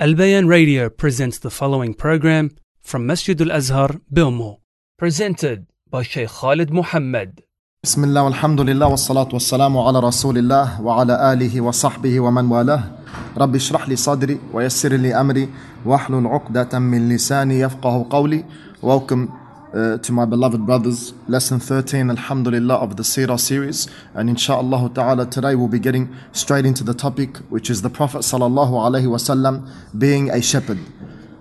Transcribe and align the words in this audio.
Al 0.00 0.14
Bayan 0.16 0.48
Radio 0.48 0.90
presents 0.90 1.38
the 1.38 1.50
following 1.50 1.94
program 1.94 2.50
from 2.82 3.06
Masjid 3.06 3.40
Al 3.40 3.52
Azhar, 3.52 3.90
Belmore, 4.10 4.58
presented 4.98 5.66
by 5.88 6.02
Sheikh 6.02 6.28
Khalid 6.28 6.70
Mohamad. 6.70 7.40
بسم 7.84 8.04
الله 8.04 8.22
والحمد 8.22 8.60
لله 8.60 8.86
والصلاة 8.86 9.28
والسلام 9.32 9.78
على 9.78 10.00
رسول 10.00 10.38
الله 10.38 10.82
وعلى 10.82 11.32
آله 11.32 11.60
وصحبه 11.60 12.20
ومن 12.20 12.44
والاه 12.50 12.82
رب 13.38 13.54
اشرح 13.54 13.88
لي 13.88 13.96
صدري 13.96 14.38
ويسر 14.52 14.92
لي 14.96 15.14
أمري 15.20 15.48
واحلل 15.86 16.26
عقدة 16.26 16.78
من 16.78 17.08
لساني 17.08 17.60
يفقه 17.60 18.06
قولي 18.10 18.44
Welcome 18.82 19.28
uh, 19.74 19.98
to 19.98 20.12
my 20.12 20.24
beloved 20.24 20.64
brothers 20.64 21.12
lesson 21.28 21.58
13 21.58 22.10
alhamdulillah 22.10 22.76
of 22.76 22.96
the 22.96 23.02
Sirah 23.02 23.38
series 23.38 23.88
and 24.14 24.30
inshallah 24.30 24.90
ta'ala 24.94 25.26
today 25.26 25.54
we'll 25.54 25.68
be 25.68 25.78
getting 25.78 26.14
straight 26.32 26.64
into 26.64 26.84
the 26.84 26.94
topic 26.94 27.36
which 27.50 27.68
is 27.68 27.82
the 27.82 27.90
Prophet 27.90 28.18
sallallahu 28.18 28.70
alaihi 28.70 29.06
wasallam 29.06 29.68
being 29.98 30.30
a 30.30 30.40
shepherd 30.40 30.78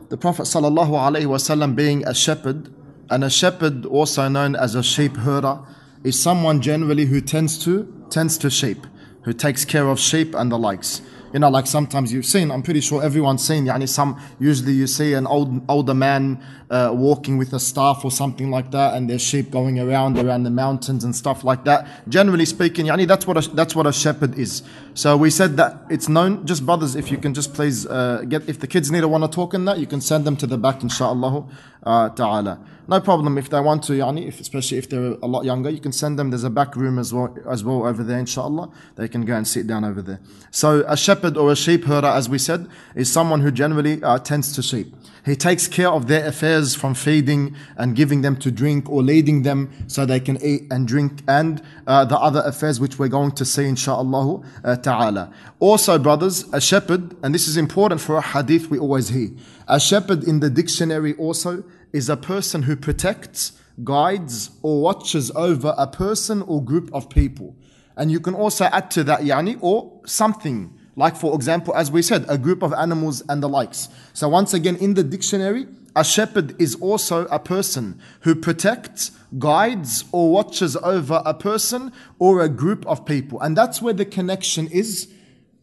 the 0.09 0.17
Prophet 0.17 0.43
sallallahu 0.43 0.89
alaihi 0.89 1.25
wasallam 1.25 1.75
being 1.75 2.05
a 2.07 2.13
shepherd 2.13 2.73
and 3.09 3.23
a 3.23 3.29
shepherd 3.29 3.85
also 3.85 4.27
known 4.27 4.55
as 4.55 4.75
a 4.75 4.83
sheep 4.83 5.15
herder 5.17 5.59
is 6.03 6.19
someone 6.19 6.61
generally 6.61 7.05
who 7.05 7.21
tends 7.21 7.57
to 7.63 7.87
tends 8.09 8.37
to 8.37 8.49
sheep, 8.49 8.85
who 9.23 9.33
takes 9.33 9.65
care 9.65 9.87
of 9.87 9.99
sheep 9.99 10.35
and 10.35 10.51
the 10.51 10.57
likes. 10.57 11.01
You 11.33 11.39
know, 11.39 11.49
like 11.49 11.65
sometimes 11.65 12.13
you've 12.13 12.25
seen, 12.25 12.51
I'm 12.51 12.61
pretty 12.61 12.79
sure 12.79 13.03
everyone's 13.03 13.45
seen, 13.45 13.65
yani 13.65 13.89
some, 13.89 14.21
usually 14.39 14.73
you 14.73 14.85
see 14.85 15.13
an 15.13 15.25
old, 15.25 15.61
older 15.67 15.95
man 15.95 16.43
uh, 16.69 16.91
walking 16.93 17.37
with 17.37 17.53
a 17.53 17.59
staff 17.59 18.05
or 18.05 18.11
something 18.11 18.51
like 18.51 18.69
that, 18.71 18.93
and 18.93 19.09
there's 19.09 19.23
sheep 19.23 19.49
going 19.49 19.79
around, 19.79 20.19
around 20.19 20.43
the 20.43 20.51
mountains 20.51 21.03
and 21.03 21.15
stuff 21.15 21.43
like 21.43 21.63
that. 21.65 21.87
Generally 22.07 22.45
speaking, 22.45 22.85
yani 22.85 23.07
that's 23.07 23.25
what 23.25 23.43
a, 23.43 23.49
that's 23.55 23.75
what 23.75 23.87
a 23.87 23.93
shepherd 23.93 24.37
is. 24.37 24.61
So 24.93 25.17
we 25.17 25.31
said 25.31 25.57
that 25.57 25.77
it's 25.89 26.07
known, 26.07 26.45
just 26.45 26.65
brothers, 26.65 26.95
if 26.95 27.11
you 27.11 27.17
can 27.17 27.33
just 27.33 27.53
please 27.55 27.87
uh, 27.87 28.23
get, 28.29 28.47
if 28.47 28.59
the 28.59 28.67
kids 28.67 28.91
need 28.91 29.01
to 29.01 29.07
want 29.07 29.23
to 29.23 29.29
talk 29.29 29.55
in 29.55 29.65
that, 29.65 29.79
you 29.79 29.87
can 29.87 30.01
send 30.01 30.25
them 30.25 30.37
to 30.37 30.45
the 30.45 30.57
back, 30.57 30.83
inshallah 30.83 31.47
uh, 31.85 32.09
ta'ala. 32.09 32.59
No 32.87 32.99
problem 32.99 33.37
if 33.37 33.49
they 33.49 33.59
want 33.61 33.83
to, 33.83 33.93
yani, 33.93 34.27
if, 34.27 34.41
especially 34.41 34.77
if 34.77 34.89
they're 34.89 35.15
a 35.21 35.27
lot 35.27 35.45
younger, 35.45 35.69
you 35.69 35.79
can 35.79 35.93
send 35.93 36.19
them. 36.19 36.31
There's 36.31 36.43
a 36.43 36.49
back 36.49 36.75
room 36.75 36.99
as 36.99 37.13
well, 37.13 37.33
as 37.49 37.63
well 37.63 37.85
over 37.85 38.03
there, 38.03 38.19
inshallah. 38.19 38.69
They 38.95 39.07
can 39.07 39.23
go 39.23 39.35
and 39.35 39.47
sit 39.47 39.67
down 39.67 39.85
over 39.85 40.01
there. 40.01 40.19
So 40.51 40.83
a 40.85 40.97
shepherd 40.97 41.37
or 41.37 41.51
a 41.51 41.55
sheep 41.55 41.85
herder, 41.85 42.07
as 42.07 42.27
we 42.27 42.37
said, 42.37 42.67
is 42.93 43.11
someone 43.11 43.39
who 43.39 43.51
generally 43.51 44.03
uh, 44.03 44.19
tends 44.19 44.53
to 44.55 44.61
sheep. 44.61 44.93
He 45.25 45.37
takes 45.37 45.69
care 45.69 45.89
of 45.89 46.07
their 46.07 46.25
affairs 46.25 46.75
from 46.75 46.95
feeding 46.95 47.55
and 47.77 47.95
giving 47.95 48.21
them 48.21 48.35
to 48.37 48.51
drink 48.51 48.89
or 48.89 49.01
leading 49.01 49.43
them 49.43 49.71
so 49.87 50.05
they 50.05 50.19
can 50.19 50.37
eat 50.43 50.63
and 50.69 50.85
drink 50.85 51.21
and 51.27 51.61
uh, 51.87 52.03
the 52.03 52.17
other 52.19 52.41
affairs 52.45 52.81
which 52.81 52.99
we're 52.99 53.07
going 53.07 53.31
to 53.33 53.45
see 53.45 53.63
inshaAllah 53.63 54.45
uh, 54.65 54.75
ta'ala. 54.75 55.33
Also 55.61 55.97
brothers, 55.97 56.43
a 56.51 56.59
shepherd, 56.59 57.15
and 57.23 57.33
this 57.33 57.47
is 57.47 57.55
important 57.55 58.01
for 58.01 58.17
a 58.17 58.21
hadith 58.21 58.69
we 58.69 58.77
always 58.77 59.09
hear. 59.09 59.29
A 59.69 59.79
shepherd 59.79 60.25
in 60.25 60.41
the 60.41 60.49
dictionary 60.49 61.13
also 61.13 61.63
is 61.93 62.09
a 62.09 62.17
person 62.17 62.63
who 62.63 62.75
protects, 62.75 63.53
guides 63.83 64.51
or 64.61 64.81
watches 64.81 65.31
over 65.35 65.73
a 65.77 65.87
person 65.87 66.41
or 66.41 66.61
group 66.61 66.89
of 66.93 67.09
people. 67.09 67.55
And 67.95 68.11
you 68.11 68.19
can 68.19 68.33
also 68.33 68.65
add 68.65 68.91
to 68.91 69.03
that 69.05 69.21
yani 69.21 69.57
or 69.61 70.01
something 70.05 70.77
like, 70.96 71.16
for 71.16 71.34
example, 71.34 71.74
as 71.76 71.92
we 71.92 72.02
said, 72.02 72.24
a 72.28 72.36
group 72.36 72.62
of 72.62 72.72
animals 72.72 73.22
and 73.28 73.40
the 73.40 73.48
likes. 73.48 73.88
So, 74.12 74.28
once 74.28 74.52
again, 74.52 74.74
in 74.76 74.94
the 74.94 75.04
dictionary, 75.04 75.68
a 75.94 76.04
shepherd 76.04 76.60
is 76.60 76.74
also 76.76 77.26
a 77.26 77.38
person 77.38 78.00
who 78.22 78.34
protects, 78.34 79.12
guides, 79.38 80.04
or 80.12 80.32
watches 80.32 80.76
over 80.76 81.22
a 81.24 81.34
person 81.34 81.92
or 82.18 82.42
a 82.42 82.48
group 82.48 82.86
of 82.86 83.06
people. 83.06 83.40
And 83.40 83.56
that's 83.56 83.80
where 83.80 83.94
the 83.94 84.04
connection 84.04 84.66
is. 84.68 85.08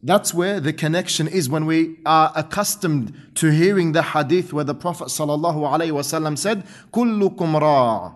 That's 0.03 0.33
where 0.33 0.59
the 0.59 0.71
connection 0.71 1.27
is 1.27 1.49
when 1.49 1.65
we 1.65 1.97
are 2.05 2.31
accustomed 2.35 3.13
to 3.35 3.49
hearing 3.49 3.91
the 3.91 4.03
hadith 4.03 4.53
where 4.53 4.63
the 4.63 4.75
Prophet 4.75 5.07
ﷺ 5.07 6.37
said, 6.37 6.63
كلكم 6.91 7.55
راع 7.55 8.13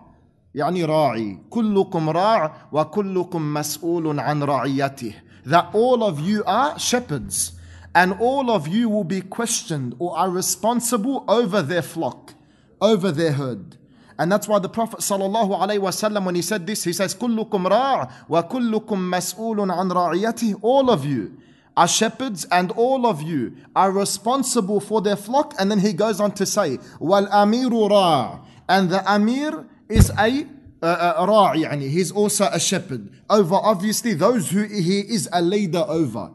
يعني 0.54 0.84
راعي 0.84 1.38
كلكم 1.50 2.10
راع 2.10 2.54
وكلكم 2.72 3.54
مسؤول 3.54 4.20
عن 4.20 4.42
رعيته 4.42 5.14
that 5.44 5.70
all 5.72 6.04
of 6.04 6.20
you 6.20 6.44
are 6.44 6.78
shepherds 6.78 7.52
and 7.94 8.12
all 8.20 8.50
of 8.50 8.68
you 8.68 8.88
will 8.88 9.04
be 9.04 9.20
questioned 9.20 9.94
or 9.98 10.16
are 10.16 10.30
responsible 10.30 11.24
over 11.28 11.62
their 11.62 11.82
flock, 11.82 12.34
over 12.80 13.10
their 13.10 13.32
herd. 13.32 13.76
And 14.18 14.30
that's 14.30 14.46
why 14.46 14.58
the 14.58 14.68
Prophet 14.68 15.00
ﷺ, 15.00 16.24
when 16.24 16.34
he 16.34 16.42
said 16.42 16.66
this, 16.66 16.84
he 16.84 16.92
says, 16.92 17.14
كلكم 17.14 17.66
راع 17.66 18.10
وكلكم 18.28 19.10
مسؤول 19.10 19.70
عن 19.70 19.90
رعيته. 19.90 20.56
All 20.62 20.90
of 20.90 21.06
you 21.06 21.38
are 21.76 21.88
shepherds 21.88 22.44
and 22.52 22.70
all 22.72 23.06
of 23.06 23.22
you 23.22 23.56
are 23.74 23.90
responsible 23.90 24.78
for 24.78 25.00
their 25.00 25.16
flock. 25.16 25.54
And 25.58 25.70
then 25.70 25.78
he 25.78 25.94
goes 25.94 26.20
on 26.20 26.32
to 26.32 26.44
say, 26.44 26.76
وَالْأَمِيرُ 27.00 27.90
راع. 27.90 28.40
And 28.68 28.90
the 28.90 29.02
Amir 29.10 29.66
is 29.88 30.12
a 30.18 30.46
راعي 30.84 31.60
يعني 31.62 31.90
he's 31.90 32.10
also 32.10 32.46
a 32.46 32.58
shepherd 32.58 33.08
over 33.28 33.54
obviously 33.54 34.14
those 34.14 34.50
who 34.50 34.62
he 34.64 35.00
is 35.00 35.28
a 35.32 35.42
leader 35.42 35.84
over 35.88 36.30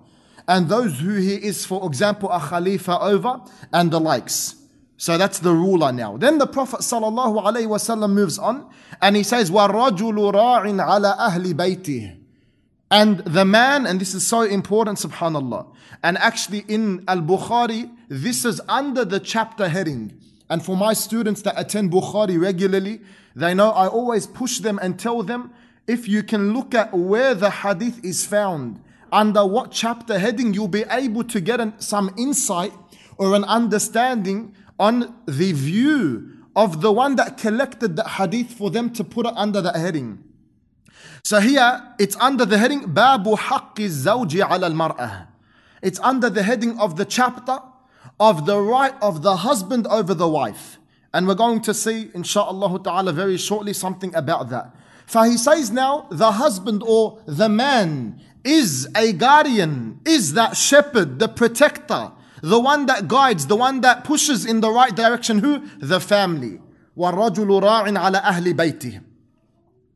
and 0.47 0.69
those 0.69 0.99
who 0.99 1.15
he 1.15 1.35
is 1.35 1.65
for 1.65 1.85
example 1.87 2.29
a 2.31 2.39
khalifa 2.39 2.99
over 2.99 3.41
and 3.73 3.91
the 3.91 3.99
likes 3.99 4.55
so 4.97 5.17
that's 5.17 5.39
the 5.39 5.51
ruler 5.51 5.91
now 5.91 6.15
then 6.17 6.37
the 6.37 6.47
prophet 6.47 6.81
sallallahu 6.81 7.43
alaihi 7.43 7.67
wasallam 7.67 8.13
moves 8.13 8.37
on 8.37 8.69
and 9.01 9.15
he 9.15 9.23
says 9.23 9.49
وَالرَّجُلُ 9.49 10.33
رَاعٍ 10.33 10.63
عَلَى 10.63 11.17
أَهْلِ 11.17 11.53
بَيْتِهِ 11.53 12.25
and 12.91 13.19
the 13.19 13.45
man, 13.45 13.87
and 13.87 13.99
this 13.99 14.13
is 14.13 14.25
so 14.25 14.41
important, 14.41 14.99
subhanAllah. 14.99 15.67
And 16.03 16.17
actually, 16.19 16.65
in 16.67 17.03
Al 17.07 17.21
Bukhari, 17.21 17.91
this 18.07 18.45
is 18.45 18.61
under 18.69 19.03
the 19.03 19.19
chapter 19.19 19.67
heading. 19.67 20.21
And 20.49 20.63
for 20.63 20.77
my 20.77 20.93
students 20.93 21.41
that 21.41 21.55
attend 21.57 21.91
Bukhari 21.91 22.39
regularly, 22.39 23.01
they 23.34 23.54
know 23.54 23.70
I 23.70 23.86
always 23.86 24.26
push 24.26 24.58
them 24.58 24.78
and 24.82 24.98
tell 24.98 25.22
them 25.22 25.52
if 25.86 26.08
you 26.08 26.22
can 26.22 26.52
look 26.52 26.74
at 26.74 26.92
where 26.92 27.34
the 27.34 27.50
hadith 27.50 28.04
is 28.04 28.26
found, 28.26 28.80
under 29.12 29.44
what 29.44 29.72
chapter 29.72 30.18
heading, 30.18 30.54
you'll 30.54 30.68
be 30.68 30.84
able 30.90 31.24
to 31.24 31.40
get 31.40 31.60
an, 31.60 31.78
some 31.80 32.14
insight 32.16 32.72
or 33.18 33.34
an 33.34 33.44
understanding 33.44 34.54
on 34.78 35.14
the 35.26 35.52
view 35.52 36.32
of 36.56 36.80
the 36.80 36.92
one 36.92 37.16
that 37.16 37.38
collected 37.38 37.96
the 37.96 38.08
hadith 38.08 38.52
for 38.52 38.70
them 38.70 38.90
to 38.90 39.04
put 39.04 39.26
it 39.26 39.32
under 39.36 39.60
that 39.60 39.76
heading. 39.76 40.22
So 41.22 41.40
here 41.40 41.82
it's 41.98 42.16
under 42.16 42.44
the 42.44 42.58
heading 42.58 42.92
Babu 42.92 43.36
Haqqi 43.36 43.88
Zawji 43.88 44.40
ala 44.44 44.66
al 44.66 44.74
Marah. 44.74 45.28
It's 45.82 46.00
under 46.00 46.30
the 46.30 46.42
heading 46.42 46.78
of 46.78 46.96
the 46.96 47.04
chapter 47.04 47.58
of 48.18 48.46
the 48.46 48.58
right 48.58 48.94
of 49.00 49.22
the 49.22 49.36
husband 49.36 49.86
over 49.86 50.14
the 50.14 50.28
wife. 50.28 50.78
And 51.13 51.27
we're 51.27 51.35
going 51.35 51.61
to 51.61 51.73
see, 51.73 52.05
insha'Allah 52.13 52.83
ta'ala, 52.83 53.13
very 53.13 53.37
shortly 53.37 53.73
something 53.73 54.13
about 54.15 54.49
that. 54.49 54.75
For 55.05 55.25
he 55.25 55.37
says 55.37 55.71
now, 55.71 56.07
the 56.11 56.33
husband 56.33 56.83
or 56.85 57.21
the 57.25 57.47
man 57.47 58.19
is 58.43 58.87
a 58.95 59.13
guardian, 59.13 59.99
is 60.05 60.33
that 60.33 60.57
shepherd, 60.57 61.19
the 61.19 61.27
protector, 61.27 62.11
the 62.41 62.59
one 62.59 62.85
that 62.87 63.07
guides, 63.07 63.47
the 63.47 63.55
one 63.55 63.81
that 63.81 64.03
pushes 64.03 64.45
in 64.45 64.61
the 64.61 64.69
right 64.69 64.95
direction. 64.95 65.39
Who? 65.39 65.65
The 65.79 65.99
family. 65.99 66.59
وَالرَّجُلُ 66.97 67.61
رَاعٍ 67.63 67.97
عَلَى 67.97 68.21
أَهْلِ 68.21 68.53
بَيْتِهِ 68.53 69.03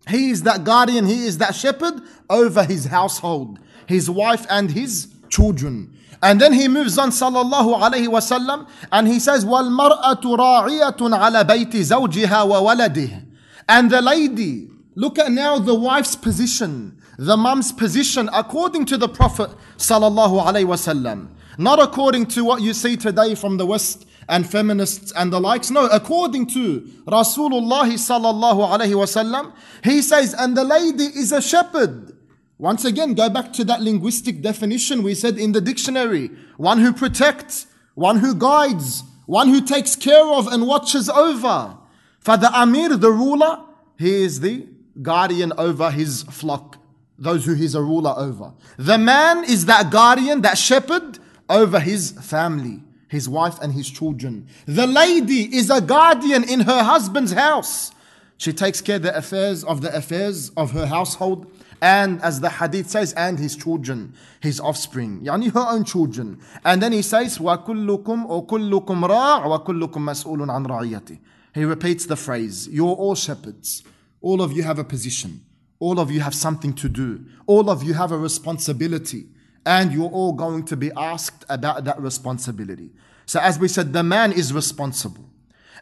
He 0.09 0.31
is 0.31 0.43
that 0.43 0.63
guardian, 0.63 1.05
he 1.05 1.25
is 1.25 1.37
that 1.37 1.53
shepherd 1.53 2.01
over 2.29 2.63
his 2.63 2.85
household, 2.85 3.59
his 3.87 4.09
wife 4.09 4.45
and 4.49 4.71
his 4.71 5.13
children. 5.29 5.95
And 6.23 6.41
then 6.41 6.53
he 6.53 6.67
moves 6.67 6.97
on 6.97 7.11
sallallahu 7.11 7.79
alayhi 7.79 8.07
wasallam 8.07 8.67
and 8.91 9.07
he 9.07 9.19
says 9.19 9.45
وَالْمَرْأَةُ 9.45 10.21
رَاعِيَةٌ 10.21 10.97
عَلَى 10.97 11.43
بَيْتِ 11.43 11.71
زَوْجِهَا 11.71 12.27
وَوَلَدِهِ 12.27 13.25
And 13.69 13.89
the 13.89 14.01
lady, 14.01 14.69
look 14.95 15.17
at 15.17 15.31
now 15.31 15.59
the 15.59 15.75
wife's 15.75 16.15
position, 16.17 17.01
the 17.17 17.37
mum's 17.37 17.71
position 17.71 18.29
according 18.33 18.85
to 18.87 18.97
the 18.97 19.07
Prophet 19.07 19.49
sallallahu 19.77 20.45
alayhi 20.45 20.65
wasallam. 20.65 21.29
Not 21.57 21.79
according 21.81 22.25
to 22.27 22.43
what 22.43 22.61
you 22.61 22.73
see 22.73 22.97
today 22.97 23.35
from 23.35 23.57
the 23.57 23.65
West 23.65 24.05
and 24.29 24.49
feminists 24.49 25.11
and 25.15 25.33
the 25.33 25.39
likes. 25.39 25.69
No, 25.69 25.87
according 25.87 26.47
to 26.47 26.81
Rasulullah 27.05 27.89
sallallahu 27.89 28.77
alayhi 28.77 28.93
wasallam, 28.93 29.53
he 29.83 30.01
says, 30.01 30.33
and 30.33 30.55
the 30.55 30.63
lady 30.63 31.05
is 31.05 31.31
a 31.31 31.41
shepherd. 31.41 32.12
Once 32.58 32.84
again, 32.84 33.14
go 33.14 33.28
back 33.28 33.52
to 33.52 33.64
that 33.64 33.82
linguistic 33.82 34.40
definition 34.40 35.02
we 35.02 35.14
said 35.14 35.38
in 35.38 35.52
the 35.52 35.60
dictionary. 35.60 36.30
One 36.56 36.78
who 36.78 36.92
protects, 36.92 37.66
one 37.94 38.18
who 38.18 38.34
guides, 38.34 39.02
one 39.26 39.48
who 39.48 39.60
takes 39.60 39.96
care 39.96 40.24
of 40.24 40.46
and 40.46 40.66
watches 40.66 41.08
over. 41.08 41.76
For 42.20 42.36
the 42.36 42.50
Amir, 42.58 42.96
the 42.96 43.10
ruler, 43.10 43.60
he 43.98 44.22
is 44.22 44.40
the 44.40 44.66
guardian 45.02 45.52
over 45.58 45.90
his 45.90 46.22
flock, 46.24 46.78
those 47.18 47.44
who 47.44 47.54
he's 47.54 47.74
a 47.74 47.82
ruler 47.82 48.14
over. 48.16 48.52
The 48.76 48.98
man 48.98 49.44
is 49.44 49.66
that 49.66 49.90
guardian, 49.90 50.42
that 50.42 50.56
shepherd 50.56 51.18
over 51.48 51.80
his 51.80 52.12
family, 52.12 52.82
his 53.08 53.28
wife 53.28 53.58
and 53.60 53.72
his 53.72 53.90
children. 53.90 54.46
The 54.66 54.86
lady 54.86 55.54
is 55.56 55.70
a 55.70 55.80
guardian 55.80 56.44
in 56.44 56.60
her 56.60 56.82
husband's 56.84 57.32
house. 57.32 57.90
She 58.43 58.53
takes 58.53 58.81
care 58.81 58.95
of 58.97 59.01
the 59.01 59.15
affairs 59.17 59.63
of 59.63 59.81
the 59.81 59.95
affairs 59.95 60.49
of 60.55 60.71
her 60.71 60.85
household 60.85 61.51
And 61.81 62.21
as 62.21 62.41
the 62.41 62.49
hadith 62.49 62.89
says, 62.89 63.13
and 63.13 63.39
his 63.39 63.55
children, 63.55 64.13
his 64.41 64.59
offspring, 64.59 65.21
yani 65.21 65.51
her 65.53 65.65
own 65.69 65.85
children. 65.85 66.39
And 66.65 66.81
then 66.81 66.91
he 66.91 67.01
says, 67.01 67.37
وَكُلُّكُمْ 67.37 68.25
or 68.27 68.45
كُلُّكُمْ 68.45 68.85
رَاعْ 68.85 69.65
وَكُلُّكُمْ 69.65 69.91
مَسْئُولٌ 69.91 70.49
عَنْ 70.49 70.67
رَعِيَّتِهِ 70.67 71.19
He 71.53 71.63
repeats 71.63 72.05
the 72.05 72.17
phrase, 72.17 72.67
you're 72.67 72.95
all 72.95 73.15
shepherds. 73.15 73.83
All 74.21 74.41
of 74.41 74.51
you 74.51 74.63
have 74.63 74.77
a 74.77 74.83
position. 74.83 75.45
All 75.79 75.99
of 75.99 76.11
you 76.11 76.19
have 76.19 76.35
something 76.35 76.73
to 76.73 76.89
do. 76.89 77.23
All 77.47 77.69
of 77.69 77.81
you 77.83 77.93
have 77.93 78.11
a 78.11 78.17
responsibility. 78.17 79.27
And 79.65 79.93
you're 79.93 80.09
all 80.09 80.33
going 80.33 80.65
to 80.65 80.75
be 80.75 80.91
asked 80.97 81.45
about 81.47 81.85
that 81.85 82.01
responsibility. 82.01 82.91
So 83.25 83.39
as 83.39 83.57
we 83.57 83.69
said, 83.69 83.93
the 83.93 84.03
man 84.03 84.33
is 84.33 84.51
responsible. 84.51 85.29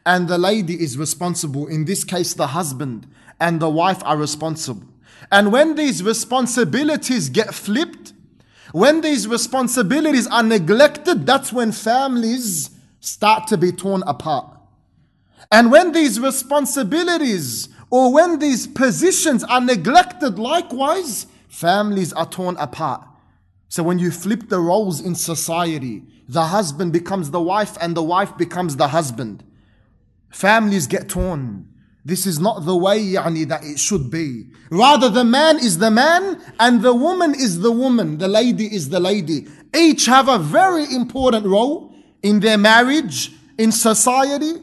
And 0.04 0.28
the 0.28 0.38
lady 0.38 0.74
is 0.82 0.98
responsible. 0.98 1.66
In 1.66 1.84
this 1.84 2.04
case, 2.04 2.34
the 2.34 2.48
husband 2.48 3.06
and 3.40 3.60
the 3.60 3.68
wife 3.68 4.02
are 4.04 4.16
responsible. 4.16 4.88
And 5.30 5.52
when 5.52 5.76
these 5.76 6.02
responsibilities 6.02 7.28
get 7.28 7.54
flipped, 7.54 8.12
when 8.72 9.00
these 9.00 9.28
responsibilities 9.28 10.26
are 10.26 10.42
neglected, 10.42 11.26
that's 11.26 11.52
when 11.52 11.72
families 11.72 12.70
start 13.00 13.46
to 13.48 13.56
be 13.56 13.70
torn 13.70 14.02
apart. 14.06 14.46
And 15.50 15.70
when 15.70 15.92
these 15.92 16.18
responsibilities 16.18 17.68
or 17.90 18.12
when 18.12 18.38
these 18.38 18.66
positions 18.66 19.44
are 19.44 19.60
neglected, 19.60 20.38
likewise, 20.38 21.26
families 21.48 22.12
are 22.14 22.26
torn 22.26 22.56
apart. 22.56 23.06
So 23.68 23.82
when 23.82 23.98
you 23.98 24.10
flip 24.10 24.48
the 24.48 24.58
roles 24.58 25.00
in 25.00 25.14
society, 25.14 26.02
the 26.28 26.44
husband 26.44 26.92
becomes 26.92 27.30
the 27.30 27.40
wife 27.40 27.76
and 27.80 27.94
the 27.94 28.02
wife 28.02 28.36
becomes 28.38 28.76
the 28.76 28.88
husband. 28.88 29.44
Families 30.32 30.86
get 30.86 31.08
torn. 31.08 31.68
This 32.04 32.26
is 32.26 32.40
not 32.40 32.64
the 32.64 32.76
way 32.76 33.00
yani, 33.00 33.46
that 33.48 33.62
it 33.62 33.78
should 33.78 34.10
be. 34.10 34.46
Rather, 34.70 35.08
the 35.08 35.24
man 35.24 35.58
is 35.58 35.78
the 35.78 35.90
man 35.90 36.42
and 36.58 36.82
the 36.82 36.94
woman 36.94 37.34
is 37.34 37.60
the 37.60 37.70
woman. 37.70 38.18
The 38.18 38.26
lady 38.26 38.74
is 38.74 38.88
the 38.88 38.98
lady. 38.98 39.46
Each 39.76 40.06
have 40.06 40.28
a 40.28 40.38
very 40.38 40.92
important 40.92 41.46
role 41.46 41.94
in 42.22 42.40
their 42.40 42.58
marriage, 42.58 43.32
in 43.58 43.70
society, 43.70 44.54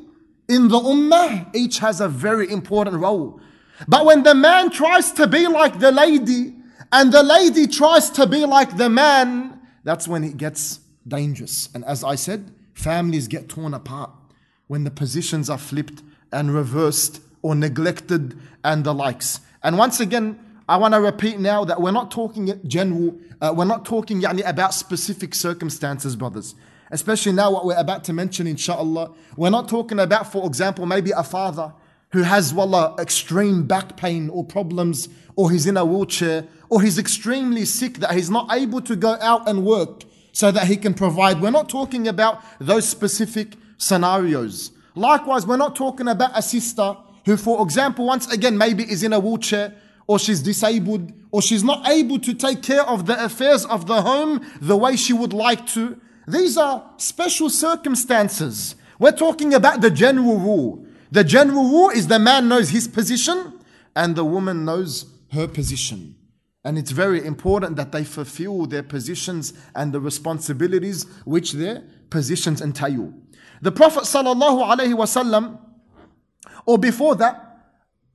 in 0.49 0.67
the 0.67 0.79
ummah, 0.79 1.55
each 1.55 1.79
has 1.79 2.01
a 2.01 2.09
very 2.09 2.51
important 2.51 2.97
role. 2.97 3.39
But 3.87 4.05
when 4.05 4.23
the 4.23 4.35
man 4.35 4.71
tries 4.71 5.11
to 5.13 5.27
be 5.27 5.47
like 5.47 5.79
the 5.79 5.91
lady 5.91 6.55
and 6.91 7.13
the 7.13 7.23
lady 7.23 7.67
tries 7.67 8.09
to 8.11 8.25
be 8.25 8.45
like 8.45 8.75
the 8.75 8.89
man, 8.89 9.61
that's 9.83 10.07
when 10.07 10.23
it 10.23 10.37
gets 10.37 10.79
dangerous. 11.07 11.69
And 11.73 11.85
as 11.85 12.03
I 12.03 12.15
said, 12.15 12.51
families 12.73 13.27
get 13.27 13.47
torn 13.47 13.73
apart 13.73 14.11
when 14.69 14.85
the 14.85 14.91
positions 14.91 15.49
are 15.49 15.57
flipped 15.57 16.01
and 16.31 16.53
reversed 16.53 17.21
or 17.41 17.53
neglected 17.53 18.39
and 18.63 18.85
the 18.85 18.93
likes. 18.93 19.41
And 19.61 19.77
once 19.77 19.99
again, 19.99 20.39
I 20.69 20.77
want 20.77 20.93
to 20.93 21.01
repeat 21.01 21.39
now 21.39 21.65
that 21.65 21.81
we're 21.81 21.91
not 21.91 22.09
talking 22.09 22.57
general, 22.65 23.17
uh, 23.41 23.53
we're 23.53 23.65
not 23.65 23.83
talking 23.83 24.21
yani, 24.21 24.47
about 24.47 24.73
specific 24.73 25.35
circumstances, 25.35 26.15
brothers 26.15 26.55
especially 26.91 27.31
now 27.31 27.51
what 27.51 27.65
we're 27.65 27.77
about 27.77 28.03
to 28.05 28.13
mention, 28.13 28.47
inshallah. 28.47 29.11
We're 29.35 29.49
not 29.49 29.67
talking 29.67 29.99
about, 29.99 30.31
for 30.31 30.45
example, 30.45 30.85
maybe 30.85 31.11
a 31.11 31.23
father 31.23 31.73
who 32.11 32.23
has, 32.23 32.53
wallah, 32.53 32.95
extreme 32.99 33.67
back 33.67 33.95
pain 33.95 34.29
or 34.29 34.43
problems, 34.43 35.09
or 35.35 35.51
he's 35.51 35.67
in 35.67 35.77
a 35.77 35.85
wheelchair, 35.85 36.47
or 36.69 36.81
he's 36.81 36.97
extremely 36.97 37.65
sick 37.65 37.97
that 37.97 38.13
he's 38.13 38.29
not 38.29 38.51
able 38.51 38.81
to 38.81 38.95
go 38.95 39.17
out 39.21 39.47
and 39.47 39.63
work 39.63 40.03
so 40.31 40.51
that 40.51 40.67
he 40.67 40.77
can 40.77 40.93
provide. 40.93 41.41
We're 41.41 41.51
not 41.51 41.69
talking 41.69 42.07
about 42.07 42.43
those 42.59 42.87
specific 42.87 43.55
scenarios. 43.79 44.71
Likewise, 44.93 45.47
we're 45.47 45.57
not 45.57 45.75
talking 45.75 46.07
about 46.07 46.37
a 46.37 46.41
sister 46.43 46.95
who, 47.25 47.37
for 47.37 47.63
example, 47.63 48.05
once 48.05 48.31
again, 48.31 48.57
maybe 48.57 48.83
is 48.83 49.01
in 49.01 49.13
a 49.13 49.19
wheelchair 49.19 49.73
or 50.05 50.19
she's 50.19 50.41
disabled 50.41 51.11
or 51.31 51.41
she's 51.41 51.63
not 51.63 51.87
able 51.87 52.19
to 52.19 52.33
take 52.33 52.61
care 52.61 52.83
of 52.83 53.05
the 53.05 53.23
affairs 53.23 53.65
of 53.65 53.87
the 53.87 54.01
home 54.01 54.45
the 54.61 54.77
way 54.77 54.95
she 54.95 55.13
would 55.13 55.33
like 55.33 55.65
to. 55.67 55.99
These 56.27 56.57
are 56.57 56.91
special 56.97 57.49
circumstances. 57.49 58.75
We're 58.99 59.11
talking 59.11 59.53
about 59.53 59.81
the 59.81 59.89
general 59.89 60.37
rule. 60.37 60.85
The 61.11 61.23
general 61.23 61.63
rule 61.63 61.89
is 61.89 62.07
the 62.07 62.19
man 62.19 62.47
knows 62.47 62.69
his 62.69 62.87
position 62.87 63.59
and 63.95 64.15
the 64.15 64.25
woman 64.25 64.65
knows 64.65 65.05
her 65.31 65.47
position. 65.47 66.15
And 66.63 66.77
it's 66.77 66.91
very 66.91 67.25
important 67.25 67.77
that 67.77 67.91
they 67.91 68.03
fulfill 68.03 68.65
their 68.65 68.83
positions 68.83 69.53
and 69.75 69.93
the 69.93 70.01
responsibilities 70.01 71.05
which 71.23 71.53
their 71.53 71.83
positions 72.09 72.61
entail. 72.61 73.13
The 73.61 73.71
Prophet 73.71 74.03
wasallam, 74.03 75.59
or 76.65 76.77
before 76.77 77.15
that, 77.15 77.45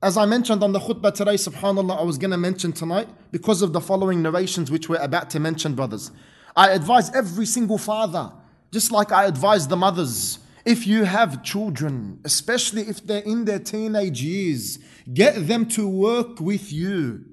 as 0.01 0.17
I 0.17 0.25
mentioned 0.25 0.63
on 0.63 0.71
the 0.71 0.79
khutbah 0.79 1.13
today, 1.13 1.35
subhanAllah, 1.35 1.99
I 1.99 2.03
was 2.03 2.17
going 2.17 2.31
to 2.31 2.37
mention 2.37 2.71
tonight 2.71 3.07
because 3.31 3.61
of 3.61 3.73
the 3.73 3.81
following 3.81 4.21
narrations 4.21 4.71
which 4.71 4.89
we're 4.89 5.01
about 5.01 5.29
to 5.31 5.39
mention, 5.39 5.75
brothers. 5.75 6.11
I 6.55 6.71
advise 6.71 7.13
every 7.13 7.45
single 7.45 7.77
father, 7.77 8.31
just 8.71 8.91
like 8.91 9.11
I 9.11 9.25
advise 9.25 9.67
the 9.67 9.75
mothers, 9.75 10.39
if 10.65 10.87
you 10.87 11.03
have 11.03 11.43
children, 11.43 12.19
especially 12.23 12.83
if 12.83 13.05
they're 13.05 13.19
in 13.19 13.45
their 13.45 13.59
teenage 13.59 14.21
years, 14.21 14.79
get 15.13 15.47
them 15.47 15.67
to 15.69 15.87
work 15.87 16.39
with 16.39 16.73
you. 16.73 17.25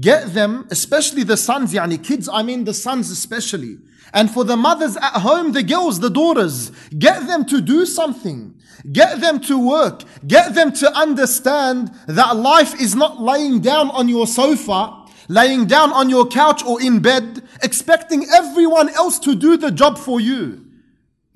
Get 0.00 0.34
them, 0.34 0.66
especially 0.70 1.22
the 1.22 1.36
sons, 1.36 1.72
yani 1.72 2.02
kids, 2.02 2.28
I 2.28 2.42
mean 2.42 2.64
the 2.64 2.74
sons 2.74 3.10
especially. 3.10 3.78
And 4.12 4.30
for 4.30 4.44
the 4.44 4.56
mothers 4.56 4.96
at 4.96 5.20
home, 5.20 5.52
the 5.52 5.62
girls, 5.62 6.00
the 6.00 6.10
daughters, 6.10 6.70
get 6.98 7.26
them 7.26 7.44
to 7.46 7.60
do 7.60 7.84
something. 7.84 8.54
Get 8.92 9.20
them 9.20 9.40
to 9.40 9.58
work. 9.58 10.02
Get 10.26 10.54
them 10.54 10.72
to 10.74 10.92
understand 10.92 11.90
that 12.06 12.36
life 12.36 12.80
is 12.80 12.94
not 12.94 13.20
laying 13.20 13.60
down 13.60 13.90
on 13.90 14.08
your 14.08 14.26
sofa 14.26 15.04
laying 15.28 15.66
down 15.66 15.92
on 15.92 16.10
your 16.10 16.26
couch 16.26 16.64
or 16.64 16.80
in 16.82 17.00
bed, 17.00 17.42
expecting 17.62 18.26
everyone 18.32 18.88
else 18.90 19.18
to 19.20 19.34
do 19.34 19.56
the 19.56 19.70
job 19.70 19.98
for 19.98 20.20
you. 20.20 20.64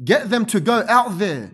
Get 0.04 0.30
them 0.30 0.46
to 0.46 0.60
go 0.60 0.84
out 0.88 1.18
there. 1.18 1.50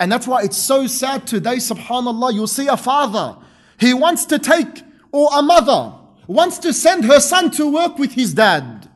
And 0.00 0.10
that's 0.10 0.26
why 0.26 0.42
it's 0.42 0.56
so 0.56 0.86
sad 0.86 1.26
today, 1.26 1.56
subhanAllah. 1.56 2.34
You'll 2.34 2.46
see 2.46 2.66
a 2.66 2.76
father, 2.76 3.36
he 3.78 3.94
wants 3.94 4.24
to 4.26 4.38
take, 4.38 4.82
or 5.12 5.28
a 5.32 5.42
mother 5.42 5.94
wants 6.26 6.58
to 6.58 6.72
send 6.72 7.04
her 7.04 7.20
son 7.20 7.50
to 7.52 7.72
work 7.72 7.98
with 7.98 8.12
his 8.12 8.34
dad. 8.34 8.88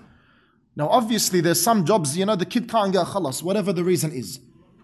Now, 0.77 0.89
obviously, 0.89 1.41
there's 1.41 1.61
some 1.61 1.85
jobs, 1.85 2.17
you 2.17 2.25
know, 2.25 2.37
the 2.37 2.47
kid 2.47 2.69
can't 2.69 2.93
get 2.93 3.07
khalas, 3.07 3.43
whatever 3.43 3.73
the 3.73 3.83
reason 3.83 4.13
is. 4.13 4.41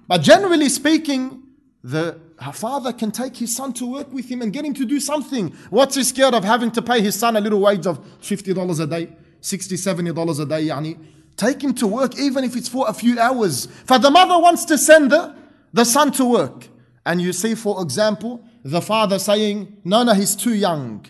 But 0.09 0.23
generally 0.23 0.69
speaking, 0.69 1.43
the 1.83 2.19
father 2.53 2.93
can 2.93 3.11
take 3.11 3.37
his 3.37 3.55
son 3.55 3.73
to 3.75 3.87
work 3.87 4.13
with 4.13 4.29
him 4.29 4.43
and 4.43 4.53
get 4.53 4.65
him 4.65 4.75
to 4.75 4.85
do 4.85 4.99
something. 4.99 5.51
What's 5.71 5.95
he 5.95 6.03
scared 6.03 6.35
of 6.35 6.45
having 6.45 6.71
to 6.73 6.83
pay 6.83 7.01
his 7.01 7.15
son 7.15 7.37
a 7.37 7.41
little 7.41 7.61
wage 7.61 7.87
of 7.87 8.05
$50 8.21 8.81
a 8.81 8.87
day, 8.87 9.13
$60, 9.41 10.13
$70 10.13 10.41
a 10.41 10.47
day? 10.47 10.67
Yani? 10.67 10.99
Take 11.37 11.63
him 11.63 11.75
to 11.75 11.87
work 11.87 12.19
even 12.19 12.45
if 12.45 12.57
it's 12.57 12.69
for 12.69 12.89
a 12.89 12.93
few 12.93 13.19
hours. 13.19 13.67
For 13.87 13.99
the 13.99 14.11
mother 14.11 14.39
wants 14.39 14.65
to 14.67 14.79
send 14.79 15.13
the, 15.13 15.37
the 15.73 15.85
son 15.85 16.13
to 16.13 16.25
work. 16.25 16.69
And 17.07 17.21
you 17.21 17.33
see, 17.33 17.55
for 17.55 17.83
example, 17.83 18.45
the 18.63 18.81
father 18.81 19.19
saying, 19.19 19.81
No, 19.85 20.03
no, 20.03 20.15
he's 20.15 20.35
too 20.35 20.55
young. 20.55 21.05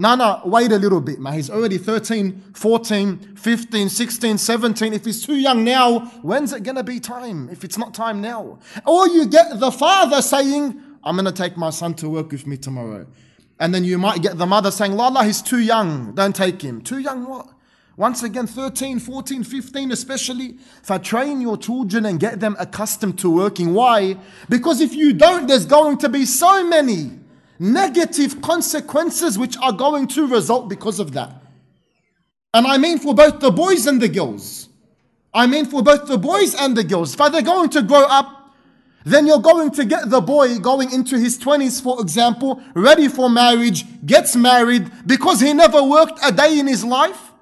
No, 0.00 0.14
no, 0.14 0.40
wait 0.44 0.70
a 0.70 0.76
little 0.76 1.00
bit, 1.00 1.18
man. 1.18 1.32
He's 1.32 1.50
already 1.50 1.76
13, 1.76 2.52
14, 2.54 3.34
15, 3.34 3.88
16, 3.88 4.38
17. 4.38 4.92
If 4.92 5.04
he's 5.04 5.26
too 5.26 5.34
young 5.34 5.64
now, 5.64 5.98
when's 6.22 6.52
it 6.52 6.62
going 6.62 6.76
to 6.76 6.84
be 6.84 7.00
time 7.00 7.48
if 7.50 7.64
it's 7.64 7.76
not 7.76 7.94
time 7.94 8.20
now? 8.20 8.60
Or 8.86 9.08
you 9.08 9.26
get 9.26 9.58
the 9.58 9.72
father 9.72 10.22
saying, 10.22 10.80
I'm 11.02 11.16
going 11.16 11.24
to 11.24 11.32
take 11.32 11.56
my 11.56 11.70
son 11.70 11.94
to 11.94 12.08
work 12.08 12.30
with 12.30 12.46
me 12.46 12.56
tomorrow. 12.56 13.08
And 13.58 13.74
then 13.74 13.82
you 13.82 13.98
might 13.98 14.22
get 14.22 14.38
the 14.38 14.46
mother 14.46 14.70
saying, 14.70 14.92
Lala, 14.92 15.24
he's 15.24 15.42
too 15.42 15.58
young. 15.58 16.14
Don't 16.14 16.34
take 16.34 16.62
him. 16.62 16.80
Too 16.80 16.98
young 16.98 17.26
what? 17.26 17.48
Once 17.96 18.22
again, 18.22 18.46
13, 18.46 19.00
14, 19.00 19.42
15 19.42 19.90
especially. 19.90 20.58
If 20.80 20.92
I 20.92 20.98
train 20.98 21.40
your 21.40 21.56
children 21.56 22.06
and 22.06 22.20
get 22.20 22.38
them 22.38 22.54
accustomed 22.60 23.18
to 23.18 23.30
working. 23.30 23.74
Why? 23.74 24.16
Because 24.48 24.80
if 24.80 24.94
you 24.94 25.12
don't, 25.12 25.48
there's 25.48 25.66
going 25.66 25.98
to 25.98 26.08
be 26.08 26.24
so 26.24 26.62
many 26.62 27.17
negative 27.58 28.40
consequences 28.40 29.38
which 29.38 29.56
are 29.58 29.72
going 29.72 30.06
to 30.08 30.26
result 30.26 30.68
because 30.68 31.00
of 31.00 31.12
that. 31.12 31.42
And 32.54 32.66
I 32.66 32.78
mean 32.78 32.98
for 32.98 33.14
both 33.14 33.40
the 33.40 33.50
boys 33.50 33.86
and 33.86 34.00
the 34.00 34.08
girls. 34.08 34.68
I 35.34 35.46
mean 35.46 35.66
for 35.66 35.82
both 35.82 36.06
the 36.06 36.18
boys 36.18 36.54
and 36.54 36.76
the 36.76 36.84
girls. 36.84 37.18
If 37.18 37.32
they're 37.32 37.42
going 37.42 37.70
to 37.70 37.82
grow 37.82 38.04
up, 38.04 38.54
then 39.04 39.26
you're 39.26 39.40
going 39.40 39.70
to 39.72 39.84
get 39.84 40.10
the 40.10 40.20
boy 40.20 40.58
going 40.58 40.92
into 40.92 41.18
his 41.18 41.38
20s, 41.38 41.82
for 41.82 42.00
example, 42.00 42.62
ready 42.74 43.08
for 43.08 43.30
marriage, 43.30 43.84
gets 44.04 44.36
married 44.36 44.90
because 45.06 45.40
he 45.40 45.52
never 45.52 45.82
worked 45.82 46.18
a 46.24 46.32
day 46.32 46.58
in 46.58 46.66
his 46.66 46.84
life. 46.84 47.32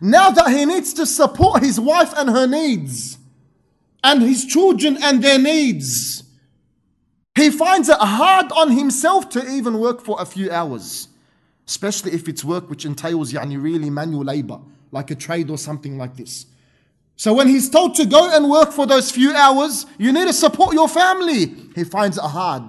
Now 0.00 0.30
that 0.30 0.48
he 0.48 0.64
needs 0.64 0.92
to 0.94 1.06
support 1.06 1.62
his 1.62 1.80
wife 1.80 2.12
and 2.16 2.28
her 2.28 2.46
needs, 2.46 3.18
and 4.04 4.22
his 4.22 4.44
children 4.44 4.98
and 5.02 5.22
their 5.22 5.38
needs, 5.38 6.22
he 7.36 7.50
finds 7.50 7.88
it 7.88 7.98
hard 7.98 8.50
on 8.52 8.70
himself 8.70 9.28
to 9.30 9.48
even 9.48 9.78
work 9.78 10.02
for 10.02 10.20
a 10.20 10.24
few 10.24 10.50
hours, 10.50 11.08
especially 11.68 12.12
if 12.12 12.28
it's 12.28 12.42
work 12.44 12.68
which 12.68 12.84
entails 12.84 13.32
yani, 13.32 13.62
really 13.62 13.90
manual 13.90 14.24
labor, 14.24 14.58
like 14.90 15.10
a 15.10 15.14
trade 15.14 15.50
or 15.50 15.58
something 15.58 15.98
like 15.98 16.16
this. 16.16 16.46
So 17.16 17.32
when 17.32 17.48
he's 17.48 17.70
told 17.70 17.94
to 17.96 18.06
go 18.06 18.34
and 18.34 18.50
work 18.50 18.72
for 18.72 18.86
those 18.86 19.10
few 19.10 19.32
hours, 19.32 19.86
you 19.98 20.12
need 20.12 20.26
to 20.26 20.32
support 20.32 20.74
your 20.74 20.88
family. 20.88 21.54
He 21.74 21.84
finds 21.84 22.18
it 22.18 22.24
hard. 22.24 22.62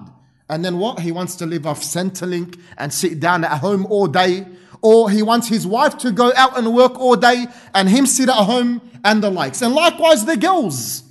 And 0.48 0.64
then 0.64 0.78
what? 0.78 1.00
He 1.00 1.12
wants 1.12 1.36
to 1.36 1.46
live 1.46 1.66
off 1.66 1.82
Centrelink 1.82 2.58
and 2.78 2.92
sit 2.92 3.20
down 3.20 3.44
at 3.44 3.58
home 3.58 3.84
all 3.86 4.06
day. 4.06 4.46
or 4.82 5.10
he 5.10 5.22
wants 5.22 5.48
his 5.48 5.66
wife 5.66 5.98
to 5.98 6.12
go 6.12 6.32
out 6.36 6.56
and 6.56 6.74
work 6.74 6.98
all 6.98 7.16
day 7.16 7.46
and 7.74 7.88
him 7.88 8.06
sit 8.06 8.28
at 8.28 8.34
home 8.34 8.80
and 9.04 9.22
the 9.22 9.30
likes. 9.30 9.62
And 9.62 9.74
likewise, 9.74 10.24
the 10.24 10.36
girls. 10.36 11.02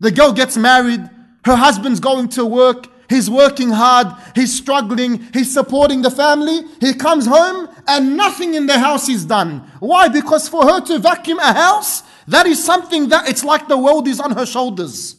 The 0.00 0.10
girl 0.10 0.32
gets 0.32 0.56
married, 0.56 1.00
her 1.44 1.56
husband's 1.56 2.00
going 2.00 2.28
to 2.30 2.46
work, 2.46 2.86
he's 3.10 3.28
working 3.28 3.68
hard, 3.68 4.06
he's 4.34 4.56
struggling, 4.56 5.20
he's 5.34 5.52
supporting 5.52 6.00
the 6.00 6.10
family. 6.10 6.62
He 6.80 6.94
comes 6.94 7.26
home 7.26 7.68
and 7.86 8.16
nothing 8.16 8.54
in 8.54 8.64
the 8.64 8.78
house 8.78 9.10
is 9.10 9.26
done. 9.26 9.70
Why? 9.80 10.08
Because 10.08 10.48
for 10.48 10.64
her 10.64 10.80
to 10.82 10.98
vacuum 10.98 11.40
a 11.40 11.52
house, 11.52 12.04
that 12.28 12.46
is 12.46 12.64
something 12.64 13.08
that 13.10 13.28
it's 13.28 13.44
like 13.44 13.68
the 13.68 13.76
world 13.76 14.08
is 14.08 14.20
on 14.20 14.30
her 14.30 14.46
shoulders. 14.46 15.16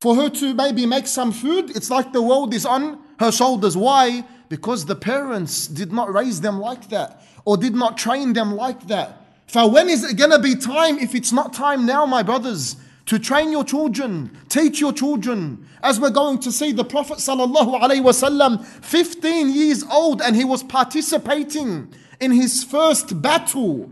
For 0.00 0.14
her 0.16 0.28
to 0.28 0.54
maybe 0.54 0.84
make 0.84 1.06
some 1.06 1.32
food, 1.32 1.70
it's 1.76 1.90
like 1.90 2.12
the 2.12 2.22
world 2.22 2.52
is 2.52 2.66
on 2.66 3.00
her 3.20 3.32
shoulders. 3.32 3.76
Why? 3.76 4.24
Because 4.48 4.84
the 4.84 4.96
parents 4.96 5.66
did 5.68 5.92
not 5.92 6.12
raise 6.12 6.40
them 6.40 6.60
like 6.60 6.88
that 6.88 7.22
or 7.44 7.56
did 7.56 7.74
not 7.74 7.96
train 7.96 8.32
them 8.32 8.54
like 8.54 8.86
that. 8.88 9.24
For 9.46 9.70
when 9.70 9.88
is 9.88 10.04
it 10.04 10.16
going 10.16 10.30
to 10.30 10.38
be 10.38 10.54
time 10.56 10.98
if 10.98 11.14
it's 11.14 11.32
not 11.32 11.52
time 11.52 11.86
now, 11.86 12.04
my 12.04 12.22
brothers? 12.22 12.76
To 13.08 13.18
train 13.18 13.50
your 13.50 13.64
children, 13.64 14.30
teach 14.50 14.80
your 14.80 14.92
children. 14.92 15.66
As 15.82 15.98
we're 15.98 16.10
going 16.10 16.40
to 16.40 16.52
see, 16.52 16.72
the 16.72 16.84
Prophet 16.84 17.16
ﷺ, 17.16 18.66
15 18.84 19.48
years 19.50 19.82
old, 19.90 20.20
and 20.20 20.36
he 20.36 20.44
was 20.44 20.62
participating 20.62 21.90
in 22.20 22.32
his 22.32 22.62
first 22.62 23.22
battle. 23.22 23.90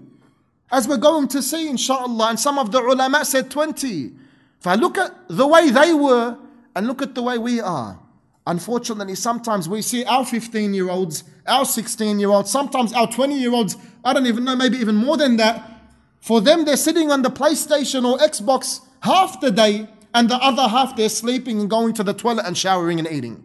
As 0.71 0.87
we're 0.87 0.99
going 0.99 1.29
to 1.29 1.41
see, 1.41 1.67
inshallah, 1.67 2.29
and 2.29 2.39
some 2.39 2.59
of 2.59 2.73
the 2.73 2.79
ulama 2.79 3.25
said 3.25 3.51
20. 3.51 4.13
If 4.61 4.67
I 4.67 4.75
look 4.75 4.99
at 4.99 5.15
the 5.29 5.47
way 5.47 5.71
they 5.71 5.95
were 5.95 6.37
and 6.75 6.87
look 6.87 7.01
at 7.01 7.15
the 7.15 7.23
way 7.23 7.39
we 7.39 7.59
are, 7.59 7.99
unfortunately, 8.47 9.15
sometimes 9.15 9.67
we 9.67 9.81
see 9.81 10.05
our 10.05 10.27
15 10.27 10.75
year 10.75 10.91
olds, 10.91 11.25
our 11.47 11.65
16 11.65 12.21
year 12.21 12.29
olds, 12.29 12.51
sometimes 12.51 12.93
our 12.93 13.11
20 13.11 13.39
year 13.39 13.55
olds, 13.55 13.79
I 14.05 14.13
don't 14.13 14.27
even 14.27 14.45
know, 14.45 14.57
maybe 14.57 14.77
even 14.77 14.97
more 14.97 15.17
than 15.17 15.39
that. 15.39 15.73
For 16.21 16.43
them, 16.43 16.67
they're 16.67 16.77
sitting 16.77 17.11
on 17.11 17.23
the 17.23 17.31
PlayStation 17.31 18.05
or 18.05 18.19
Xbox 18.19 18.81
half 19.01 19.41
the 19.41 19.51
day, 19.51 19.89
and 20.15 20.31
the 20.31 20.37
other 20.37 20.69
half 20.69 20.97
they're 20.97 21.09
sleeping 21.09 21.61
and 21.61 21.71
going 21.71 21.95
to 21.95 22.03
the 22.03 22.15
toilet 22.15 22.47
and 22.47 22.57
showering 22.57 22.99
and 22.99 23.09
eating. 23.11 23.45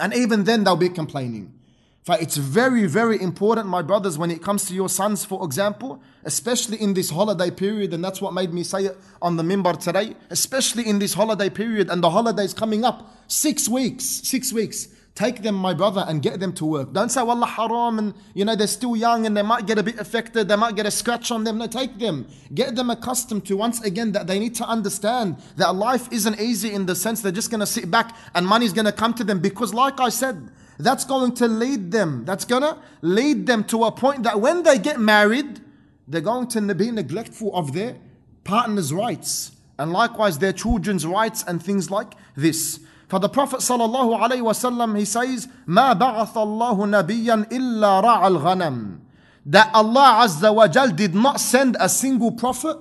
And 0.00 0.14
even 0.14 0.44
then, 0.44 0.64
they'll 0.64 0.76
be 0.76 0.88
complaining. 0.88 1.58
But 2.06 2.22
it's 2.22 2.38
very, 2.38 2.86
very 2.86 3.20
important, 3.20 3.66
my 3.66 3.82
brothers, 3.82 4.16
when 4.16 4.30
it 4.30 4.42
comes 4.42 4.64
to 4.66 4.74
your 4.74 4.88
sons, 4.88 5.26
for 5.26 5.44
example, 5.44 6.00
especially 6.24 6.80
in 6.80 6.94
this 6.94 7.10
holiday 7.10 7.50
period, 7.50 7.92
and 7.92 8.02
that's 8.02 8.22
what 8.22 8.32
made 8.32 8.54
me 8.54 8.62
say 8.62 8.86
it 8.86 8.96
on 9.20 9.36
the 9.36 9.42
mimbar 9.42 9.78
today, 9.78 10.16
especially 10.30 10.88
in 10.88 10.98
this 11.00 11.12
holiday 11.12 11.50
period, 11.50 11.90
and 11.90 12.02
the 12.02 12.08
holidays 12.08 12.54
coming 12.54 12.82
up, 12.82 13.14
six 13.26 13.68
weeks, 13.68 14.04
six 14.04 14.54
weeks. 14.54 14.88
Take 15.18 15.42
them, 15.42 15.56
my 15.56 15.74
brother, 15.74 16.04
and 16.06 16.22
get 16.22 16.38
them 16.38 16.52
to 16.52 16.64
work. 16.64 16.92
Don't 16.92 17.08
say, 17.08 17.20
Wallah, 17.20 17.44
haram, 17.44 17.98
and 17.98 18.14
you 18.34 18.44
know, 18.44 18.54
they're 18.54 18.68
still 18.68 18.94
young 18.94 19.26
and 19.26 19.36
they 19.36 19.42
might 19.42 19.66
get 19.66 19.76
a 19.76 19.82
bit 19.82 19.98
affected, 19.98 20.46
they 20.46 20.54
might 20.54 20.76
get 20.76 20.86
a 20.86 20.92
scratch 20.92 21.32
on 21.32 21.42
them. 21.42 21.58
No, 21.58 21.66
take 21.66 21.98
them. 21.98 22.28
Get 22.54 22.76
them 22.76 22.88
accustomed 22.88 23.44
to, 23.46 23.56
once 23.56 23.82
again, 23.82 24.12
that 24.12 24.28
they 24.28 24.38
need 24.38 24.54
to 24.54 24.64
understand 24.64 25.38
that 25.56 25.74
life 25.74 26.06
isn't 26.12 26.38
easy 26.40 26.72
in 26.72 26.86
the 26.86 26.94
sense 26.94 27.20
they're 27.20 27.32
just 27.32 27.50
going 27.50 27.58
to 27.58 27.66
sit 27.66 27.90
back 27.90 28.14
and 28.36 28.46
money's 28.46 28.72
going 28.72 28.84
to 28.84 28.92
come 28.92 29.12
to 29.14 29.24
them. 29.24 29.40
Because, 29.40 29.74
like 29.74 29.98
I 29.98 30.08
said, 30.08 30.52
that's 30.78 31.04
going 31.04 31.34
to 31.34 31.48
lead 31.48 31.90
them. 31.90 32.24
That's 32.24 32.44
going 32.44 32.62
to 32.62 32.78
lead 33.02 33.44
them 33.44 33.64
to 33.64 33.86
a 33.86 33.90
point 33.90 34.22
that 34.22 34.40
when 34.40 34.62
they 34.62 34.78
get 34.78 35.00
married, 35.00 35.58
they're 36.06 36.20
going 36.20 36.46
to 36.46 36.74
be 36.76 36.92
neglectful 36.92 37.56
of 37.56 37.72
their 37.72 37.96
partner's 38.44 38.92
rights. 38.92 39.50
And 39.80 39.92
likewise, 39.92 40.38
their 40.38 40.52
children's 40.52 41.04
rights 41.04 41.42
and 41.42 41.60
things 41.60 41.90
like 41.90 42.12
this. 42.36 42.78
For 43.07 43.19
the 43.19 43.29
Prophet 43.29 43.59
sallallahu 43.59 44.19
alaihi 44.19 44.41
wasallam 44.41 44.97
he 44.97 45.05
says, 45.05 45.47
"ما 45.67 45.93
بعث 45.97 46.33
الله 46.33 46.77
نبيا 47.03 47.49
إلا 47.51 48.03
رعى 48.03 48.27
الغنم." 48.37 48.99
That 49.45 49.69
Allah 49.73 50.25
Azza 50.25 50.53
wa 50.53 50.67
Jal 50.67 50.89
did 50.89 51.13
not 51.13 51.39
send 51.39 51.75
a 51.79 51.89
single 51.89 52.31
prophet 52.31 52.77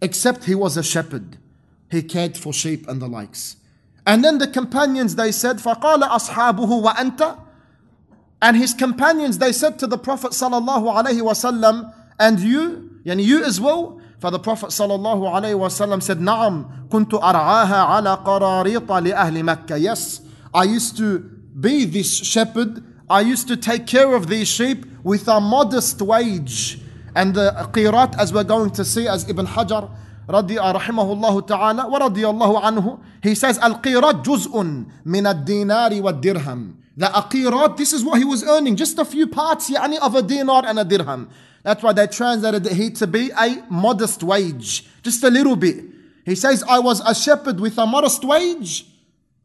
except 0.00 0.44
he 0.44 0.54
was 0.54 0.76
a 0.76 0.82
shepherd. 0.82 1.38
He 1.90 2.02
cared 2.02 2.36
for 2.36 2.52
sheep 2.52 2.86
and 2.88 3.00
the 3.00 3.08
likes. 3.08 3.56
And 4.06 4.24
then 4.24 4.38
the 4.38 4.46
companions 4.46 5.16
they 5.16 5.32
said, 5.32 5.56
فقال 5.56 6.02
أصحابه 6.02 6.82
وأنت 6.82 7.38
And 8.42 8.56
his 8.56 8.74
companions 8.74 9.38
they 9.38 9.52
said 9.52 9.78
to 9.78 9.86
the 9.86 9.98
Prophet 9.98 10.32
sallallahu 10.32 11.02
alaihi 11.02 11.22
wasallam, 11.22 11.92
and 12.18 12.38
you, 12.38 13.00
yani 13.04 13.24
you 13.24 13.42
as 13.42 13.60
well. 13.60 13.99
for 14.21 14.29
the 14.29 14.37
Prophet 14.37 14.67
ﷺ 14.67 16.03
said, 16.03 16.19
Naam, 16.19 16.87
kuntu 16.89 17.19
ar'aha 17.19 17.97
ala 17.97 18.21
qararita 18.23 19.01
li 19.01 19.09
ahli 19.09 19.43
Makkah. 19.43 19.79
Yes, 19.79 20.21
I 20.53 20.65
used 20.65 20.95
to 20.97 21.17
be 21.59 21.85
this 21.85 22.17
shepherd. 22.23 22.83
I 23.09 23.21
used 23.21 23.47
to 23.47 23.57
take 23.57 23.87
care 23.87 24.13
of 24.13 24.27
these 24.27 24.47
sheep 24.47 24.85
with 25.03 25.27
a 25.27 25.41
modest 25.41 25.99
wage. 26.03 26.79
And 27.15 27.33
the 27.33 27.49
قيرات, 27.73 28.19
as 28.19 28.31
we're 28.31 28.43
going 28.43 28.69
to 28.71 28.85
see, 28.85 29.07
as 29.07 29.27
Ibn 29.27 29.47
Hajar 29.47 29.89
uh, 30.29 30.43
rahimahullah 30.43 31.47
ta'ala 31.47 31.89
wa 31.89 32.97
he 33.23 33.33
says, 33.33 33.57
Al-qirat 33.57 34.23
juz'un 34.23 34.85
الدينار 35.03 35.99
والدرهم." 35.99 36.03
wa 36.03 36.11
dirham. 36.11 36.77
The 36.95 37.07
قيرات, 37.07 37.75
this 37.75 37.91
is 37.91 38.03
what 38.03 38.19
he 38.19 38.25
was 38.25 38.43
earning, 38.43 38.75
just 38.75 38.99
a 38.99 39.03
few 39.03 39.25
parts 39.25 39.67
here 39.67 39.79
of 39.99 40.13
a 40.13 40.21
dinar 40.21 40.63
and 40.67 40.77
a 40.77 40.85
dirham 40.85 41.27
that's 41.63 41.83
why 41.83 41.93
they 41.93 42.07
translated 42.07 42.65
he 42.67 42.89
to 42.91 43.07
be 43.07 43.31
a 43.31 43.63
modest 43.69 44.23
wage, 44.23 44.87
just 45.03 45.23
a 45.23 45.29
little 45.29 45.55
bit. 45.55 45.83
He 46.25 46.35
says, 46.35 46.63
I 46.67 46.79
was 46.79 47.01
a 47.01 47.13
shepherd 47.13 47.59
with 47.59 47.77
a 47.77 47.85
modest 47.85 48.23
wage 48.23 48.85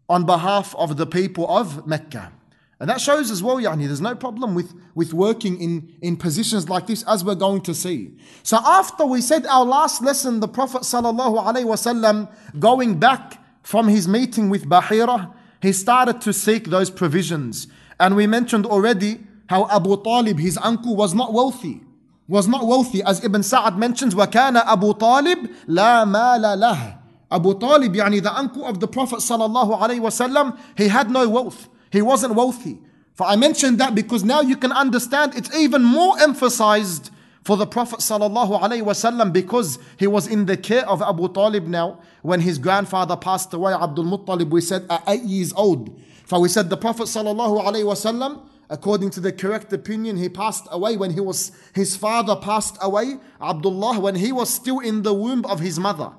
on 0.08 0.24
behalf 0.24 0.74
of 0.76 0.96
the 0.96 1.06
people 1.06 1.48
of 1.48 1.86
Mecca. 1.86 2.32
And 2.78 2.90
that 2.90 3.00
shows 3.00 3.30
as 3.30 3.42
well, 3.42 3.56
Yani, 3.56 3.86
there's 3.86 4.02
no 4.02 4.14
problem 4.14 4.54
with, 4.54 4.74
with 4.94 5.14
working 5.14 5.58
in, 5.60 5.94
in 6.02 6.16
positions 6.16 6.68
like 6.68 6.86
this, 6.86 7.02
as 7.04 7.24
we're 7.24 7.34
going 7.34 7.62
to 7.62 7.74
see. 7.74 8.18
So 8.42 8.58
after 8.58 9.06
we 9.06 9.22
said 9.22 9.46
our 9.46 9.64
last 9.64 10.02
lesson, 10.02 10.40
the 10.40 10.48
Prophet 10.48 10.82
wasallam 10.82 12.28
going 12.58 12.98
back 12.98 13.42
from 13.62 13.88
his 13.88 14.06
meeting 14.06 14.50
with 14.50 14.68
Bahira, 14.68 15.32
he 15.62 15.72
started 15.72 16.20
to 16.20 16.34
seek 16.34 16.64
those 16.64 16.90
provisions. 16.90 17.66
And 17.98 18.14
we 18.14 18.26
mentioned 18.26 18.66
already 18.66 19.20
how 19.48 19.68
Abu 19.70 20.02
Talib, 20.02 20.38
his 20.38 20.58
uncle, 20.58 20.94
was 20.96 21.14
not 21.14 21.32
wealthy 21.32 21.80
was 22.27 22.47
not 22.47 22.65
wealthy 22.65 23.03
as 23.03 23.23
Ibn 23.23 23.43
Sa'ad 23.43 23.77
mentions 23.77 24.15
وَكَانَ 24.15 24.63
أَبُو 24.63 24.97
طَالِبْ 24.97 25.49
لَا 25.67 26.05
مَالَ 26.05 26.57
لَهُ 26.57 27.01
Abu 27.31 27.57
Talib, 27.57 27.93
يعني 27.93 28.21
the 28.21 28.37
uncle 28.37 28.65
of 28.65 28.79
the 28.79 28.87
Prophet 28.87 29.19
sallallahu 29.19 29.79
alaihi 29.79 30.01
wasallam, 30.01 30.57
he 30.77 30.89
had 30.89 31.09
no 31.09 31.29
wealth. 31.29 31.69
He 31.89 32.01
wasn't 32.01 32.35
wealthy. 32.35 32.79
For 33.13 33.25
I 33.25 33.35
mentioned 33.35 33.79
that 33.79 33.95
because 33.95 34.23
now 34.23 34.41
you 34.41 34.57
can 34.57 34.71
understand 34.71 35.35
it's 35.35 35.55
even 35.55 35.83
more 35.83 36.19
emphasized 36.19 37.09
for 37.43 37.55
the 37.55 37.65
Prophet 37.65 37.99
sallallahu 37.99 38.61
alaihi 38.61 38.83
wasallam 38.83 39.31
because 39.31 39.79
he 39.97 40.07
was 40.07 40.27
in 40.27 40.45
the 40.45 40.57
care 40.57 40.87
of 40.87 41.01
Abu 41.01 41.31
Talib 41.31 41.67
now 41.67 41.99
when 42.21 42.41
his 42.41 42.57
grandfather 42.57 43.15
passed 43.15 43.53
away, 43.53 43.73
Abdul 43.73 44.05
Muttalib, 44.05 44.49
we 44.49 44.61
said 44.61 44.85
at 44.89 45.03
eight 45.07 45.23
years 45.23 45.53
old. 45.53 45.99
For 46.25 46.39
we 46.39 46.49
said 46.49 46.69
the 46.69 46.77
Prophet 46.77 47.03
sallallahu 47.03 47.63
alaihi 47.63 47.85
wasallam 47.85 48.45
According 48.68 49.10
to 49.10 49.20
the 49.20 49.32
correct 49.32 49.72
opinion, 49.72 50.16
he 50.16 50.28
passed 50.28 50.66
away 50.70 50.96
when 50.96 51.12
he 51.12 51.20
was, 51.20 51.52
his 51.74 51.96
father 51.96 52.34
passed 52.34 52.76
away, 52.80 53.18
Abdullah, 53.40 54.00
when 54.00 54.16
he 54.16 54.32
was 54.32 54.52
still 54.52 54.80
in 54.80 55.02
the 55.02 55.14
womb 55.14 55.44
of 55.46 55.60
his 55.60 55.78
mother. 55.78 56.12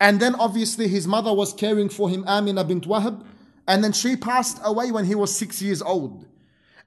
And 0.00 0.20
then 0.20 0.34
obviously 0.36 0.86
his 0.86 1.06
mother 1.06 1.32
was 1.32 1.52
caring 1.52 1.88
for 1.88 2.08
him, 2.08 2.24
Amina 2.28 2.64
bint 2.64 2.86
Wahab. 2.86 3.24
And 3.66 3.82
then 3.82 3.92
she 3.92 4.14
passed 4.16 4.60
away 4.62 4.92
when 4.92 5.06
he 5.06 5.14
was 5.14 5.34
six 5.34 5.60
years 5.62 5.82
old. 5.82 6.26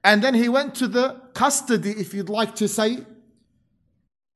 And 0.04 0.22
then 0.22 0.34
he 0.34 0.48
went 0.48 0.74
to 0.76 0.86
the 0.86 1.20
custody, 1.34 1.90
if 1.90 2.14
you'd 2.14 2.28
like 2.28 2.54
to 2.56 2.68
say, 2.68 2.98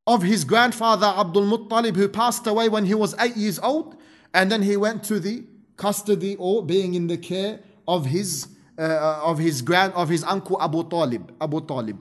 of 0.06 0.22
his 0.22 0.44
grandfather 0.44 1.06
Abdul 1.06 1.44
Muttalib, 1.44 1.96
who 1.96 2.08
passed 2.08 2.46
away 2.46 2.68
when 2.68 2.84
he 2.84 2.94
was 2.94 3.14
eight 3.20 3.36
years 3.36 3.58
old. 3.60 3.96
And 4.34 4.50
then 4.50 4.62
he 4.62 4.76
went 4.76 5.04
to 5.04 5.20
the 5.20 5.44
custody 5.76 6.36
or 6.36 6.64
being 6.64 6.94
in 6.94 7.06
the 7.06 7.16
care 7.16 7.60
of 7.86 8.06
his 8.06 8.48
uh, 8.82 9.20
of 9.22 9.38
his 9.38 9.62
grand 9.62 9.92
of 9.94 10.08
his 10.08 10.24
uncle 10.24 10.60
Abu 10.60 10.88
Talib. 10.88 11.32
Abu 11.40 11.60
Talib. 11.60 11.98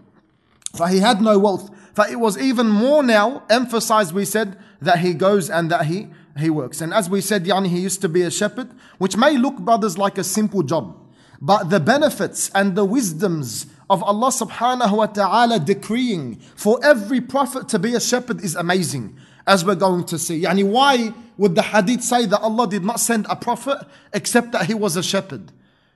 For 0.75 0.87
he 0.87 0.99
had 0.99 1.21
no 1.21 1.37
wealth. 1.37 1.69
For 1.93 2.07
it 2.07 2.19
was 2.19 2.37
even 2.37 2.67
more 2.69 3.03
now 3.03 3.43
emphasized, 3.49 4.13
we 4.13 4.25
said, 4.25 4.57
that 4.81 4.99
he 4.99 5.13
goes 5.13 5.49
and 5.49 5.69
that 5.69 5.85
he, 5.85 6.07
he 6.37 6.49
works. 6.49 6.81
And 6.81 6.93
as 6.93 7.09
we 7.09 7.21
said, 7.21 7.45
Yani, 7.45 7.67
he 7.67 7.79
used 7.79 8.01
to 8.01 8.09
be 8.09 8.21
a 8.21 8.31
shepherd, 8.31 8.69
which 8.97 9.17
may 9.17 9.37
look, 9.37 9.57
brothers, 9.57 9.97
like 9.97 10.17
a 10.17 10.23
simple 10.23 10.63
job. 10.63 10.97
But 11.41 11.69
the 11.69 11.79
benefits 11.79 12.49
and 12.55 12.75
the 12.75 12.85
wisdoms 12.85 13.65
of 13.89 14.01
Allah 14.03 14.29
subhanahu 14.29 14.97
wa 14.97 15.07
ta'ala 15.07 15.59
decreeing 15.59 16.35
for 16.55 16.79
every 16.83 17.19
prophet 17.19 17.67
to 17.69 17.79
be 17.79 17.93
a 17.93 17.99
shepherd 17.99 18.41
is 18.41 18.55
amazing, 18.55 19.17
as 19.45 19.65
we're 19.65 19.75
going 19.75 20.05
to 20.05 20.17
see. 20.17 20.43
Yani, 20.43 20.63
why 20.63 21.13
would 21.37 21.55
the 21.55 21.63
hadith 21.63 22.03
say 22.03 22.25
that 22.27 22.39
Allah 22.39 22.67
did 22.69 22.85
not 22.85 22.99
send 23.01 23.25
a 23.29 23.35
prophet 23.35 23.79
except 24.13 24.53
that 24.53 24.67
he 24.67 24.73
was 24.73 24.95
a 24.95 25.03
shepherd? 25.03 25.51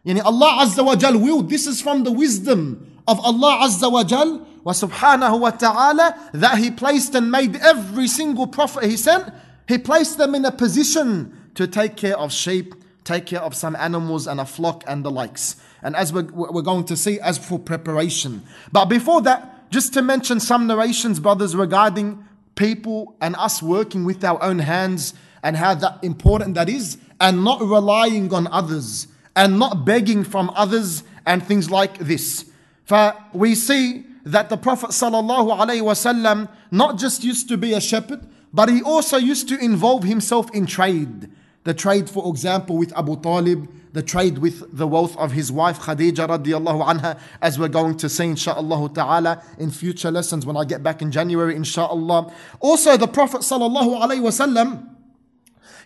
Yani 0.05 0.21
Allah 0.23 0.65
Azza 0.65 0.85
wa 0.85 0.95
Jal 0.95 1.17
willed. 1.17 1.49
This 1.49 1.65
is 1.65 1.81
from 1.81 2.03
the 2.03 2.11
wisdom 2.11 3.01
of 3.07 3.19
Allah 3.19 3.67
Azza 3.67 3.91
wa 3.91 4.03
Jal 4.03 4.45
wa 4.63 4.71
subhanahu 4.71 5.39
wa 5.39 5.49
ta'ala 5.51 6.29
that 6.33 6.59
He 6.59 6.69
placed 6.69 7.15
and 7.15 7.31
made 7.31 7.55
every 7.57 8.07
single 8.07 8.47
prophet 8.47 8.83
He 8.83 8.97
sent, 8.97 9.33
He 9.67 9.77
placed 9.77 10.17
them 10.17 10.35
in 10.35 10.45
a 10.45 10.51
position 10.51 11.49
to 11.55 11.67
take 11.67 11.95
care 11.95 12.17
of 12.17 12.31
sheep, 12.31 12.75
take 13.03 13.25
care 13.25 13.41
of 13.41 13.55
some 13.55 13.75
animals 13.77 14.27
and 14.27 14.39
a 14.39 14.45
flock 14.45 14.83
and 14.87 15.03
the 15.03 15.11
likes. 15.11 15.55
And 15.81 15.95
as 15.95 16.13
we're, 16.13 16.23
we're 16.31 16.61
going 16.61 16.85
to 16.85 16.97
see, 16.97 17.19
as 17.19 17.37
for 17.37 17.57
preparation. 17.57 18.43
But 18.71 18.85
before 18.85 19.21
that, 19.21 19.71
just 19.71 19.93
to 19.93 20.01
mention 20.01 20.39
some 20.39 20.67
narrations, 20.67 21.19
brothers, 21.19 21.55
regarding 21.55 22.23
people 22.55 23.15
and 23.21 23.35
us 23.37 23.61
working 23.61 24.03
with 24.05 24.23
our 24.23 24.41
own 24.41 24.59
hands 24.59 25.13
and 25.43 25.57
how 25.57 25.75
that 25.75 26.03
important 26.03 26.55
that 26.55 26.69
is, 26.69 26.97
and 27.19 27.43
not 27.43 27.61
relying 27.61 28.33
on 28.33 28.47
others 28.47 29.07
and 29.35 29.59
not 29.59 29.85
begging 29.85 30.23
from 30.23 30.51
others 30.55 31.03
and 31.25 31.45
things 31.45 31.69
like 31.69 31.97
this. 31.97 32.45
For 32.85 33.13
we 33.33 33.55
see 33.55 34.05
that 34.25 34.49
the 34.49 34.57
Prophet 34.57 34.91
ﷺ 34.91 36.49
not 36.71 36.97
just 36.97 37.23
used 37.23 37.47
to 37.49 37.57
be 37.57 37.73
a 37.73 37.81
shepherd, 37.81 38.25
but 38.53 38.69
he 38.69 38.81
also 38.81 39.17
used 39.17 39.49
to 39.49 39.57
involve 39.59 40.03
himself 40.03 40.49
in 40.53 40.65
trade. 40.65 41.29
The 41.63 41.73
trade, 41.73 42.09
for 42.09 42.29
example, 42.29 42.77
with 42.77 42.95
Abu 42.97 43.19
Talib, 43.21 43.67
the 43.91 44.03
trade 44.03 44.37
with 44.37 44.77
the 44.77 44.85
wealth 44.85 45.17
of 45.17 45.31
his 45.31 45.51
wife 45.51 45.79
Khadija 45.79 46.27
radiallahu 46.27 46.85
anha, 46.85 47.19
as 47.41 47.57
we're 47.57 47.69
going 47.69 47.97
to 47.97 48.09
see 48.09 48.25
inshaAllah 48.25 48.93
ta'ala 48.93 49.41
in 49.57 49.71
future 49.71 50.11
lessons 50.11 50.45
when 50.45 50.57
I 50.57 50.65
get 50.65 50.83
back 50.83 51.01
in 51.01 51.11
January 51.11 51.55
inshaAllah. 51.55 52.31
Also 52.59 52.97
the 52.97 53.07
Prophet 53.07 53.41
sallallahu 53.41 54.01
alayhi 54.01 54.21
wasallam, 54.21 54.94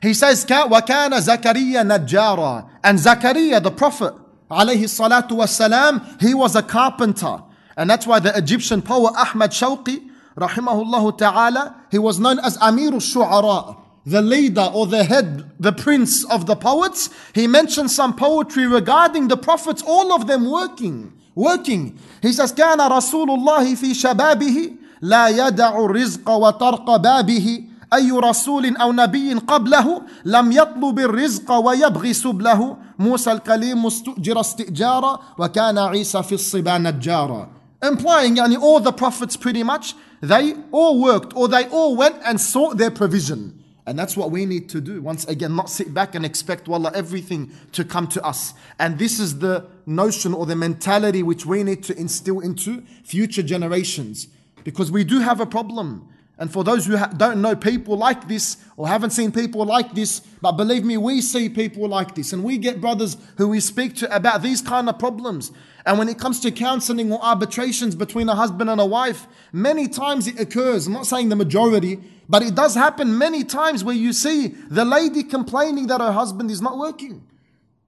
he 0.05 0.13
says, 0.13 0.45
وَكَانَ 0.45 1.11
زَكَرِيَّ 1.19 1.75
نَجَّارًا 1.75 2.69
And 2.85 2.99
Zakaria, 2.99 3.63
the 3.63 3.71
Prophet, 3.71 4.15
alayhi 4.51 4.85
salatu 4.85 5.31
wasalam, 5.31 6.21
he 6.21 6.35
was 6.35 6.55
a 6.55 6.63
carpenter. 6.63 7.43
And 7.77 7.89
that's 7.89 8.07
why 8.07 8.19
the 8.21 8.37
Egyptian 8.37 8.83
poet 8.83 9.15
Ahmad 9.17 9.51
Shawqi, 9.51 10.11
rahimahullah 10.37 11.19
ta'ala, 11.19 11.77
he 11.91 11.99
was 11.99 12.21
known 12.21 12.39
as 12.41 12.59
Amir 12.61 12.93
al-Shu'ara, 12.93 13.79
the 14.07 14.21
leader 14.21 14.71
or 14.75 14.87
the 14.87 15.05
head, 15.05 15.51
the 15.59 15.73
prince 15.73 16.25
of 16.31 16.47
the 16.47 16.57
poets. 16.57 17.09
He 17.35 17.47
mentioned 17.47 17.91
some 17.91 18.15
poetry 18.15 18.67
regarding 18.67 19.29
the 19.29 19.37
prophets, 19.37 19.83
all 19.87 20.13
of 20.13 20.27
them 20.27 20.51
working, 20.51 21.15
working. 21.35 21.99
He 22.21 22.33
says, 22.33 22.53
كان 22.53 22.79
رسول 22.79 23.31
الله 23.31 23.75
في 23.75 23.95
شبابه 23.95 24.77
لا 25.01 25.29
يدع 25.29 25.85
الرزق 25.85 26.31
وطرق 26.31 26.97
بابه 26.97 27.65
أي 27.95 28.11
رسول 28.11 28.77
أو 28.77 28.93
نبي 28.93 29.35
قبله 29.35 30.03
لم 30.25 30.53
يطلب 30.53 30.99
الرزق 30.99 31.53
ويبغي 31.53 32.13
سبله 32.13 32.77
موسى 32.99 33.33
الكليم 33.33 33.87
استؤجر 33.87 34.41
استئجارا 34.41 35.21
وكان 35.39 35.79
عيسى 35.79 36.23
في 36.23 36.35
الصبا 36.35 36.79
نجارا 36.79 37.49
Implying, 37.83 38.37
yani 38.37 38.57
all 38.57 38.81
the 38.81 38.93
prophets 38.93 39.37
pretty 39.37 39.63
much, 39.63 39.95
they 40.23 40.55
all 40.73 41.03
worked 41.03 41.37
or 41.37 41.49
they 41.49 41.69
all 41.69 41.95
went 41.95 42.17
and 42.25 42.41
sought 42.41 42.79
their 42.79 42.91
provision. 42.91 43.63
And 43.87 43.99
that's 43.99 44.17
what 44.17 44.31
we 44.31 44.47
need 44.47 44.71
to 44.71 44.81
do. 44.81 45.03
Once 45.03 45.27
again, 45.27 45.55
not 45.55 45.69
sit 45.69 45.93
back 45.93 46.15
and 46.15 46.25
expect, 46.25 46.67
wallah, 46.67 46.93
everything 46.95 47.53
to 47.73 47.85
come 47.85 48.07
to 48.09 48.25
us. 48.25 48.55
And 48.79 48.99
this 48.99 49.21
is 49.21 49.41
the 49.41 49.67
notion 49.85 50.33
or 50.33 50.47
the 50.47 50.57
mentality 50.57 51.23
which 51.23 51.45
we 51.45 51.63
need 51.63 51.85
to 51.85 51.99
instill 51.99 52.41
into 52.41 52.83
future 53.05 53.43
generations. 53.43 54.29
Because 54.65 54.91
we 54.91 55.05
do 55.05 55.21
have 55.21 55.41
a 55.41 55.47
problem. 55.47 56.09
And 56.40 56.52
for 56.52 56.64
those 56.64 56.86
who 56.86 56.96
ha- 56.96 57.12
don't 57.16 57.42
know 57.42 57.54
people 57.54 57.98
like 57.98 58.30
this 58.30 58.58
or 58.78 58.88
haven't 58.88 59.10
seen 59.10 59.30
people 59.30 59.66
like 59.66 59.94
this, 59.94 60.22
but 60.42 60.54
believe 60.54 60.86
me, 60.86 60.96
we 60.96 61.20
see 61.20 61.50
people 61.50 61.88
like 61.90 62.16
this. 62.16 62.32
And 62.32 62.46
we 62.46 62.58
get 62.58 62.80
brothers 62.80 63.18
who 63.38 63.50
we 63.50 63.60
speak 63.60 63.96
to 63.98 64.16
about 64.16 64.42
these 64.42 64.62
kind 64.62 64.88
of 64.88 64.98
problems. 64.98 65.52
And 65.86 66.00
when 66.00 66.08
it 66.08 66.18
comes 66.18 66.40
to 66.42 66.52
counseling 66.52 67.12
or 67.12 67.22
arbitrations 67.22 67.94
between 67.94 68.30
a 68.30 68.36
husband 68.36 68.70
and 68.70 68.80
a 68.80 68.86
wife, 68.86 69.28
many 69.52 69.90
times 69.90 70.28
it 70.28 70.40
occurs. 70.40 70.88
I'm 70.88 70.94
not 70.94 71.08
saying 71.08 71.28
the 71.28 71.36
majority, 71.36 72.00
but 72.30 72.42
it 72.42 72.56
does 72.56 72.74
happen 72.74 73.18
many 73.18 73.44
times 73.44 73.84
where 73.84 73.96
you 73.96 74.14
see 74.14 74.48
the 74.70 74.86
lady 74.86 75.24
complaining 75.24 75.88
that 75.88 76.00
her 76.00 76.14
husband 76.14 76.50
is 76.52 76.62
not 76.62 76.78
working. 76.78 77.28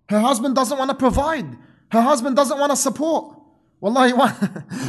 Her 0.09 0.19
husband 0.19 0.55
doesn't 0.55 0.77
want 0.77 0.89
to 0.89 0.95
provide. 0.95 1.45
Her 1.89 2.01
husband 2.01 2.35
doesn't 2.35 2.59
want 2.59 2.71
to 2.71 2.75
support. 2.75 3.37
Wallahi, 3.79 4.13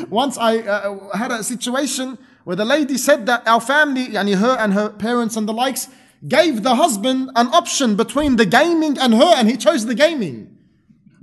once 0.09 0.37
I 0.37 0.59
uh, 0.59 1.17
had 1.17 1.31
a 1.31 1.45
situation 1.45 2.19
where 2.45 2.57
the 2.57 2.65
lady 2.65 2.99
said 2.99 3.27
that 3.27 3.47
our 3.47 3.61
family, 3.61 4.09
yani 4.09 4.37
her 4.37 4.57
and 4.59 4.75
her 4.75 4.91
parents 4.91 5.37
and 5.37 5.49
the 5.49 5.53
likes, 5.53 5.89
gave 6.27 6.63
the 6.63 6.75
husband 6.77 7.31
an 7.37 7.49
option 7.49 7.97
between 7.97 8.37
the 8.37 8.47
gaming 8.47 8.99
and 8.99 9.15
her, 9.15 9.35
and 9.37 9.49
he 9.49 9.57
chose 9.57 9.87
the 9.87 9.95
gaming. 9.95 10.57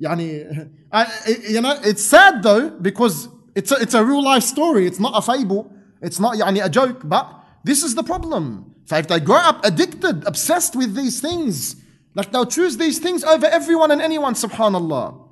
Yani, 0.01 0.69
I, 0.91 1.07
you 1.47 1.61
know, 1.61 1.77
it's 1.83 2.03
sad 2.03 2.43
though 2.43 2.69
because 2.69 3.27
it's 3.55 3.71
a, 3.71 3.75
it's 3.75 3.93
a 3.93 4.03
real 4.03 4.23
life 4.23 4.43
story. 4.43 4.87
It's 4.87 4.99
not 4.99 5.13
a 5.15 5.21
fable. 5.21 5.71
It's 6.01 6.19
not 6.19 6.35
yani 6.35 6.63
a 6.63 6.69
joke. 6.69 7.01
But 7.03 7.31
this 7.63 7.83
is 7.83 7.95
the 7.95 8.03
problem. 8.03 8.75
So 8.85 8.97
if 8.97 9.07
they 9.07 9.19
grow 9.19 9.37
up 9.37 9.63
addicted, 9.63 10.25
obsessed 10.25 10.75
with 10.75 10.95
these 10.95 11.21
things, 11.21 11.75
like 12.15 12.31
they'll 12.31 12.45
choose 12.45 12.77
these 12.77 12.99
things 12.99 13.23
over 13.23 13.45
everyone 13.45 13.91
and 13.91 14.01
anyone. 14.01 14.33
Subhanallah. 14.33 15.27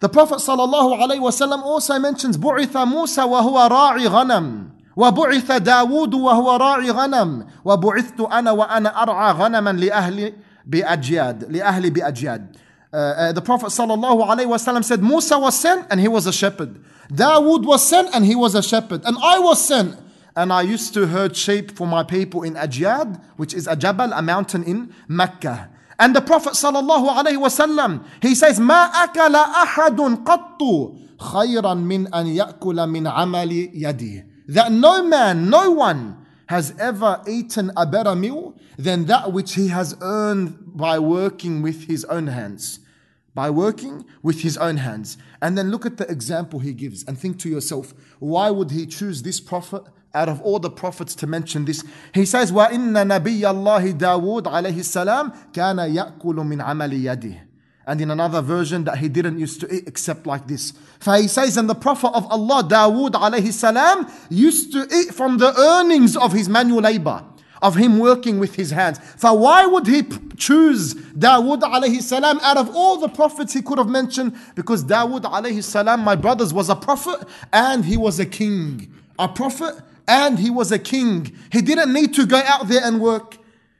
The 0.00 0.08
Prophet 0.08 0.36
sallallahu 0.36 1.00
alaihi 1.00 1.62
also 1.62 1.98
mentions 1.98 2.36
bu'itha 2.36 2.86
Musa 2.86 3.22
وَهُوَ 3.22 3.70
رَاعٍ 3.70 4.06
غَنَمٍ. 4.06 4.73
وبعث 4.96 5.52
داود 5.52 6.14
وهو 6.14 6.56
راعي 6.56 6.90
غنم 6.90 7.46
وبعثت 7.64 8.20
أنا 8.20 8.50
وأنا 8.50 9.02
أرعى 9.02 9.32
غنما 9.32 9.70
لأهل 9.72 10.32
بأجياد 10.66 11.44
لأهل 11.52 11.90
بأجياد 11.90 12.56
uh, 12.92 12.96
uh, 12.96 13.32
the 13.32 13.42
Prophet 13.42 13.66
ﷺ 13.66 14.84
said 14.84 15.02
Musa 15.02 15.36
was 15.38 15.58
sent 15.58 15.86
and 15.90 16.00
he 16.00 16.06
was 16.08 16.26
a 16.26 16.32
shepherd 16.32 16.78
Dawood 17.12 17.64
was 17.66 17.86
sent 17.86 18.14
and 18.14 18.24
he 18.24 18.36
was 18.36 18.54
a 18.54 18.62
shepherd 18.62 19.02
and 19.04 19.16
I 19.22 19.38
was 19.40 19.66
sent 19.66 19.96
and 20.36 20.52
I 20.52 20.62
used 20.62 20.94
to 20.94 21.06
herd 21.06 21.36
sheep 21.36 21.76
for 21.76 21.86
my 21.86 22.02
people 22.02 22.42
in 22.42 22.54
Ajyad, 22.54 23.22
which 23.36 23.54
is 23.54 23.66
a 23.68 23.76
Jabal, 23.76 24.12
a 24.12 24.20
mountain 24.20 24.64
in 24.64 24.92
Mecca. 25.06 25.70
And 25.98 26.14
the 26.14 26.20
Prophet 26.20 26.54
wasallam, 26.54 28.04
he 28.20 28.34
says, 28.34 28.58
"ما 28.58 28.90
أكل 28.90 29.34
أحد 29.34 30.00
قط 30.26 30.60
خيرا 31.20 31.74
من 31.74 32.12
أن 32.14 32.26
يأكل 32.26 32.86
من 32.88 33.06
عمل 33.06 33.52
يده." 33.74 34.33
That 34.47 34.71
no 34.71 35.03
man, 35.03 35.49
no 35.49 35.71
one 35.71 36.25
has 36.47 36.73
ever 36.79 37.21
eaten 37.27 37.71
a 37.77 37.85
better 37.85 38.15
meal 38.15 38.55
than 38.77 39.05
that 39.05 39.31
which 39.31 39.53
he 39.55 39.67
has 39.67 39.95
earned 40.01 40.57
by 40.75 40.97
working 40.97 41.61
with 41.61 41.85
his 41.85 42.05
own 42.05 42.27
hands. 42.27 42.79
By 43.35 43.49
working 43.51 44.05
with 44.23 44.41
his 44.41 44.57
own 44.57 44.77
hands. 44.77 45.17
And 45.41 45.57
then 45.57 45.69
look 45.69 45.85
at 45.85 45.97
the 45.97 46.09
example 46.09 46.59
he 46.59 46.73
gives 46.73 47.03
and 47.03 47.17
think 47.17 47.39
to 47.39 47.49
yourself, 47.49 47.93
why 48.19 48.49
would 48.49 48.71
he 48.71 48.85
choose 48.87 49.21
this 49.21 49.39
prophet 49.39 49.83
out 50.13 50.29
of 50.29 50.41
all 50.41 50.59
the 50.59 50.69
prophets 50.69 51.15
to 51.15 51.27
mention 51.27 51.65
this. 51.65 51.83
He 52.13 52.25
says, 52.25 52.51
وَإِنَّ 52.51 52.93
نَبِيَّ 52.93 53.41
اللَّهِ 53.41 53.93
دَاوُودَ 53.93 54.43
عَلَيْهِ 54.43 54.73
السَّلَامِ 54.73 55.53
كَانَ 55.53 55.77
يَأْكُلُ 55.77 56.35
مِنْ 56.45 56.61
عَمَلِ 56.61 56.93
يَدِهِ 56.93 57.39
and 57.86 58.00
in 58.00 58.10
another 58.10 58.40
version 58.40 58.84
that 58.84 58.98
he 58.98 59.08
didn't 59.08 59.38
used 59.38 59.60
to 59.60 59.74
eat 59.74 59.84
except 59.86 60.26
like 60.26 60.46
this. 60.46 60.72
For 61.00 61.16
he 61.16 61.28
says, 61.28 61.56
and 61.56 61.68
the 61.68 61.74
Prophet 61.74 62.08
of 62.08 62.26
Allah, 62.30 62.62
Dawood 62.64 63.12
alayhi 63.12 63.52
salam, 63.52 64.10
used 64.30 64.72
to 64.72 64.86
eat 64.94 65.14
from 65.14 65.38
the 65.38 65.54
earnings 65.58 66.16
of 66.16 66.32
his 66.32 66.48
manual 66.48 66.80
labor, 66.80 67.22
of 67.60 67.76
him 67.76 67.98
working 67.98 68.38
with 68.38 68.54
his 68.54 68.70
hands. 68.70 68.98
For 69.16 69.36
why 69.36 69.66
would 69.66 69.86
he 69.86 70.02
choose 70.36 70.94
Dawood 70.94 71.60
alayhi 71.60 72.00
salam 72.00 72.38
out 72.40 72.56
of 72.56 72.74
all 72.74 72.98
the 72.98 73.08
prophets 73.08 73.52
he 73.52 73.60
could 73.60 73.78
have 73.78 73.88
mentioned? 73.88 74.36
Because 74.54 74.84
Dawood 74.84 75.22
alayhi 75.22 75.62
salam, 75.62 76.00
my 76.00 76.16
brothers, 76.16 76.54
was 76.54 76.70
a 76.70 76.76
prophet 76.76 77.28
and 77.52 77.84
he 77.84 77.96
was 77.96 78.18
a 78.18 78.26
king. 78.26 78.92
A 79.18 79.28
prophet 79.28 79.74
and 80.08 80.38
he 80.38 80.50
was 80.50 80.72
a 80.72 80.78
king. 80.78 81.36
He 81.52 81.60
didn't 81.60 81.92
need 81.92 82.14
to 82.14 82.26
go 82.26 82.38
out 82.38 82.68
there 82.68 82.82
and 82.82 83.00
work. 83.00 83.38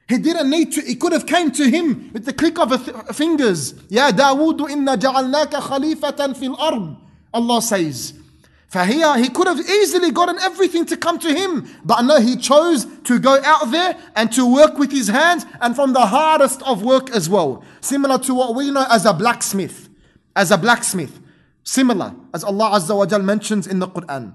He 0.09 0.19
didn't 0.19 0.51
need 0.51 0.73
to, 0.73 0.83
he 0.83 0.97
could 0.97 1.13
have 1.13 1.27
came 1.27 1.51
to 1.53 1.69
him 1.69 2.11
with 2.13 2.27
the 2.27 2.33
click 2.33 2.59
of 2.59 2.69
th- 2.85 2.97
fingers. 3.17 3.75
Ya 3.89 4.11
Dawood 4.11 4.71
inna 4.71 4.99
ja'alnaka 4.99 5.61
khalifatan 5.61 6.37
fil 6.37 6.57
ard. 6.57 6.97
Allah 7.33 7.63
says. 7.63 8.15
Here, 8.83 9.17
he 9.19 9.29
could 9.29 9.47
have 9.47 9.61
easily 9.61 10.11
gotten 10.11 10.37
everything 10.41 10.85
to 10.87 10.97
come 10.97 11.21
to 11.21 11.33
him. 11.33 11.69
But 11.85 12.03
no, 12.03 12.21
he 12.21 12.37
chose 12.37 12.87
to 13.05 13.21
go 13.21 13.41
out 13.45 13.71
there 13.71 13.97
and 14.17 14.33
to 14.33 14.53
work 14.53 14.79
with 14.79 14.91
his 14.91 15.07
hands 15.07 15.47
and 15.61 15.77
from 15.77 15.93
the 15.93 16.05
hardest 16.05 16.61
of 16.63 16.83
work 16.83 17.11
as 17.11 17.29
well. 17.29 17.63
Similar 17.81 18.19
to 18.19 18.35
what 18.35 18.57
we 18.57 18.73
know 18.73 18.85
as 18.91 19.07
a 19.07 19.13
blacksmith. 19.13 19.89
As 20.35 20.51
a 20.51 20.59
blacksmith. 20.59 21.21
Similar, 21.63 22.17
as 22.35 22.43
Allah 22.43 22.71
Azza 22.73 22.97
wa 22.97 23.07
Jal 23.07 23.23
mentions 23.23 23.69
in 23.69 23.79
the 23.79 23.87
Quran. 23.87 24.35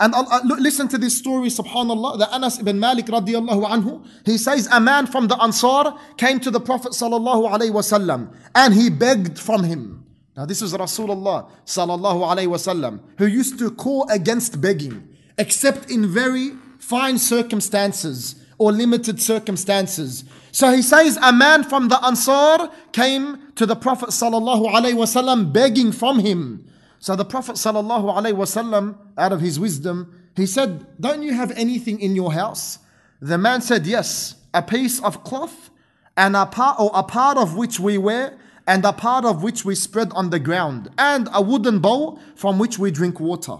And 0.00 0.12
uh, 0.14 0.40
listen 0.44 0.88
to 0.88 0.98
this 0.98 1.16
story, 1.16 1.48
subhanAllah, 1.48 2.18
the 2.18 2.34
Anas 2.34 2.58
ibn 2.58 2.80
Malik 2.80 3.06
radiallahu 3.06 3.64
anhu. 3.66 4.06
He 4.24 4.38
says, 4.38 4.68
a 4.72 4.80
man 4.80 5.06
from 5.06 5.28
the 5.28 5.40
Ansar 5.40 5.94
came 6.16 6.40
to 6.40 6.50
the 6.50 6.60
Prophet 6.60 6.92
sallallahu 6.92 7.48
alayhi 7.48 7.70
wasallam 7.70 8.34
and 8.54 8.74
he 8.74 8.90
begged 8.90 9.38
from 9.38 9.62
him. 9.62 10.04
Now 10.36 10.46
this 10.46 10.62
is 10.62 10.72
Rasulullah 10.74 11.48
sallallahu 11.64 12.26
alayhi 12.26 12.48
wasallam 12.48 13.00
who 13.18 13.26
used 13.26 13.58
to 13.60 13.70
call 13.70 14.08
against 14.10 14.60
begging, 14.60 15.08
except 15.38 15.90
in 15.90 16.08
very 16.08 16.50
fine 16.78 17.18
circumstances 17.18 18.34
or 18.58 18.72
limited 18.72 19.22
circumstances. 19.22 20.24
So 20.50 20.72
he 20.72 20.82
says, 20.82 21.18
a 21.22 21.32
man 21.32 21.62
from 21.62 21.88
the 21.88 22.04
Ansar 22.04 22.68
came 22.92 23.52
to 23.54 23.64
the 23.64 23.76
Prophet 23.76 24.08
sallallahu 24.08 24.72
alayhi 24.72 24.94
wasallam 24.94 25.52
begging 25.52 25.92
from 25.92 26.18
him. 26.18 26.68
So 27.04 27.14
the 27.14 27.24
Prophet 27.26 27.56
ﷺ, 27.56 28.96
out 29.17 29.31
of 29.31 29.41
his 29.41 29.59
wisdom, 29.59 30.29
he 30.35 30.45
said, 30.45 30.85
Don't 30.99 31.21
you 31.21 31.33
have 31.33 31.51
anything 31.51 31.99
in 31.99 32.15
your 32.15 32.33
house? 32.33 32.79
The 33.21 33.37
man 33.37 33.61
said, 33.61 33.85
Yes, 33.85 34.35
a 34.53 34.61
piece 34.61 35.01
of 35.01 35.23
cloth 35.23 35.69
and 36.15 36.35
a 36.35 36.45
part 36.45 36.79
or 36.79 36.91
a 36.93 37.03
part 37.03 37.37
of 37.37 37.55
which 37.55 37.79
we 37.79 37.97
wear, 37.97 38.37
and 38.67 38.83
a 38.85 38.93
part 38.93 39.25
of 39.25 39.41
which 39.41 39.65
we 39.65 39.73
spread 39.73 40.11
on 40.13 40.29
the 40.29 40.39
ground, 40.39 40.89
and 40.97 41.27
a 41.33 41.41
wooden 41.41 41.79
bowl 41.79 42.19
from 42.35 42.59
which 42.59 42.77
we 42.77 42.91
drink 42.91 43.19
water. 43.19 43.57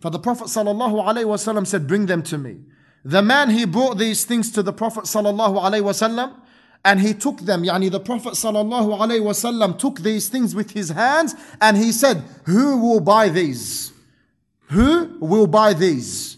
For 0.00 0.10
the 0.10 0.18
Prophet 0.18 0.44
ﷺ 0.44 1.66
said, 1.66 1.86
Bring 1.86 2.06
them 2.06 2.22
to 2.24 2.38
me. 2.38 2.58
The 3.04 3.22
man 3.22 3.50
he 3.50 3.64
brought 3.64 3.98
these 3.98 4.24
things 4.24 4.50
to 4.52 4.62
the 4.62 4.72
Prophet 4.72 5.04
ﷺ 5.04 6.34
and 6.84 7.00
he 7.00 7.14
took 7.14 7.38
them. 7.40 7.62
Yani 7.64 7.90
the 7.90 8.00
Prophet 8.00 8.34
ﷺ 8.34 9.78
took 9.78 10.00
these 10.00 10.28
things 10.28 10.54
with 10.54 10.72
his 10.72 10.90
hands 10.90 11.34
and 11.60 11.76
he 11.76 11.92
said, 11.92 12.22
Who 12.44 12.78
will 12.78 13.00
buy 13.00 13.28
these? 13.28 13.92
Who 14.67 15.17
will 15.19 15.47
buy 15.47 15.73
these? 15.73 16.37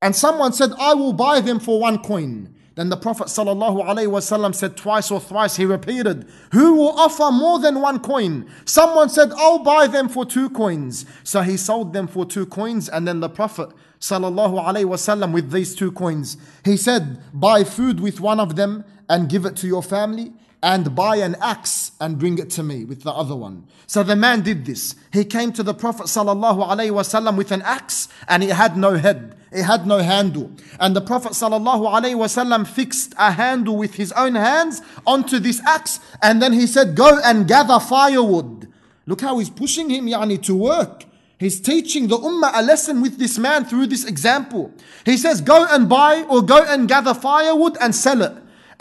And 0.00 0.14
someone 0.14 0.52
said, 0.52 0.72
I 0.78 0.94
will 0.94 1.12
buy 1.12 1.40
them 1.40 1.60
for 1.60 1.78
one 1.80 1.98
coin. 1.98 2.54
Then 2.74 2.88
the 2.88 2.96
Prophet 2.96 3.26
ﷺ 3.26 4.54
said 4.54 4.76
twice 4.76 5.10
or 5.10 5.20
thrice, 5.20 5.56
he 5.56 5.66
repeated, 5.66 6.26
Who 6.52 6.74
will 6.74 6.98
offer 6.98 7.30
more 7.30 7.58
than 7.58 7.80
one 7.80 8.00
coin? 8.00 8.50
Someone 8.64 9.10
said, 9.10 9.30
I'll 9.36 9.58
buy 9.58 9.86
them 9.86 10.08
for 10.08 10.24
two 10.24 10.48
coins. 10.50 11.04
So 11.22 11.42
he 11.42 11.56
sold 11.58 11.92
them 11.92 12.08
for 12.08 12.24
two 12.24 12.46
coins, 12.46 12.88
and 12.88 13.06
then 13.06 13.20
the 13.20 13.28
Prophet 13.28 13.68
ﷺ 14.00 15.32
with 15.32 15.50
these 15.50 15.74
two 15.74 15.92
coins, 15.92 16.38
he 16.64 16.76
said, 16.76 17.20
Buy 17.34 17.62
food 17.62 18.00
with 18.00 18.20
one 18.20 18.40
of 18.40 18.56
them 18.56 18.84
and 19.08 19.28
give 19.28 19.44
it 19.44 19.56
to 19.56 19.66
your 19.66 19.82
family, 19.82 20.32
and 20.62 20.94
buy 20.94 21.16
an 21.16 21.34
axe 21.40 21.92
and 22.00 22.18
bring 22.18 22.38
it 22.38 22.48
to 22.50 22.62
me 22.62 22.84
with 22.84 23.02
the 23.02 23.10
other 23.10 23.34
one. 23.34 23.66
So 23.88 24.02
the 24.02 24.14
man 24.14 24.42
did 24.42 24.64
this. 24.64 24.94
He 25.12 25.24
came 25.24 25.52
to 25.54 25.62
the 25.62 25.74
Prophet 25.74 26.06
ﷺ 26.06 27.36
with 27.36 27.50
an 27.50 27.62
axe 27.62 28.08
and 28.28 28.44
it 28.44 28.50
had 28.50 28.76
no 28.76 28.94
head. 28.94 29.34
It 29.50 29.64
had 29.64 29.86
no 29.86 29.98
handle. 29.98 30.52
And 30.78 30.94
the 30.94 31.00
Prophet 31.00 31.32
ﷺ 31.32 32.68
fixed 32.68 33.12
a 33.18 33.32
handle 33.32 33.76
with 33.76 33.94
his 33.94 34.12
own 34.12 34.36
hands 34.36 34.82
onto 35.04 35.40
this 35.40 35.60
axe 35.66 35.98
and 36.22 36.40
then 36.40 36.52
he 36.52 36.68
said, 36.68 36.94
Go 36.94 37.20
and 37.24 37.48
gather 37.48 37.80
firewood. 37.80 38.68
Look 39.06 39.20
how 39.20 39.38
he's 39.38 39.50
pushing 39.50 39.90
him 39.90 40.06
yani, 40.06 40.40
to 40.44 40.54
work. 40.54 41.04
He's 41.38 41.60
teaching 41.60 42.06
the 42.06 42.16
ummah 42.18 42.52
a 42.54 42.62
lesson 42.62 43.02
with 43.02 43.18
this 43.18 43.36
man 43.36 43.64
through 43.64 43.88
this 43.88 44.04
example. 44.04 44.72
He 45.04 45.16
says, 45.16 45.40
Go 45.40 45.66
and 45.68 45.88
buy 45.88 46.22
or 46.22 46.40
go 46.40 46.62
and 46.62 46.86
gather 46.86 47.14
firewood 47.14 47.76
and 47.80 47.92
sell 47.92 48.22
it 48.22 48.32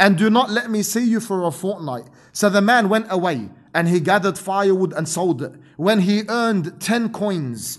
and 0.02 0.18
do 0.18 0.32
not 0.32 0.50
let 0.50 0.72
me 0.72 0.82
see 0.82 1.04
you 1.04 1.20
for 1.20 1.44
a 1.44 1.52
fortnight. 1.52 2.06
So 2.34 2.50
the 2.50 2.60
man 2.60 2.90
went 2.90 3.06
away 3.12 3.50
and 3.72 3.88
he 3.88 4.00
gathered 4.00 4.36
firewood 4.36 4.94
and 4.94 5.08
sold 5.08 5.44
it. 5.44 5.54
When 5.78 6.00
he 6.00 6.24
earned 6.28 6.82
10 6.82 7.14
coins, 7.14 7.78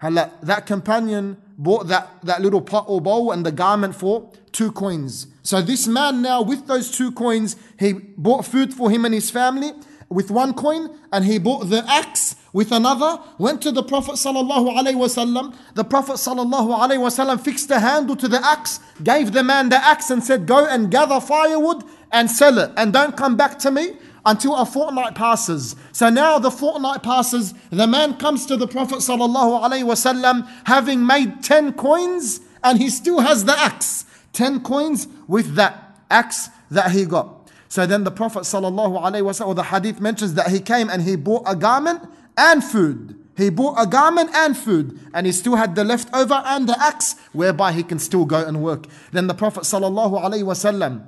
that 0.00 0.64
companion 0.64 1.36
bought 1.58 1.88
that, 1.88 2.22
that 2.22 2.40
little 2.40 2.62
pot 2.62 2.86
or 2.88 3.02
bowl 3.02 3.32
and 3.32 3.44
the 3.44 3.52
garment 3.52 3.94
for 3.94 4.32
two 4.50 4.72
coins. 4.72 5.26
So 5.42 5.60
this 5.60 5.86
man 5.86 6.22
now, 6.22 6.40
with 6.40 6.66
those 6.66 6.90
two 6.90 7.12
coins, 7.12 7.56
he 7.78 7.92
bought 7.92 8.46
food 8.46 8.72
for 8.72 8.90
him 8.90 9.04
and 9.04 9.12
his 9.12 9.30
family 9.30 9.72
with 10.08 10.30
one 10.30 10.54
coin 10.54 10.98
and 11.12 11.26
he 11.26 11.38
bought 11.38 11.68
the 11.68 11.84
axe 11.86 12.34
with 12.52 12.72
another, 12.72 13.18
went 13.38 13.60
to 13.62 13.72
the 13.72 13.82
Prophet 13.82 14.14
sallallahu. 14.14 15.54
The 15.74 15.84
Prophet 15.84 16.14
sallallahu 16.14 17.40
fixed 17.40 17.68
the 17.68 17.80
handle 17.80 18.16
to 18.16 18.28
the 18.28 18.44
axe, 18.44 18.80
gave 19.02 19.32
the 19.32 19.42
man 19.42 19.68
the 19.68 19.76
axe 19.76 20.10
and 20.10 20.22
said, 20.22 20.46
"Go 20.46 20.66
and 20.66 20.90
gather 20.90 21.20
firewood 21.20 21.84
and 22.10 22.30
sell 22.30 22.58
it, 22.58 22.72
and 22.76 22.92
don't 22.92 23.16
come 23.16 23.36
back 23.36 23.58
to 23.60 23.70
me." 23.70 23.96
Until 24.26 24.56
a 24.56 24.66
fortnight 24.66 25.14
passes. 25.14 25.74
So 25.92 26.10
now 26.10 26.38
the 26.38 26.50
fortnight 26.50 27.02
passes, 27.02 27.54
the 27.70 27.86
man 27.86 28.14
comes 28.14 28.44
to 28.46 28.56
the 28.58 28.66
Prophet 28.66 28.98
wasallam 28.98 30.46
having 30.64 31.06
made 31.06 31.42
10 31.42 31.72
coins 31.72 32.40
and 32.62 32.78
he 32.78 32.90
still 32.90 33.20
has 33.20 33.46
the 33.46 33.58
axe. 33.58 34.04
10 34.34 34.60
coins 34.60 35.08
with 35.28 35.54
that 35.54 35.96
axe 36.10 36.50
that 36.70 36.90
he 36.90 37.06
got. 37.06 37.48
So 37.70 37.86
then 37.86 38.04
the 38.04 38.10
Prophet 38.10 38.40
wasallam, 38.40 39.46
or 39.46 39.54
the 39.54 39.62
hadith 39.62 39.98
mentions 39.98 40.34
that 40.34 40.48
he 40.48 40.60
came 40.60 40.90
and 40.90 41.00
he 41.02 41.16
bought 41.16 41.44
a 41.46 41.56
garment 41.56 42.02
and 42.38 42.64
food. 42.64 43.16
He 43.36 43.50
bought 43.50 43.80
a 43.80 43.86
garment 43.86 44.30
and 44.34 44.56
food, 44.56 44.98
and 45.12 45.26
he 45.26 45.32
still 45.32 45.56
had 45.56 45.74
the 45.74 45.84
leftover 45.84 46.42
and 46.44 46.68
the 46.68 46.80
axe, 46.80 47.14
whereby 47.32 47.72
he 47.72 47.82
can 47.82 47.98
still 47.98 48.24
go 48.24 48.44
and 48.44 48.62
work. 48.62 48.86
Then 49.12 49.26
the 49.26 49.34
Prophet 49.34 49.64
sallallahu 49.64 51.02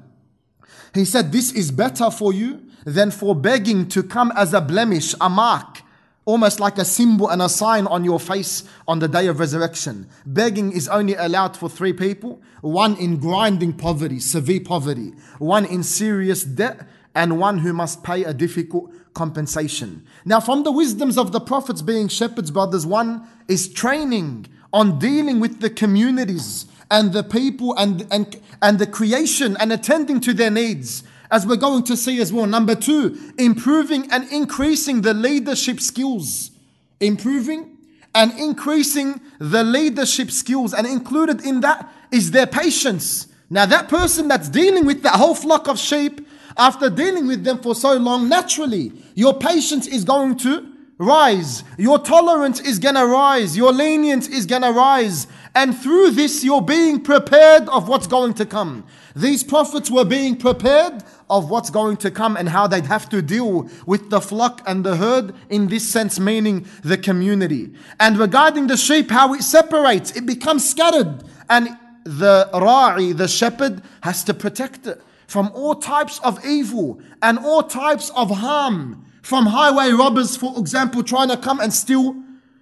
he 0.95 1.05
said, 1.05 1.33
"This 1.33 1.53
is 1.53 1.71
better 1.71 2.11
for 2.11 2.33
you 2.33 2.61
than 2.85 3.11
for 3.11 3.35
begging 3.35 3.88
to 3.88 4.03
come 4.03 4.33
as 4.37 4.53
a 4.53 4.61
blemish, 4.61 5.14
a 5.21 5.29
mark." 5.29 5.83
Almost 6.27 6.61
like 6.61 6.79
a 6.79 6.85
symbol 6.85 7.29
and 7.29 7.43
a 7.43 7.49
sign 7.49 7.87
on 7.87 8.05
your 8.05 8.21
face 8.21 8.62
on 8.87 8.99
the 8.99 9.09
day 9.09 9.27
of 9.27 9.40
resurrection. 9.40 10.07
Begging 10.27 10.71
is 10.71 10.87
only 10.87 11.14
allowed 11.14 11.57
for 11.57 11.69
three 11.69 11.93
people 11.93 12.40
one 12.61 12.95
in 12.97 13.16
grinding 13.16 13.73
poverty, 13.73 14.21
severe 14.21 14.61
poverty, 14.61 15.14
one 15.38 15.64
in 15.64 15.83
serious 15.83 16.45
debt, 16.45 16.87
and 17.14 17.40
one 17.40 17.59
who 17.59 17.73
must 17.73 18.03
pay 18.03 18.23
a 18.23 18.35
difficult 18.35 18.93
compensation. 19.14 20.05
Now, 20.25 20.40
from 20.40 20.62
the 20.62 20.73
wisdoms 20.73 21.18
of 21.18 21.33
the 21.33 21.40
prophets 21.40 21.83
being 21.83 22.09
shepherds, 22.09 22.51
brothers, 22.51 22.87
one 22.87 23.27
is 23.49 23.68
training 23.68 24.46
on 24.73 24.99
dealing 24.99 25.40
with 25.40 25.61
the 25.61 25.70
communities 25.70 26.66
and 26.90 27.12
the 27.12 27.23
people 27.23 27.77
and, 27.77 28.07
and, 28.11 28.40
and 28.62 28.79
the 28.79 28.87
creation 28.87 29.57
and 29.59 29.73
attending 29.73 30.20
to 30.20 30.33
their 30.33 30.51
needs. 30.51 31.03
As 31.33 31.46
we're 31.46 31.57
going 31.57 31.85
to 31.85 31.96
see 31.96 32.20
as 32.20 32.33
well. 32.33 32.46
Number 32.46 32.75
two, 32.75 33.16
improving 33.38 34.11
and 34.11 34.31
increasing 34.33 35.03
the 35.03 35.14
leadership 35.14 35.79
skills. 35.79 36.51
Improving 36.99 37.77
and 38.16 38.37
increasing 38.37 39.20
the 39.38 39.62
leadership 39.62 40.33
skills. 40.33 40.75
And 40.75 40.88
included 40.88 41.46
in 41.46 41.61
that 41.61 41.88
is 42.11 42.33
their 42.33 42.49
patience. 42.49 43.29
Now, 43.49 43.64
that 43.66 43.88
person 43.88 44.27
that's 44.27 44.49
dealing 44.49 44.87
with 44.87 45.03
that 45.03 45.14
whole 45.14 45.37
flock 45.37 45.68
of 45.68 45.79
sheep 45.79 46.27
after 46.56 46.90
dealing 46.90 47.26
with 47.26 47.44
them 47.44 47.58
for 47.58 47.74
so 47.74 47.96
long, 47.96 48.28
naturally, 48.28 48.92
your 49.14 49.34
patience 49.34 49.86
is 49.86 50.04
going 50.04 50.36
to 50.38 50.70
rise. 51.00 51.64
Your 51.78 51.98
tolerance 51.98 52.60
is 52.60 52.78
going 52.78 52.94
to 52.94 53.06
rise. 53.06 53.56
Your 53.56 53.72
lenience 53.72 54.28
is 54.28 54.44
going 54.46 54.62
to 54.62 54.70
rise. 54.70 55.26
And 55.54 55.76
through 55.76 56.10
this, 56.10 56.44
you're 56.44 56.62
being 56.62 57.00
prepared 57.00 57.68
of 57.70 57.88
what's 57.88 58.06
going 58.06 58.34
to 58.34 58.46
come. 58.46 58.84
These 59.16 59.42
prophets 59.42 59.90
were 59.90 60.04
being 60.04 60.36
prepared 60.36 61.02
of 61.28 61.48
what's 61.48 61.70
going 61.70 61.96
to 61.98 62.10
come 62.10 62.36
and 62.36 62.48
how 62.48 62.66
they'd 62.66 62.86
have 62.86 63.08
to 63.08 63.22
deal 63.22 63.68
with 63.86 64.10
the 64.10 64.20
flock 64.20 64.62
and 64.66 64.84
the 64.84 64.96
herd 64.96 65.34
in 65.48 65.68
this 65.68 65.88
sense, 65.88 66.20
meaning 66.20 66.66
the 66.82 66.98
community. 66.98 67.72
And 67.98 68.18
regarding 68.18 68.66
the 68.66 68.76
sheep, 68.76 69.10
how 69.10 69.32
it 69.34 69.42
separates, 69.42 70.12
it 70.12 70.26
becomes 70.26 70.68
scattered. 70.68 71.24
And 71.48 71.76
the 72.04 72.48
ra'i, 72.52 73.16
the 73.16 73.28
shepherd, 73.28 73.82
has 74.02 74.22
to 74.24 74.34
protect 74.34 74.86
it 74.86 75.00
from 75.31 75.49
all 75.55 75.77
types 75.77 76.19
of 76.25 76.45
evil 76.45 77.01
and 77.23 77.38
all 77.38 77.62
types 77.62 78.11
of 78.16 78.33
harm. 78.33 79.07
From 79.23 79.47
highway 79.47 79.93
robbers, 79.93 80.37
for 80.37 80.59
example, 80.59 81.05
trying 81.05 81.29
to 81.29 81.37
come 81.37 81.61
and 81.61 81.73
steal 81.73 82.16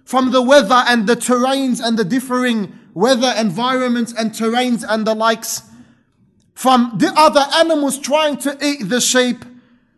from 0.05 0.29
the 0.29 0.43
weather 0.43 0.83
and 0.87 1.07
the 1.07 1.15
terrains 1.15 1.83
and 1.83 1.97
the 1.97 2.03
differing 2.03 2.77
weather 2.93 3.33
environments 3.35 4.13
and 4.13 4.33
terrains 4.33 4.85
and 4.87 5.07
the 5.07 5.15
likes. 5.15 5.63
From 6.53 6.93
the 6.99 7.11
other 7.15 7.43
animals 7.55 7.97
trying 7.97 8.37
to 8.37 8.55
eat 8.63 8.87
the 8.87 9.01
sheep. 9.01 9.45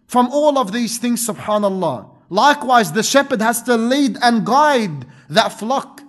From 0.08 0.30
all 0.32 0.58
of 0.58 0.72
these 0.72 0.98
things, 0.98 1.28
subhanAllah. 1.28 2.10
Likewise, 2.30 2.94
the 2.94 3.04
shepherd 3.04 3.42
has 3.42 3.62
to 3.64 3.76
lead 3.76 4.18
and 4.22 4.46
guide 4.46 5.06
that 5.28 5.50
flock 5.50 6.01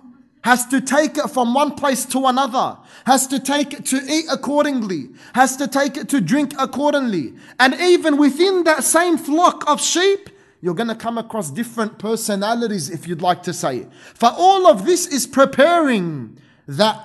has 0.43 0.65
to 0.67 0.81
take 0.81 1.17
it 1.17 1.29
from 1.29 1.53
one 1.53 1.73
place 1.75 2.05
to 2.05 2.25
another, 2.27 2.77
has 3.05 3.27
to 3.27 3.39
take 3.39 3.73
it 3.73 3.85
to 3.85 3.97
eat 4.09 4.25
accordingly, 4.29 5.09
has 5.33 5.55
to 5.57 5.67
take 5.67 5.97
it 5.97 6.09
to 6.09 6.19
drink 6.19 6.53
accordingly. 6.59 7.33
And 7.59 7.73
even 7.75 8.17
within 8.17 8.63
that 8.65 8.83
same 8.83 9.17
flock 9.17 9.69
of 9.69 9.81
sheep, 9.81 10.29
you're 10.61 10.75
going 10.75 10.89
to 10.89 10.95
come 10.95 11.17
across 11.17 11.49
different 11.49 11.97
personalities, 11.97 12.89
if 12.89 13.07
you'd 13.07 13.21
like 13.21 13.43
to 13.43 13.53
say. 13.53 13.79
It. 13.79 13.91
For 14.13 14.31
all 14.35 14.67
of 14.67 14.85
this 14.85 15.07
is 15.07 15.27
preparing 15.27 16.37
that 16.67 17.01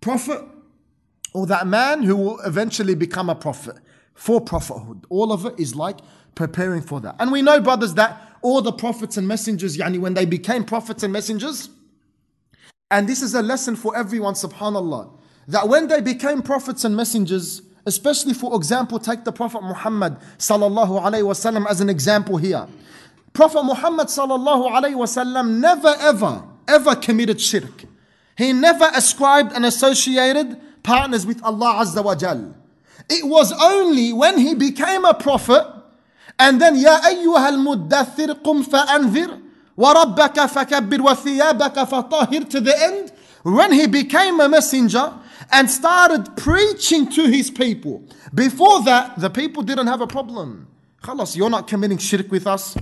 prophet 0.00 0.42
or 1.32 1.46
that 1.46 1.66
man 1.66 2.02
who 2.02 2.16
will 2.16 2.40
eventually 2.40 2.94
become 2.94 3.30
a 3.30 3.34
prophet 3.34 3.76
for 4.14 4.40
prophethood. 4.40 5.04
All 5.08 5.32
of 5.32 5.46
it 5.46 5.58
is 5.58 5.74
like 5.74 5.98
preparing 6.34 6.82
for 6.82 7.00
that. 7.00 7.16
And 7.18 7.30
we 7.30 7.42
know, 7.42 7.60
brothers, 7.60 7.94
that 7.94 8.36
all 8.42 8.62
the 8.62 8.72
prophets 8.72 9.16
and 9.16 9.28
messengers, 9.28 9.76
yani 9.76 9.98
when 9.98 10.14
they 10.14 10.24
became 10.24 10.64
prophets 10.64 11.02
and 11.02 11.12
messengers, 11.12 11.68
and 12.90 13.08
this 13.08 13.22
is 13.22 13.34
a 13.34 13.42
lesson 13.42 13.76
for 13.76 13.96
everyone, 13.96 14.34
subhanAllah, 14.34 15.10
that 15.48 15.68
when 15.68 15.88
they 15.88 16.00
became 16.00 16.42
prophets 16.42 16.84
and 16.84 16.96
messengers, 16.96 17.62
especially 17.86 18.34
for 18.34 18.54
example, 18.56 18.98
take 18.98 19.24
the 19.24 19.32
Prophet 19.32 19.62
Muhammad 19.62 20.16
sallallahu 20.38 21.00
alayhi 21.00 21.22
wasallam 21.24 21.66
as 21.68 21.80
an 21.80 21.88
example 21.88 22.36
here. 22.36 22.66
Prophet 23.32 23.62
Muhammad 23.62 24.08
sallallahu 24.08 24.70
alayhi 24.70 24.94
wasallam 24.94 25.60
never 25.60 25.94
ever 25.98 26.44
ever 26.68 26.94
committed 26.96 27.40
shirk. 27.40 27.84
He 28.36 28.52
never 28.52 28.90
ascribed 28.94 29.52
and 29.52 29.64
associated 29.66 30.60
partners 30.82 31.26
with 31.26 31.42
Allah 31.42 31.84
Azza 31.84 32.02
wa 32.02 32.14
Jal. 32.14 32.54
It 33.08 33.26
was 33.26 33.52
only 33.60 34.12
when 34.12 34.38
he 34.38 34.54
became 34.54 35.04
a 35.04 35.14
prophet 35.14 35.66
and 36.38 36.60
then 36.60 36.76
Ya 36.76 37.00
ayyuha 37.00 37.46
al-muddathir 37.52 38.42
qum 38.42 38.64
fa'anzir 38.64 39.40
وَرَبَّكَ 39.79 40.33
فَكَبِّرْ 40.33 40.99
وَثِيَابَكَ 40.99 41.73
فَطَهِرْ 41.73 42.49
to 42.49 42.61
the 42.61 42.81
end, 42.81 43.11
when 43.43 43.71
he 43.71 43.87
became 43.87 44.39
a 44.39 44.49
messenger 44.49 45.13
and 45.51 45.69
started 45.69 46.35
preaching 46.37 47.09
to 47.11 47.27
his 47.27 47.51
people. 47.51 48.03
Before 48.33 48.83
that, 48.83 49.19
the 49.19 49.29
people 49.29 49.63
didn't 49.63 49.87
have 49.87 50.01
a 50.01 50.07
problem. 50.07 50.67
Khalas, 51.03 51.35
you're 51.35 51.49
not 51.49 51.67
committing 51.67 51.97
shirk 51.97 52.31
with 52.31 52.47
us. 52.47 52.75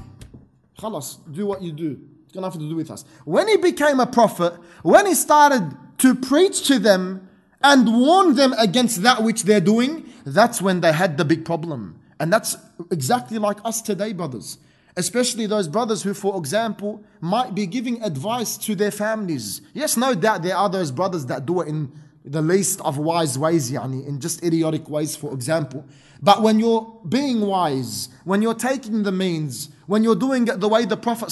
Khalas, 0.79 1.17
do 1.31 1.45
what 1.45 1.61
you 1.61 1.71
do. 1.71 1.99
It's 2.23 2.33
got 2.33 2.41
nothing 2.41 2.61
to 2.61 2.69
do 2.69 2.75
with 2.75 2.89
us. 2.89 3.03
When 3.25 3.47
he 3.47 3.57
became 3.57 3.99
a 3.99 4.07
prophet, 4.07 4.53
when 4.83 5.05
he 5.05 5.15
started 5.15 5.75
to 5.97 6.15
preach 6.15 6.65
to 6.67 6.79
them 6.79 7.27
and 7.61 7.99
warn 7.99 8.35
them 8.35 8.53
against 8.53 9.01
that 9.03 9.23
which 9.23 9.43
they're 9.43 9.61
doing, 9.61 10.09
that's 10.25 10.61
when 10.61 10.81
they 10.81 10.93
had 10.93 11.17
the 11.17 11.25
big 11.25 11.43
problem. 11.43 11.99
And 12.19 12.31
that's 12.31 12.55
exactly 12.91 13.37
like 13.39 13.57
us 13.65 13.81
today, 13.81 14.13
brothers. 14.13 14.57
Especially 14.98 15.46
those 15.46 15.68
brothers 15.68 16.02
who, 16.02 16.12
for 16.12 16.36
example, 16.36 17.00
might 17.20 17.54
be 17.54 17.66
giving 17.66 18.02
advice 18.02 18.58
to 18.58 18.74
their 18.74 18.90
families. 18.90 19.60
Yes, 19.72 19.96
no 19.96 20.12
doubt 20.12 20.42
there 20.42 20.56
are 20.56 20.68
those 20.68 20.90
brothers 20.90 21.24
that 21.26 21.46
do 21.46 21.60
it 21.60 21.68
in 21.68 21.92
the 22.24 22.42
least 22.42 22.80
of 22.80 22.98
wise 22.98 23.38
ways, 23.38 23.70
yani, 23.70 24.04
in 24.08 24.18
just 24.18 24.42
idiotic 24.42 24.88
ways, 24.88 25.14
for 25.14 25.32
example. 25.32 25.84
But 26.20 26.42
when 26.42 26.58
you're 26.58 27.00
being 27.08 27.42
wise, 27.42 28.08
when 28.24 28.42
you're 28.42 28.54
taking 28.54 29.04
the 29.04 29.12
means, 29.12 29.70
when 29.86 30.02
you're 30.02 30.16
doing 30.16 30.48
it 30.48 30.58
the 30.58 30.68
way 30.68 30.84
the 30.84 30.96
Prophet 30.96 31.30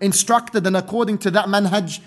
instructed 0.00 0.66
and 0.66 0.76
according 0.76 1.18
to 1.18 1.30
that 1.30 1.46
manhaj, 1.46 2.00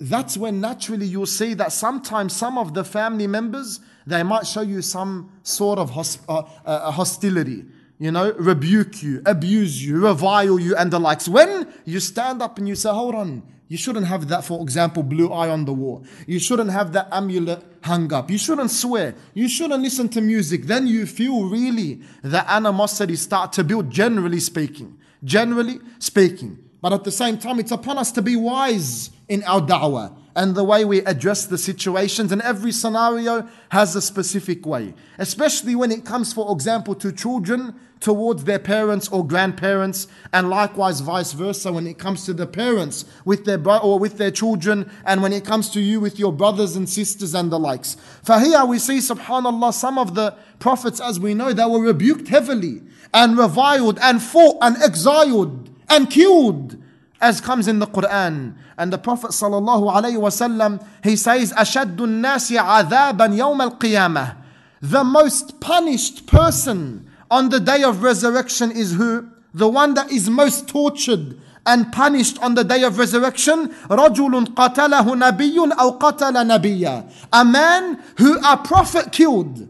that's 0.00 0.36
when 0.36 0.60
naturally 0.60 1.06
you'll 1.06 1.24
see 1.24 1.54
that 1.54 1.70
sometimes 1.70 2.34
some 2.34 2.58
of 2.58 2.74
the 2.74 2.82
family 2.82 3.28
members 3.28 3.78
they 4.08 4.24
might 4.24 4.46
show 4.46 4.60
you 4.60 4.82
some 4.82 5.30
sort 5.42 5.78
of 5.78 5.92
hosp- 5.92 6.24
uh, 6.28 6.42
uh, 6.66 6.90
hostility 6.90 7.64
you 7.98 8.10
know 8.10 8.32
rebuke 8.32 9.02
you 9.02 9.22
abuse 9.26 9.84
you 9.84 10.04
revile 10.04 10.58
you 10.58 10.76
and 10.76 10.90
the 10.90 10.98
likes 10.98 11.28
when 11.28 11.72
you 11.84 12.00
stand 12.00 12.42
up 12.42 12.58
and 12.58 12.68
you 12.68 12.74
say 12.74 12.90
hold 12.90 13.14
on 13.14 13.42
you 13.68 13.76
shouldn't 13.76 14.06
have 14.06 14.28
that, 14.28 14.44
for 14.44 14.62
example, 14.62 15.02
blue 15.02 15.32
eye 15.32 15.48
on 15.48 15.64
the 15.64 15.72
wall. 15.72 16.04
You 16.26 16.38
shouldn't 16.38 16.70
have 16.70 16.92
that 16.92 17.08
amulet 17.10 17.64
hung 17.82 18.12
up. 18.12 18.30
You 18.30 18.38
shouldn't 18.38 18.70
swear. 18.70 19.14
You 19.34 19.48
shouldn't 19.48 19.82
listen 19.82 20.08
to 20.10 20.20
music. 20.20 20.66
Then 20.66 20.86
you 20.86 21.04
feel 21.04 21.48
really 21.48 22.00
the 22.22 22.48
animosity 22.48 23.16
start 23.16 23.52
to 23.54 23.64
build, 23.64 23.90
generally 23.90 24.38
speaking. 24.38 24.98
Generally 25.24 25.80
speaking. 25.98 26.58
But 26.80 26.92
at 26.92 27.02
the 27.02 27.10
same 27.10 27.38
time, 27.38 27.58
it's 27.58 27.72
upon 27.72 27.98
us 27.98 28.12
to 28.12 28.22
be 28.22 28.36
wise 28.36 29.10
in 29.28 29.42
our 29.42 29.60
da'wah 29.60 30.16
and 30.36 30.54
the 30.54 30.62
way 30.62 30.84
we 30.84 31.00
address 31.00 31.46
the 31.46 31.58
situations. 31.58 32.30
And 32.30 32.42
every 32.42 32.70
scenario 32.70 33.48
has 33.70 33.96
a 33.96 34.02
specific 34.02 34.64
way, 34.66 34.94
especially 35.18 35.74
when 35.74 35.90
it 35.90 36.04
comes, 36.04 36.32
for 36.32 36.52
example, 36.52 36.94
to 36.96 37.10
children 37.10 37.74
towards 37.98 38.44
their 38.44 38.58
parents 38.58 39.08
or 39.08 39.26
grandparents, 39.26 40.06
and 40.32 40.50
likewise 40.50 41.00
vice 41.00 41.32
versa 41.32 41.72
when 41.72 41.86
it 41.86 41.98
comes 41.98 42.26
to 42.26 42.34
the 42.34 42.46
parents 42.46 43.06
with 43.24 43.46
their 43.46 43.56
bro- 43.56 43.78
or 43.78 43.98
with 43.98 44.18
their 44.18 44.30
children, 44.30 44.90
and 45.06 45.22
when 45.22 45.32
it 45.32 45.46
comes 45.46 45.70
to 45.70 45.80
you 45.80 45.98
with 45.98 46.18
your 46.18 46.32
brothers 46.32 46.76
and 46.76 46.88
sisters 46.88 47.34
and 47.34 47.50
the 47.50 47.58
likes. 47.58 47.96
For 48.22 48.38
here 48.38 48.64
we 48.66 48.78
see, 48.78 48.98
subhanallah, 48.98 49.72
some 49.72 49.98
of 49.98 50.14
the 50.14 50.36
prophets, 50.58 51.00
as 51.00 51.18
we 51.18 51.32
know, 51.32 51.54
they 51.54 51.64
were 51.64 51.80
rebuked 51.80 52.28
heavily 52.28 52.82
and 53.14 53.38
reviled 53.38 53.98
and 54.02 54.22
fought 54.22 54.58
and 54.60 54.76
exiled 54.82 55.70
and 55.88 56.10
killed 56.10 56.76
as 57.21 57.39
comes 57.39 57.67
in 57.67 57.79
the 57.79 57.87
Quran. 57.87 58.55
And 58.77 58.91
the 58.91 58.97
Prophet 58.97 59.31
sallallahu 59.31 59.93
alaihi 59.93 60.17
wasallam 60.17 60.85
he 61.03 61.15
says, 61.15 61.53
"Ashaddu 61.53 62.09
nasi 62.09 62.55
adaban 62.55 63.37
yawm 63.37 63.61
al 63.61 64.35
The 64.81 65.03
most 65.03 65.59
punished 65.59 66.25
person 66.25 67.07
on 67.29 67.49
the 67.49 67.59
day 67.59 67.83
of 67.83 68.01
resurrection 68.01 68.71
is 68.71 68.93
who? 68.93 69.29
The 69.53 69.67
one 69.67 69.93
that 69.93 70.11
is 70.11 70.29
most 70.29 70.67
tortured 70.67 71.39
and 71.65 71.91
punished 71.93 72.41
on 72.41 72.55
the 72.55 72.63
day 72.63 72.83
of 72.83 72.97
resurrection. 72.97 73.69
رَجُلٌ 73.87 74.55
قَتَلَهُ 74.55 75.05
نَبِيٌّ 75.05 75.71
أَوْ 75.73 75.99
قَتَلَ 75.99 76.33
نَبِيًّا 76.33 77.11
A 77.33 77.45
man 77.45 78.01
who 78.17 78.39
a 78.43 78.57
prophet 78.57 79.11
killed. 79.11 79.69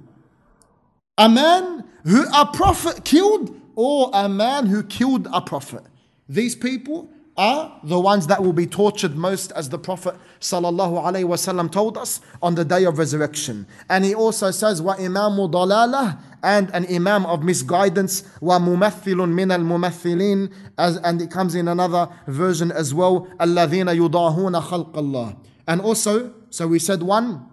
A 1.18 1.28
man 1.28 1.84
who 2.06 2.26
a 2.34 2.46
prophet 2.46 3.04
killed 3.04 3.60
or 3.76 4.10
a 4.14 4.30
man 4.30 4.68
who 4.68 4.84
killed 4.84 5.28
a 5.34 5.42
prophet. 5.42 5.84
These 6.30 6.56
people 6.56 7.10
are 7.37 7.79
the 7.83 8.01
ones 8.01 8.27
that 8.29 8.43
will 8.43 8.53
be 8.53 8.67
tortured 8.67 9.17
most 9.17 9.53
as 9.53 9.69
the 9.69 9.79
Prophet 9.79 10.15
ﷺ 10.41 11.73
told 11.73 11.99
us 11.99 12.21
on 12.43 12.55
the 12.55 12.65
day 12.65 12.85
of 12.85 12.99
resurrection. 12.99 13.67
And 13.89 14.05
he 14.05 14.15
also 14.15 14.51
says, 14.51 14.81
imamu 14.81 15.51
dalalah 15.51 16.19
and 16.43 16.71
an 16.71 16.87
imam 16.87 17.27
of 17.27 17.43
misguidance, 17.43 18.25
wa 18.41 18.59
mumathilun 18.59 19.33
min 19.35 19.51
al 19.51 19.61
mumathilin, 19.61 20.53
and 20.79 21.23
it 21.23 21.31
comes 21.31 21.55
in 21.55 21.69
another 21.69 22.09
version 22.27 22.73
as 22.73 22.95
well, 22.95 23.27
yudahuna 23.39 24.63
khalq 24.63 24.97
Allah. 24.97 25.37
And 25.67 25.81
also, 25.81 26.33
so 26.51 26.69
we 26.69 26.79
said 26.79 27.03
one, 27.03 27.47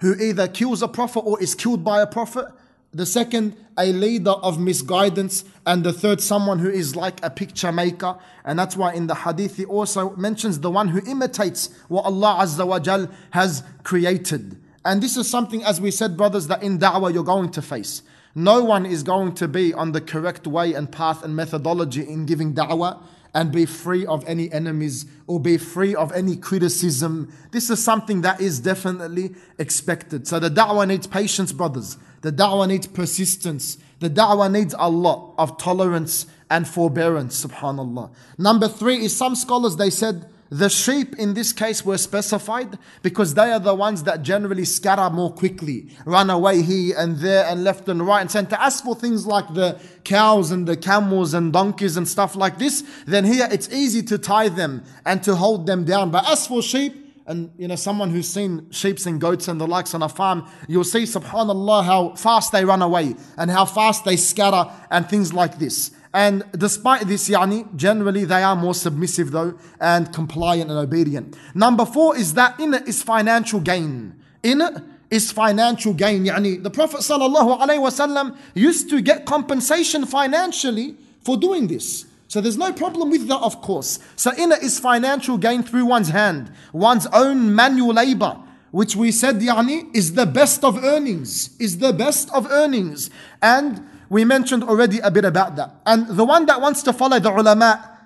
who 0.00 0.14
either 0.14 0.48
kills 0.48 0.82
a 0.82 0.88
prophet 0.88 1.20
or 1.20 1.40
is 1.42 1.54
killed 1.54 1.84
by 1.84 2.00
a 2.00 2.06
prophet, 2.06 2.46
the 2.98 3.06
second, 3.06 3.56
a 3.78 3.92
leader 3.92 4.32
of 4.32 4.60
misguidance. 4.60 5.44
And 5.64 5.84
the 5.84 5.92
third, 5.92 6.20
someone 6.20 6.58
who 6.58 6.68
is 6.68 6.96
like 6.96 7.24
a 7.24 7.30
picture 7.30 7.72
maker. 7.72 8.16
And 8.44 8.58
that's 8.58 8.76
why 8.76 8.92
in 8.92 9.06
the 9.06 9.14
hadith 9.14 9.56
he 9.56 9.64
also 9.64 10.14
mentions 10.16 10.60
the 10.60 10.70
one 10.70 10.88
who 10.88 11.00
imitates 11.10 11.70
what 11.88 12.04
Allah 12.04 12.38
Azza 12.40 12.66
wa 12.66 12.78
Jal 12.78 13.08
has 13.30 13.62
created. 13.84 14.60
And 14.84 15.02
this 15.02 15.16
is 15.16 15.28
something, 15.28 15.62
as 15.64 15.80
we 15.80 15.90
said, 15.90 16.16
brothers, 16.16 16.46
that 16.48 16.62
in 16.62 16.78
da'wah 16.78 17.12
you're 17.12 17.24
going 17.24 17.50
to 17.52 17.62
face. 17.62 18.02
No 18.34 18.62
one 18.62 18.84
is 18.84 19.02
going 19.02 19.34
to 19.36 19.48
be 19.48 19.72
on 19.74 19.92
the 19.92 20.00
correct 20.00 20.46
way 20.46 20.74
and 20.74 20.90
path 20.90 21.22
and 21.22 21.34
methodology 21.34 22.02
in 22.02 22.26
giving 22.26 22.54
da'wah 22.54 23.02
and 23.34 23.52
be 23.52 23.66
free 23.66 24.06
of 24.06 24.24
any 24.26 24.50
enemies 24.52 25.06
or 25.26 25.38
be 25.38 25.58
free 25.58 25.94
of 25.94 26.12
any 26.12 26.36
criticism. 26.36 27.32
This 27.50 27.70
is 27.70 27.82
something 27.82 28.22
that 28.22 28.40
is 28.40 28.60
definitely 28.60 29.34
expected. 29.58 30.26
So 30.26 30.38
the 30.38 30.50
da'wah 30.50 30.88
needs 30.88 31.06
patience, 31.06 31.52
brothers. 31.52 31.98
The 32.22 32.32
da'wah 32.32 32.68
needs 32.68 32.86
persistence. 32.86 33.78
The 34.00 34.10
da'wah 34.10 34.50
needs 34.50 34.74
a 34.78 34.90
lot 34.90 35.34
of 35.38 35.58
tolerance 35.58 36.26
and 36.50 36.66
forbearance, 36.66 37.44
subhanAllah. 37.44 38.10
Number 38.38 38.68
three 38.68 39.04
is 39.04 39.14
some 39.16 39.34
scholars, 39.34 39.76
they 39.76 39.90
said, 39.90 40.26
the 40.50 40.68
sheep 40.70 41.16
in 41.18 41.34
this 41.34 41.52
case 41.52 41.84
were 41.84 41.98
specified 41.98 42.78
because 43.02 43.34
they 43.34 43.52
are 43.52 43.60
the 43.60 43.74
ones 43.74 44.02
that 44.04 44.22
generally 44.22 44.64
scatter 44.64 45.10
more 45.10 45.32
quickly, 45.32 45.88
run 46.06 46.30
away 46.30 46.62
here 46.62 46.94
and 46.98 47.18
there 47.18 47.44
and 47.46 47.64
left 47.64 47.88
and 47.88 48.06
right 48.06 48.20
and 48.20 48.30
center. 48.30 48.56
As 48.58 48.80
for 48.80 48.94
things 48.94 49.26
like 49.26 49.52
the 49.52 49.78
cows 50.04 50.50
and 50.50 50.66
the 50.66 50.76
camels 50.76 51.34
and 51.34 51.52
donkeys 51.52 51.96
and 51.96 52.08
stuff 52.08 52.34
like 52.34 52.58
this, 52.58 52.82
then 53.06 53.24
here 53.24 53.48
it's 53.50 53.70
easy 53.70 54.02
to 54.04 54.16
tie 54.16 54.48
them 54.48 54.82
and 55.04 55.22
to 55.24 55.34
hold 55.34 55.66
them 55.66 55.84
down. 55.84 56.10
But 56.10 56.28
as 56.28 56.46
for 56.46 56.62
sheep, 56.62 57.04
and 57.26 57.50
you 57.58 57.68
know 57.68 57.76
someone 57.76 58.10
who's 58.10 58.28
seen 58.28 58.70
sheep 58.70 58.98
and 59.04 59.20
goats 59.20 59.48
and 59.48 59.60
the 59.60 59.66
likes 59.66 59.92
on 59.94 60.02
a 60.02 60.08
farm 60.08 60.48
you'll 60.66 60.82
see 60.82 61.02
subhanallah 61.02 61.84
how 61.84 62.08
fast 62.14 62.52
they 62.52 62.64
run 62.64 62.80
away 62.80 63.14
and 63.36 63.50
how 63.50 63.66
fast 63.66 64.04
they 64.06 64.16
scatter 64.16 64.68
and 64.90 65.08
things 65.10 65.34
like 65.34 65.58
this 65.58 65.90
and 66.18 66.42
despite 66.50 67.06
this, 67.06 67.28
yani, 67.28 67.64
generally 67.76 68.24
they 68.24 68.42
are 68.42 68.56
more 68.56 68.74
submissive 68.74 69.30
though 69.30 69.56
and 69.80 70.12
compliant 70.12 70.68
and 70.68 70.76
obedient. 70.76 71.36
Number 71.54 71.86
four 71.86 72.16
is 72.16 72.34
that 72.34 72.58
in 72.58 72.74
it 72.74 72.88
is 72.88 73.04
financial 73.04 73.60
gain. 73.60 74.16
In 74.42 74.60
it 74.60 74.82
is 75.12 75.30
financial 75.30 75.94
gain. 75.94 76.24
Yani, 76.24 76.60
the 76.60 76.70
Prophet 76.70 77.02
wasallam 77.02 78.36
used 78.54 78.90
to 78.90 79.00
get 79.00 79.26
compensation 79.26 80.04
financially 80.06 80.96
for 81.20 81.36
doing 81.36 81.68
this. 81.68 82.06
So 82.26 82.40
there's 82.40 82.58
no 82.58 82.72
problem 82.72 83.10
with 83.10 83.28
that, 83.28 83.40
of 83.40 83.62
course. 83.62 84.00
So 84.16 84.32
in 84.32 84.50
it 84.50 84.60
is 84.64 84.80
financial 84.80 85.38
gain 85.38 85.62
through 85.62 85.84
one's 85.84 86.08
hand, 86.08 86.50
one's 86.72 87.06
own 87.12 87.54
manual 87.54 87.94
labor 87.94 88.38
which 88.70 88.94
we 88.94 89.10
said 89.10 89.36
yani, 89.36 89.88
is 89.96 90.12
the 90.12 90.26
best 90.26 90.62
of 90.62 90.84
earnings, 90.84 91.56
is 91.58 91.78
the 91.78 91.90
best 91.90 92.30
of 92.34 92.46
earnings. 92.50 93.08
And 93.40 93.82
we 94.10 94.24
mentioned 94.24 94.64
already 94.64 94.98
a 95.00 95.10
bit 95.10 95.24
about 95.24 95.56
that. 95.56 95.76
And 95.86 96.08
the 96.08 96.24
one 96.24 96.46
that 96.46 96.60
wants 96.60 96.82
to 96.84 96.92
follow 96.92 97.18
the 97.18 97.30
ulama 97.30 97.98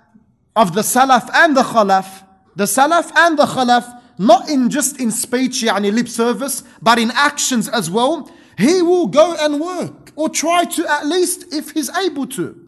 of 0.57 0.75
the 0.75 0.83
Salaf 0.83 1.31
and 1.33 1.57
the 1.57 1.62
Khalaf, 1.62 2.25
the 2.57 2.65
Salaf 2.65 3.12
and 3.17 3.38
the 3.38 3.47
Khalaf, 3.47 4.01
not 4.19 4.49
in 4.49 4.69
just 4.71 5.01
in 5.01 5.11
speech, 5.11 5.62
yani 5.62 5.93
lip 5.93 6.09
service, 6.09 6.62
but 6.81 6.99
in 6.99 7.11
actions 7.12 7.69
as 7.69 7.91
well, 7.91 8.31
he 8.59 8.83
will 8.83 9.07
go 9.07 9.37
and 9.38 9.61
work 9.61 10.12
or 10.17 10.29
try 10.29 10.65
to 10.65 10.91
at 10.91 11.07
least 11.07 11.53
if 11.53 11.71
he's 11.71 11.91
able 11.97 12.27
to. 12.27 12.59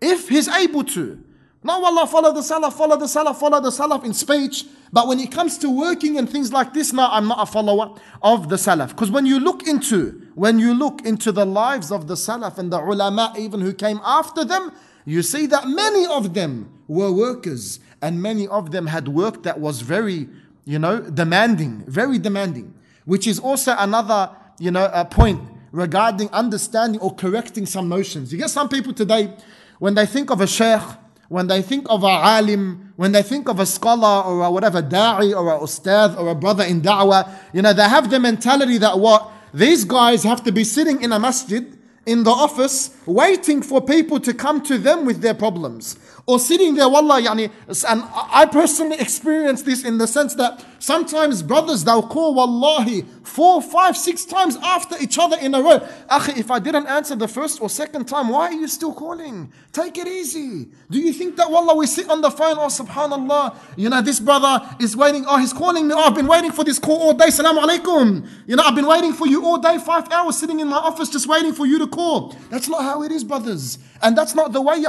If 0.00 0.28
he's 0.28 0.48
able 0.48 0.84
to. 0.84 1.22
No, 1.62 1.82
Allah, 1.82 2.06
follow 2.06 2.32
the 2.32 2.40
Salaf, 2.40 2.74
follow 2.74 2.96
the 2.96 3.06
Salaf, 3.06 3.36
follow 3.36 3.60
the 3.60 3.70
Salaf 3.70 4.04
in 4.04 4.12
speech. 4.12 4.66
But 4.92 5.08
when 5.08 5.18
it 5.18 5.32
comes 5.32 5.56
to 5.58 5.70
working 5.70 6.18
and 6.18 6.28
things 6.28 6.52
like 6.52 6.74
this, 6.74 6.92
now 6.92 7.08
I'm 7.10 7.26
not 7.26 7.38
a 7.40 7.50
follower 7.50 7.98
of 8.22 8.50
the 8.50 8.56
Salaf. 8.56 8.88
Because 8.90 9.10
when 9.10 9.24
you 9.24 9.40
look 9.40 9.66
into, 9.66 10.23
when 10.34 10.58
you 10.58 10.74
look 10.74 11.04
into 11.04 11.32
the 11.32 11.44
lives 11.44 11.92
of 11.92 12.06
the 12.06 12.14
Salaf 12.14 12.58
and 12.58 12.72
the 12.72 12.78
ulama 12.78 13.32
even 13.38 13.60
who 13.60 13.72
came 13.72 14.00
after 14.04 14.44
them, 14.44 14.72
you 15.04 15.22
see 15.22 15.46
that 15.46 15.68
many 15.68 16.06
of 16.06 16.34
them 16.34 16.72
were 16.88 17.12
workers 17.12 17.80
and 18.02 18.20
many 18.20 18.48
of 18.48 18.70
them 18.70 18.86
had 18.86 19.08
work 19.08 19.42
that 19.44 19.60
was 19.60 19.80
very, 19.80 20.28
you 20.64 20.78
know, 20.78 21.00
demanding, 21.00 21.84
very 21.86 22.18
demanding. 22.18 22.74
Which 23.04 23.26
is 23.26 23.38
also 23.38 23.74
another, 23.78 24.30
you 24.58 24.70
know, 24.70 24.90
a 24.92 25.04
point 25.04 25.40
regarding 25.72 26.30
understanding 26.30 27.00
or 27.00 27.14
correcting 27.14 27.66
some 27.66 27.88
notions. 27.88 28.32
You 28.32 28.38
get 28.38 28.50
some 28.50 28.68
people 28.68 28.92
today, 28.92 29.34
when 29.78 29.94
they 29.94 30.06
think 30.06 30.30
of 30.30 30.40
a 30.40 30.46
sheikh, 30.46 30.80
when 31.28 31.46
they 31.46 31.62
think 31.62 31.86
of 31.90 32.04
a 32.04 32.06
alim, 32.06 32.92
when 32.96 33.12
they 33.12 33.22
think 33.22 33.48
of 33.48 33.58
a 33.58 33.66
scholar 33.66 34.24
or 34.24 34.44
a 34.44 34.50
whatever 34.50 34.80
da'i 34.80 35.36
or 35.36 35.50
a 35.50 35.62
ustad 35.62 36.16
or 36.16 36.28
a 36.28 36.34
brother 36.34 36.64
in 36.64 36.80
da'wah, 36.80 37.28
you 37.52 37.60
know, 37.60 37.72
they 37.72 37.88
have 37.88 38.10
the 38.10 38.20
mentality 38.20 38.78
that 38.78 38.98
what? 38.98 39.30
These 39.54 39.84
guys 39.84 40.24
have 40.24 40.42
to 40.44 40.52
be 40.52 40.64
sitting 40.64 41.00
in 41.00 41.12
a 41.12 41.18
masjid 41.20 41.78
in 42.06 42.24
the 42.24 42.30
office 42.30 42.90
waiting 43.06 43.62
for 43.62 43.80
people 43.80 44.18
to 44.18 44.34
come 44.34 44.60
to 44.64 44.78
them 44.78 45.06
with 45.06 45.20
their 45.20 45.32
problems. 45.32 45.96
Or 46.26 46.38
sitting 46.38 46.74
there, 46.74 46.88
wallah, 46.88 47.20
yani, 47.20 47.50
and 47.86 48.02
I 48.32 48.46
personally 48.46 48.98
experience 48.98 49.60
this 49.60 49.84
in 49.84 49.98
the 49.98 50.06
sense 50.06 50.34
that 50.36 50.64
sometimes 50.78 51.42
brothers, 51.42 51.84
they'll 51.84 52.06
call 52.06 52.34
wallahi 52.34 53.04
four, 53.22 53.60
five, 53.60 53.94
six 53.94 54.24
times 54.24 54.56
after 54.62 54.96
each 55.02 55.18
other 55.18 55.36
in 55.38 55.54
a 55.54 55.60
row. 55.60 55.80
Akhi, 56.10 56.38
if 56.38 56.50
I 56.50 56.60
didn't 56.60 56.86
answer 56.86 57.14
the 57.14 57.28
first 57.28 57.60
or 57.60 57.68
second 57.68 58.06
time, 58.06 58.30
why 58.30 58.48
are 58.48 58.52
you 58.52 58.68
still 58.68 58.94
calling? 58.94 59.52
Take 59.72 59.98
it 59.98 60.06
easy. 60.08 60.68
Do 60.90 60.98
you 60.98 61.12
think 61.12 61.36
that 61.36 61.50
wallah, 61.50 61.76
we 61.76 61.86
sit 61.86 62.08
on 62.08 62.22
the 62.22 62.30
phone, 62.30 62.56
oh 62.58 62.68
subhanallah, 62.68 63.56
you 63.76 63.90
know, 63.90 64.00
this 64.00 64.18
brother 64.18 64.66
is 64.80 64.96
waiting, 64.96 65.26
oh, 65.28 65.36
he's 65.36 65.52
calling 65.52 65.88
me, 65.88 65.94
oh, 65.94 66.04
I've 66.04 66.14
been 66.14 66.26
waiting 66.26 66.52
for 66.52 66.64
this 66.64 66.78
call 66.78 67.02
all 67.02 67.12
day, 67.12 67.28
salam 67.28 67.56
alaikum. 67.56 68.26
You 68.46 68.56
know, 68.56 68.62
I've 68.62 68.74
been 68.74 68.86
waiting 68.86 69.12
for 69.12 69.26
you 69.26 69.44
all 69.44 69.58
day, 69.58 69.76
five 69.76 70.10
hours 70.10 70.38
sitting 70.38 70.60
in 70.60 70.68
my 70.68 70.78
office 70.78 71.10
just 71.10 71.26
waiting 71.26 71.52
for 71.52 71.66
you 71.66 71.78
to 71.80 71.86
call. 71.86 72.34
That's 72.48 72.68
not 72.68 72.82
how 72.82 73.02
it 73.02 73.12
is, 73.12 73.24
brothers. 73.24 73.78
And 74.04 74.16
that's 74.18 74.34
not 74.34 74.52
the 74.52 74.60
way, 74.60 74.84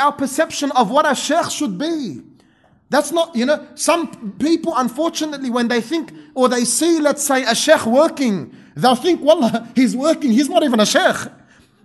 our 0.00 0.12
perception 0.12 0.72
of 0.72 0.90
what 0.90 1.10
a 1.10 1.14
sheikh 1.14 1.48
should 1.48 1.78
be. 1.78 2.22
That's 2.90 3.12
not, 3.12 3.36
you 3.36 3.46
know, 3.46 3.64
some 3.76 4.32
people, 4.32 4.74
unfortunately, 4.76 5.48
when 5.48 5.68
they 5.68 5.80
think 5.80 6.12
or 6.34 6.48
they 6.48 6.64
see, 6.64 6.98
let's 6.98 7.22
say, 7.22 7.44
a 7.44 7.54
sheikh 7.54 7.86
working, 7.86 8.52
they'll 8.74 8.96
think, 8.96 9.20
well, 9.22 9.68
he's 9.76 9.96
working, 9.96 10.32
he's 10.32 10.48
not 10.48 10.64
even 10.64 10.80
a 10.80 10.86
sheikh. 10.86 11.30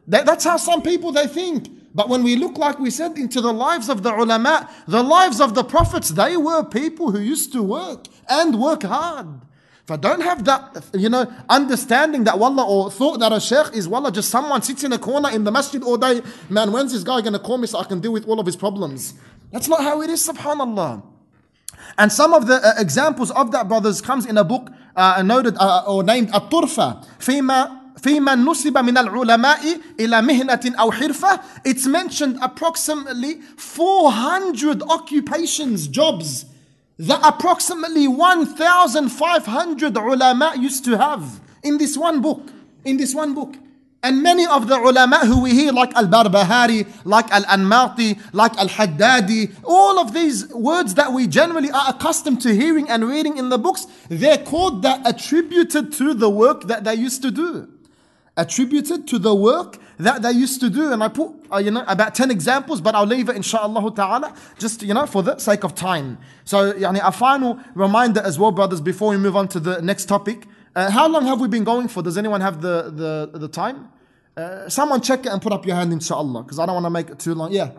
That, 0.08 0.26
that's 0.26 0.46
how 0.46 0.58
some 0.58 0.82
people 0.82 1.12
they 1.12 1.28
think. 1.28 1.70
But 1.94 2.10
when 2.10 2.24
we 2.24 2.36
look, 2.36 2.58
like 2.58 2.80
we 2.80 2.90
said, 2.90 3.20
into 3.20 3.40
the 3.40 3.54
lives 3.54 3.88
of 3.88 4.02
the 4.02 4.12
ulama, 4.12 4.68
the 4.88 5.04
lives 5.04 5.40
of 5.40 5.54
the 5.54 5.64
prophets, 5.64 6.10
they 6.10 6.38
were 6.38 6.64
people 6.64 7.12
who 7.12 7.20
used 7.20 7.52
to 7.54 7.62
work 7.62 8.08
and 8.28 8.60
work 8.60 8.82
hard. 8.82 9.28
If 9.89 9.93
I 9.93 9.97
don't 9.97 10.21
have 10.21 10.45
that, 10.45 10.85
you 10.93 11.09
know, 11.09 11.33
understanding 11.49 12.25
that 12.25 12.39
wallah 12.39 12.67
or 12.67 12.91
thought 12.91 13.21
that 13.21 13.33
a 13.33 13.41
sheikh 13.41 13.75
is 13.75 13.89
wallah 13.89 14.13
just 14.13 14.29
someone 14.29 14.61
sits 14.61 14.85
in 14.85 14.93
a 14.93 14.99
corner 14.99 15.31
in 15.31 15.45
the 15.45 15.51
masjid 15.51 15.83
all 15.83 15.97
day, 15.97 16.21
man, 16.51 16.73
when's 16.73 16.93
this 16.93 17.03
guy 17.03 17.23
going 17.23 17.33
to 17.33 17.39
call 17.39 17.57
me 17.57 17.67
so 17.67 17.79
I 17.79 17.85
can 17.85 17.99
deal 17.99 18.13
with 18.13 18.29
all 18.29 18.39
of 18.39 18.45
his 18.45 18.55
problems? 18.55 19.15
That's 19.51 19.67
not 19.67 19.81
how 19.83 20.03
it 20.03 20.11
is, 20.11 20.29
subhanallah. 20.29 21.03
And 21.97 22.13
some 22.13 22.35
of 22.35 22.47
the 22.47 22.57
uh, 22.57 22.75
examples 22.77 23.31
of 23.31 23.51
that, 23.53 23.67
brothers, 23.67 24.03
comes 24.03 24.27
in 24.27 24.37
a 24.37 24.45
book 24.45 24.69
uh, 24.95 25.23
noted 25.23 25.57
uh, 25.57 25.85
or 25.87 26.03
named 26.03 26.35
At-Turfa, 26.35 27.07
فيما 27.19 27.79
فيما 27.99 28.35
نسب 28.35 28.79
من 28.79 28.99
العلماء 28.99 29.81
إلى 30.01 30.23
مهنة 30.23 30.75
أو 30.79 30.93
حرفة 30.93 31.41
It's 31.65 31.87
mentioned 31.87 32.39
approximately 32.43 33.41
400 33.57 34.83
occupations, 34.83 35.89
jobs 35.89 36.45
that 37.00 37.20
approximately 37.24 38.08
1,500 38.08 39.98
ulama 39.98 40.54
used 40.58 40.86
to 40.86 40.98
have 40.98 41.40
in 41.64 41.78
this 41.78 41.98
one 41.98 42.22
book. 42.22 42.42
In 42.86 42.98
this 42.98 43.16
one 43.16 43.34
book. 43.34 43.56
And 44.06 44.22
many 44.22 44.46
of 44.46 44.68
the 44.68 44.76
ulama 44.76 45.20
who 45.20 45.42
we 45.42 45.52
hear, 45.52 45.72
like 45.72 45.96
Al 45.96 46.08
Barbahari, 46.08 46.86
like 47.06 47.32
Al 47.32 47.44
Anmati, 47.44 48.20
like 48.34 48.56
Al 48.58 48.68
Haddadi, 48.68 49.56
all 49.64 49.98
of 49.98 50.14
these 50.14 50.50
words 50.50 50.96
that 50.96 51.14
we 51.14 51.26
generally 51.26 51.72
are 51.72 51.86
accustomed 51.88 52.42
to 52.42 52.54
hearing 52.54 52.90
and 52.90 53.08
reading 53.08 53.38
in 53.38 53.48
the 53.48 53.58
books, 53.58 53.88
they're 54.10 54.38
called 54.38 54.82
that 54.82 55.00
attributed 55.08 55.94
to 55.94 56.14
the 56.14 56.30
work 56.30 56.64
that 56.68 56.84
they 56.84 56.96
used 56.96 57.22
to 57.22 57.32
do. 57.32 57.70
Attributed 58.36 59.08
to 59.08 59.20
the 59.20 59.34
work 59.34 59.78
that 59.98 60.22
they 60.22 60.32
used 60.32 60.60
to 60.62 60.70
do. 60.70 60.92
And 60.92 61.04
I 61.04 61.08
put, 61.08 61.32
uh, 61.52 61.58
you 61.58 61.72
know, 61.72 61.84
about 61.88 62.16
10 62.16 62.32
examples, 62.32 62.82
but 62.82 62.96
I'll 62.96 63.06
leave 63.06 63.30
it 63.30 63.36
inshallah 63.36 63.94
ta'ala, 63.96 64.36
just, 64.58 64.84
you 64.84 64.94
know, 64.94 65.06
for 65.06 65.24
the 65.24 65.38
sake 65.38 65.64
of 65.64 65.76
time. 65.76 66.18
So, 66.46 66.74
yani, 66.74 67.00
a 67.04 67.12
final 67.12 67.60
reminder 67.76 68.22
as 68.22 68.38
well, 68.40 68.52
brothers, 68.52 68.82
before 68.82 69.10
we 69.10 69.18
move 69.18 69.36
on 69.36 69.48
to 69.50 69.60
the 69.60 69.82
next 69.82 70.06
topic. 70.06 70.48
Uh, 70.76 70.90
how 70.90 71.08
long 71.08 71.26
have 71.26 71.40
we 71.40 71.48
been 71.48 71.64
going 71.64 71.88
for? 71.88 72.02
Does 72.02 72.18
anyone 72.18 72.42
have 72.42 72.62
the, 72.62 72.92
the, 73.32 73.38
the 73.38 73.48
time? 73.48 73.90
Uh, 74.36 74.68
someone 74.68 75.00
check 75.02 75.26
it 75.26 75.30
and 75.30 75.42
put 75.42 75.54
up 75.54 75.66
your 75.66 75.76
hand, 75.76 75.94
inshallah, 75.94 76.44
because 76.44 76.58
I 76.58 76.66
don't 76.66 76.76
want 76.76 76.86
to 76.86 76.90
make 76.90 77.10
it 77.10 77.20
too 77.20 77.36
long. 77.36 77.52
Yeah. 77.52 77.70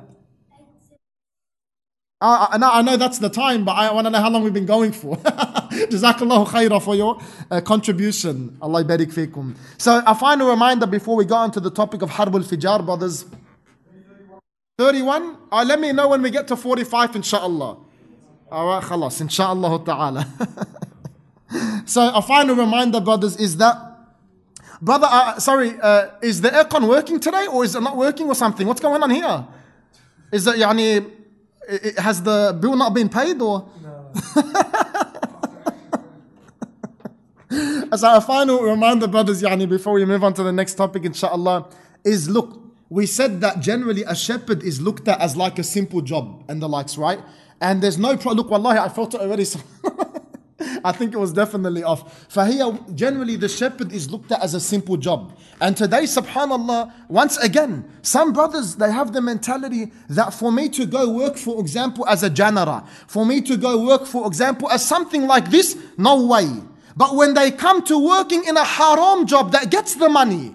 I, 2.25 2.59
know, 2.59 2.71
I 2.71 2.83
know 2.83 2.97
that's 2.97 3.19
the 3.19 3.29
time, 3.29 3.65
but 3.65 3.73
I 3.73 3.93
want 3.93 4.07
to 4.07 4.11
know 4.11 4.21
how 4.21 4.31
long 4.31 4.43
we've 4.43 4.53
been 4.53 4.67
going 4.67 4.93
for. 4.93 5.17
Jazakallahu 5.17 6.47
khairah 6.49 6.83
for 6.83 6.95
your 6.95 7.21
uh, 7.51 7.61
contribution. 7.61 8.57
Allah 8.63 8.83
barik 8.85 9.13
fikum. 9.13 9.55
So, 9.77 10.03
a 10.07 10.15
final 10.15 10.49
reminder 10.49 10.87
before 10.87 11.17
we 11.17 11.25
go 11.27 11.35
on 11.35 11.51
to 11.53 11.61
the 11.61 11.71
topic 11.71 12.03
of 12.03 12.11
Harb 12.11 12.35
al 12.35 12.41
Fijar, 12.43 12.85
brothers. 12.85 13.27
31? 14.79 15.37
Uh, 15.53 15.65
let 15.65 15.79
me 15.79 15.93
know 15.93 16.09
when 16.09 16.23
we 16.23 16.31
get 16.31 16.49
to 16.49 16.57
45, 16.57 17.17
inshallah. 17.17 17.79
All 18.51 18.67
right, 18.67 18.83
khalas, 18.83 19.21
inshallah 19.21 19.85
ta'ala. 19.85 20.27
so, 21.85 22.11
a 22.15 22.23
final 22.23 22.57
reminder, 22.57 23.01
brothers, 23.01 23.37
is 23.37 23.57
that 23.59 23.77
Brother, 24.81 25.07
uh, 25.09 25.39
sorry, 25.39 25.81
uh, 25.81 26.09
is 26.21 26.43
the 26.43 26.51
aircon 26.51 26.87
working 26.87 27.19
today 27.19 27.47
or 27.47 27.65
is 27.65 27.75
it 27.75 27.81
not 27.81 27.97
working 27.97 28.27
or 28.29 28.35
something? 28.35 28.67
What's 28.67 28.83
going 28.83 29.03
on 29.03 29.09
here? 29.09 29.47
Is 30.31 30.45
that, 30.45 30.57
yani, 30.57 31.11
it, 31.69 31.99
has 31.99 32.23
the 32.23 32.57
bill 32.61 32.77
not 32.77 32.95
been 32.95 33.09
paid 33.09 33.41
or? 33.41 33.69
No. 33.83 34.13
As 37.93 38.03
a 38.03 38.21
final 38.21 38.61
reminder, 38.63 39.07
brothers, 39.07 39.41
yani, 39.41 39.69
before 39.69 39.93
we 39.93 40.05
move 40.05 40.25
on 40.25 40.35
to 40.35 40.43
the 40.43 40.51
next 40.53 40.75
topic, 40.75 41.05
inshallah, 41.05 41.69
is 42.05 42.29
look, 42.29 42.61
we 42.89 43.07
said 43.07 43.41
that 43.41 43.61
generally 43.61 44.03
a 44.03 44.15
shepherd 44.17 44.63
is 44.65 44.81
looked 44.81 45.07
at 45.07 45.21
as 45.21 45.37
like 45.37 45.59
a 45.59 45.63
simple 45.63 46.01
job 46.01 46.43
and 46.49 46.61
the 46.61 46.69
likes, 46.69 46.99
right? 46.99 47.21
And 47.61 47.83
there's 47.83 47.99
no 47.99 48.17
pro- 48.17 48.33
look, 48.33 48.51
wallahi, 48.51 48.79
I 48.79 48.89
felt 48.89 49.15
it 49.15 49.21
already. 49.21 49.45
I 50.85 50.93
think 50.93 51.13
it 51.13 51.19
was 51.19 51.33
definitely 51.33 51.83
off. 51.83 52.29
Fahiyya, 52.29 52.95
generally 52.95 53.37
the 53.37 53.49
shepherd 53.49 53.93
is 53.93 54.11
looked 54.11 54.33
at 54.33 54.43
as 54.43 54.55
a 54.55 54.61
simple 54.61 54.97
job. 54.97 55.37
And 55.61 55.77
today, 55.77 56.03
subhanAllah, 56.03 56.93
once 57.09 57.37
again, 57.39 57.89
some 58.03 58.33
brothers, 58.33 58.77
they 58.77 58.91
have 58.91 59.13
the 59.13 59.21
mentality 59.21 59.93
that 60.11 60.35
for 60.35 60.53
me 60.53 60.69
to 60.71 60.87
go 60.87 61.11
work, 61.11 61.37
for 61.37 61.61
example, 61.61 62.07
as 62.09 62.23
a 62.23 62.31
janara, 62.31 62.87
for 63.07 63.25
me 63.25 63.41
to 63.43 63.57
go 63.57 63.85
work, 63.85 64.07
for 64.07 64.27
example, 64.27 64.69
as 64.71 64.85
something 64.85 65.27
like 65.27 65.51
this, 65.51 65.77
no 65.97 66.27
way. 66.27 66.49
But 66.97 67.17
when 67.17 67.35
they 67.35 67.51
come 67.51 67.83
to 67.85 67.99
working 67.99 68.45
in 68.45 68.57
a 68.57 68.65
haram 68.65 69.27
job 69.27 69.53
that 69.53 69.71
gets 69.71 69.95
the 69.95 70.09
money, 70.09 70.55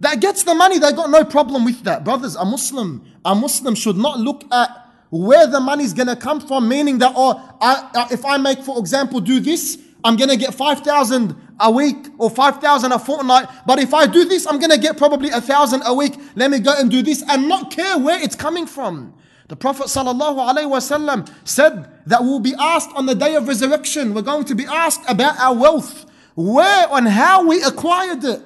that 0.00 0.20
gets 0.20 0.42
the 0.42 0.54
money, 0.54 0.78
they 0.78 0.92
got 0.92 1.10
no 1.10 1.24
problem 1.24 1.64
with 1.64 1.82
that. 1.84 2.04
Brothers, 2.04 2.36
a 2.36 2.44
Muslim, 2.44 3.04
a 3.24 3.34
Muslim 3.34 3.74
should 3.74 3.96
not 3.96 4.18
look 4.18 4.44
at 4.52 4.85
where 5.16 5.46
the 5.46 5.60
money 5.60 5.84
is 5.84 5.92
going 5.92 6.08
to 6.08 6.16
come 6.16 6.40
from, 6.40 6.68
meaning 6.68 6.98
that, 6.98 7.12
oh, 7.16 7.56
I, 7.60 7.90
uh, 7.94 8.08
if 8.10 8.24
I 8.24 8.36
make, 8.36 8.62
for 8.62 8.78
example, 8.78 9.20
do 9.20 9.40
this, 9.40 9.78
I'm 10.04 10.16
going 10.16 10.30
to 10.30 10.36
get 10.36 10.54
5,000 10.54 11.36
a 11.58 11.70
week 11.70 11.96
or 12.18 12.30
5,000 12.30 12.92
a 12.92 12.98
fortnight. 12.98 13.48
But 13.66 13.78
if 13.78 13.94
I 13.94 14.06
do 14.06 14.24
this, 14.24 14.46
I'm 14.46 14.58
going 14.58 14.70
to 14.70 14.78
get 14.78 14.96
probably 14.96 15.30
a 15.30 15.40
thousand 15.40 15.82
a 15.84 15.94
week. 15.94 16.14
Let 16.34 16.50
me 16.50 16.58
go 16.58 16.74
and 16.76 16.90
do 16.90 17.02
this 17.02 17.22
and 17.28 17.48
not 17.48 17.70
care 17.70 17.98
where 17.98 18.22
it's 18.22 18.36
coming 18.36 18.66
from. 18.66 19.14
The 19.48 19.56
Prophet 19.56 19.86
ﷺ 19.86 21.32
said 21.44 21.88
that 22.06 22.22
we'll 22.22 22.40
be 22.40 22.54
asked 22.58 22.90
on 22.96 23.06
the 23.06 23.14
day 23.14 23.36
of 23.36 23.46
resurrection, 23.46 24.12
we're 24.12 24.22
going 24.22 24.44
to 24.44 24.56
be 24.56 24.64
asked 24.64 25.02
about 25.08 25.38
our 25.38 25.54
wealth, 25.54 26.04
where 26.34 26.88
and 26.90 27.06
how 27.06 27.46
we 27.46 27.62
acquired 27.62 28.24
it, 28.24 28.42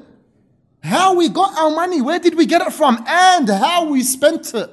how 0.82 1.14
we 1.14 1.30
got 1.30 1.56
our 1.56 1.70
money, 1.70 2.02
where 2.02 2.18
did 2.18 2.36
we 2.36 2.44
get 2.44 2.60
it 2.60 2.72
from, 2.74 3.02
and 3.08 3.48
how 3.48 3.86
we 3.86 4.02
spent 4.02 4.54
it, 4.54 4.70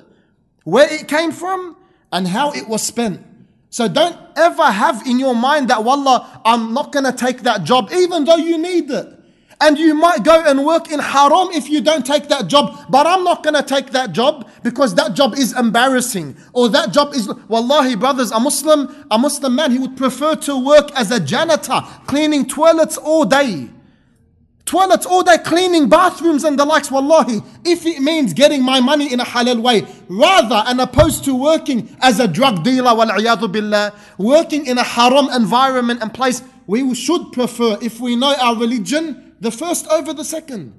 where 0.65 0.93
it 0.93 1.07
came 1.07 1.31
from, 1.31 1.76
and 2.11 2.27
how 2.27 2.51
it 2.51 2.67
was 2.67 2.83
spent. 2.83 3.25
So 3.69 3.87
don't 3.87 4.17
ever 4.35 4.63
have 4.63 5.05
in 5.05 5.19
your 5.19 5.35
mind 5.35 5.69
that, 5.69 5.83
Wallah, 5.83 6.41
I'm 6.45 6.73
not 6.73 6.91
going 6.91 7.05
to 7.05 7.11
take 7.11 7.41
that 7.41 7.63
job, 7.63 7.89
even 7.91 8.23
though 8.25 8.37
you 8.37 8.57
need 8.57 8.89
it. 8.89 9.13
And 9.59 9.77
you 9.77 9.95
might 9.95 10.23
go 10.23 10.43
and 10.45 10.63
work 10.65 10.91
in 10.91 10.99
haram 10.99 11.49
if 11.51 11.67
you 11.67 11.81
don't 11.81 12.05
take 12.05 12.27
that 12.29 12.47
job. 12.47 12.85
But 12.89 13.07
I'm 13.07 13.23
not 13.23 13.43
going 13.43 13.55
to 13.55 13.63
take 13.63 13.89
that 13.91 14.11
job 14.11 14.47
because 14.61 14.93
that 14.95 15.15
job 15.15 15.33
is 15.33 15.57
embarrassing. 15.57 16.37
Or 16.53 16.69
that 16.69 16.93
job 16.93 17.13
is, 17.15 17.27
wallahi, 17.47 17.95
brothers, 17.95 18.31
a 18.31 18.39
Muslim, 18.39 19.07
a 19.09 19.17
Muslim 19.17 19.55
man, 19.55 19.71
he 19.71 19.79
would 19.79 19.97
prefer 19.97 20.35
to 20.35 20.63
work 20.63 20.91
as 20.95 21.09
a 21.09 21.19
janitor, 21.19 21.81
cleaning 22.05 22.47
toilets 22.47 22.97
all 22.97 23.25
day 23.25 23.69
toilets 24.67 25.05
all 25.05 25.23
day 25.23 25.37
cleaning 25.39 25.89
bathrooms 25.89 26.43
and 26.43 26.59
the 26.59 26.65
likes, 26.65 26.91
wallahi, 26.91 27.41
if 27.65 27.85
it 27.85 28.01
means 28.01 28.33
getting 28.33 28.61
my 28.61 28.79
money 28.79 29.11
in 29.11 29.19
a 29.19 29.25
halal 29.25 29.61
way, 29.61 29.87
rather 30.07 30.63
and 30.67 30.79
opposed 30.79 31.23
to 31.25 31.33
working 31.33 31.95
as 32.01 32.19
a 32.19 32.27
drug 32.27 32.63
dealer, 32.63 32.93
wal 32.93 33.47
billah, 33.47 33.93
working 34.17 34.67
in 34.67 34.77
a 34.77 34.83
haram 34.83 35.29
environment 35.33 36.01
and 36.03 36.13
place, 36.13 36.43
we 36.67 36.93
should 36.93 37.31
prefer, 37.31 37.77
if 37.81 37.99
we 37.99 38.15
know 38.15 38.35
our 38.39 38.55
religion, 38.55 39.35
the 39.39 39.51
first 39.51 39.87
over 39.87 40.13
the 40.13 40.25
second. 40.25 40.73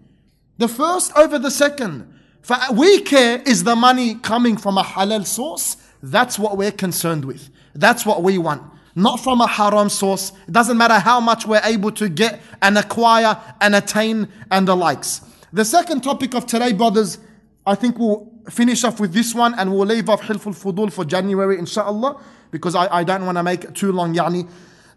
The 0.58 0.68
first 0.68 1.16
over 1.16 1.38
the 1.38 1.50
second. 1.50 2.12
For 2.42 2.56
we 2.72 3.00
care 3.00 3.42
is 3.46 3.64
the 3.64 3.74
money 3.74 4.16
coming 4.16 4.56
from 4.56 4.78
a 4.78 4.82
halal 4.82 5.26
source. 5.26 5.76
That's 6.02 6.38
what 6.38 6.56
we're 6.56 6.72
concerned 6.72 7.24
with. 7.24 7.50
That's 7.74 8.04
what 8.04 8.22
we 8.22 8.38
want 8.38 8.62
not 8.98 9.20
from 9.20 9.40
a 9.40 9.46
haram 9.46 9.88
source. 9.88 10.32
It 10.46 10.52
doesn't 10.52 10.76
matter 10.76 10.98
how 10.98 11.20
much 11.20 11.46
we're 11.46 11.62
able 11.64 11.92
to 11.92 12.08
get 12.08 12.40
and 12.60 12.76
acquire 12.76 13.40
and 13.60 13.74
attain 13.74 14.28
and 14.50 14.66
the 14.66 14.74
likes. 14.76 15.22
The 15.52 15.64
second 15.64 16.02
topic 16.02 16.34
of 16.34 16.46
today, 16.46 16.72
brothers, 16.72 17.18
I 17.66 17.74
think 17.74 17.98
we'll 17.98 18.30
finish 18.50 18.84
off 18.84 18.98
with 18.98 19.12
this 19.12 19.34
one 19.34 19.54
and 19.54 19.72
we'll 19.72 19.86
leave 19.86 20.08
off 20.08 20.22
Hilful 20.22 20.52
Fudul 20.52 20.92
for 20.92 21.04
January, 21.04 21.58
inshallah, 21.58 22.20
because 22.50 22.74
I, 22.74 22.98
I 22.98 23.04
don't 23.04 23.24
want 23.24 23.38
to 23.38 23.42
make 23.42 23.64
it 23.64 23.74
too 23.74 23.92
long, 23.92 24.14
yani. 24.14 24.48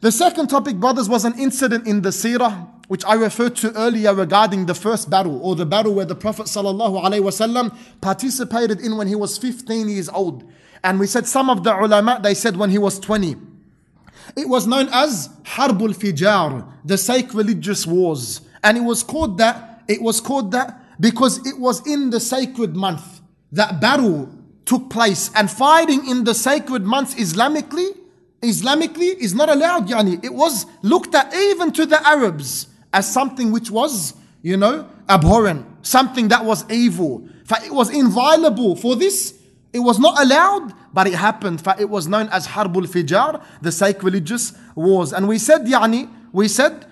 The 0.02 0.12
second 0.12 0.48
topic, 0.48 0.78
brothers, 0.78 1.08
was 1.08 1.26
an 1.26 1.38
incident 1.38 1.86
in 1.86 2.02
the 2.02 2.10
seerah, 2.10 2.68
which 2.88 3.06
I 3.06 3.14
referred 3.14 3.56
to 3.58 3.72
earlier 3.76 4.16
regarding 4.16 4.66
the 4.66 4.74
first 4.74 5.10
battle, 5.10 5.40
or 5.46 5.56
the 5.56 5.66
battle 5.66 5.94
where 5.94 6.06
the 6.06 6.16
Prophet 6.16 6.48
ﷺ 6.48 7.78
participated 8.02 8.82
in 8.82 8.98
when 8.98 9.08
he 9.08 9.16
was 9.16 9.38
15 9.38 9.88
years 9.88 10.10
old. 10.10 10.44
And 10.84 11.00
we 11.00 11.06
said 11.06 11.28
some 11.28 11.50
of 11.50 11.64
the 11.64 11.78
ulama, 11.78 12.20
they 12.24 12.34
said 12.34 12.58
when 12.58 12.72
he 12.72 12.80
was 12.80 13.00
20. 13.00 13.51
It 14.36 14.48
was 14.48 14.68
known 14.68 14.88
as 14.92 15.30
Harbul 15.44 15.94
Fijar, 15.94 16.66
the 16.86 16.98
sacrilegious 16.98 17.86
wars. 17.86 18.42
And 18.64 18.78
it 18.78 18.82
was 18.82 19.04
called 19.04 19.38
that, 19.40 19.84
it 19.88 20.02
was 20.02 20.22
called 20.22 20.52
that 20.52 20.80
because 21.00 21.46
it 21.46 21.58
was 21.60 21.86
in 21.88 22.10
the 22.10 22.20
sacred 22.20 22.76
month 22.76 23.22
that 23.52 23.82
battle 23.82 24.30
took 24.66 24.90
place. 24.90 25.32
And 25.36 25.50
fighting 25.50 26.08
in 26.08 26.24
the 26.24 26.34
sacred 26.34 26.84
months 26.84 27.16
Islamically 27.16 27.98
Islamically 28.42 29.16
is 29.18 29.36
not 29.36 29.50
allowed, 29.50 29.88
yani. 29.88 30.24
It 30.24 30.34
was 30.34 30.66
looked 30.82 31.14
at 31.14 31.34
even 31.34 31.72
to 31.74 31.86
the 31.86 32.06
Arabs 32.06 32.68
as 32.92 33.12
something 33.12 33.52
which 33.52 33.70
was, 33.70 34.16
you 34.42 34.58
know, 34.58 34.90
abhorrent, 35.08 35.66
something 35.86 36.28
that 36.30 36.44
was 36.44 36.70
evil. 36.70 37.28
It 37.64 37.72
was 37.72 37.90
inviolable 37.92 38.76
for 38.76 38.96
this. 38.96 39.38
It 39.74 39.80
was 39.80 40.00
not 40.00 40.22
allowed, 40.22 40.74
but 40.94 41.08
it 41.08 41.14
happened. 41.14 41.64
It 41.80 41.90
was 41.90 42.08
known 42.08 42.28
as 42.30 42.48
Harbul 42.48 42.84
Fijar, 42.84 43.44
the 43.62 43.72
sacrilegious 43.72 44.54
wars. 44.76 45.14
And 45.14 45.28
we 45.28 45.38
said, 45.38 45.62
yani, 45.62 46.10
we 46.34 46.48
said 46.48 46.86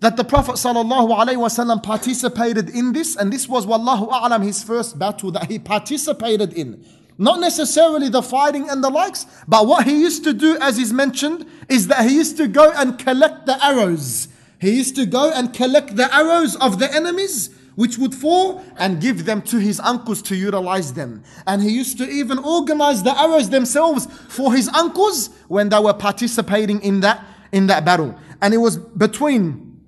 that 0.00 0.16
the 0.16 0.24
Prophet 0.24 0.52
ﷺ 0.52 1.82
participated 1.82 2.70
in 2.70 2.92
this, 2.92 3.16
and 3.16 3.32
this 3.32 3.48
was, 3.48 3.66
Wallahu 3.66 4.10
A'lam, 4.10 4.44
his 4.44 4.62
first 4.62 4.98
battle 4.98 5.30
that 5.32 5.50
he 5.50 5.58
participated 5.58 6.52
in. 6.52 6.84
Not 7.18 7.40
necessarily 7.40 8.08
the 8.08 8.22
fighting 8.22 8.68
and 8.70 8.82
the 8.82 8.90
likes, 8.90 9.26
but 9.48 9.66
what 9.66 9.86
he 9.86 10.00
used 10.00 10.22
to 10.24 10.32
do, 10.32 10.56
as 10.60 10.78
is 10.78 10.92
mentioned, 10.92 11.46
is 11.68 11.88
that 11.88 12.08
he 12.08 12.14
used 12.14 12.36
to 12.36 12.46
go 12.46 12.70
and 12.72 12.96
collect 12.96 13.46
the 13.46 13.64
arrows. 13.64 14.28
He 14.60 14.70
used 14.70 14.94
to 14.96 15.06
go 15.06 15.32
and 15.32 15.52
collect 15.52 15.96
the 15.96 16.12
arrows 16.14 16.54
of 16.56 16.78
the 16.78 16.92
enemies 16.92 17.50
which 17.78 17.96
would 17.96 18.12
fall 18.12 18.60
and 18.76 19.00
give 19.00 19.24
them 19.24 19.40
to 19.40 19.56
his 19.58 19.78
uncles 19.78 20.20
to 20.20 20.34
utilize 20.34 20.94
them. 20.94 21.22
And 21.46 21.62
he 21.62 21.68
used 21.68 21.96
to 21.98 22.10
even 22.10 22.38
organize 22.38 23.04
the 23.04 23.16
arrows 23.16 23.50
themselves 23.50 24.06
for 24.28 24.52
his 24.52 24.66
uncles 24.74 25.30
when 25.46 25.68
they 25.68 25.78
were 25.78 25.94
participating 25.94 26.82
in 26.82 26.98
that 27.02 27.24
in 27.52 27.68
that 27.68 27.84
battle. 27.84 28.18
And 28.42 28.52
it 28.52 28.56
was 28.56 28.78
between 28.78 29.80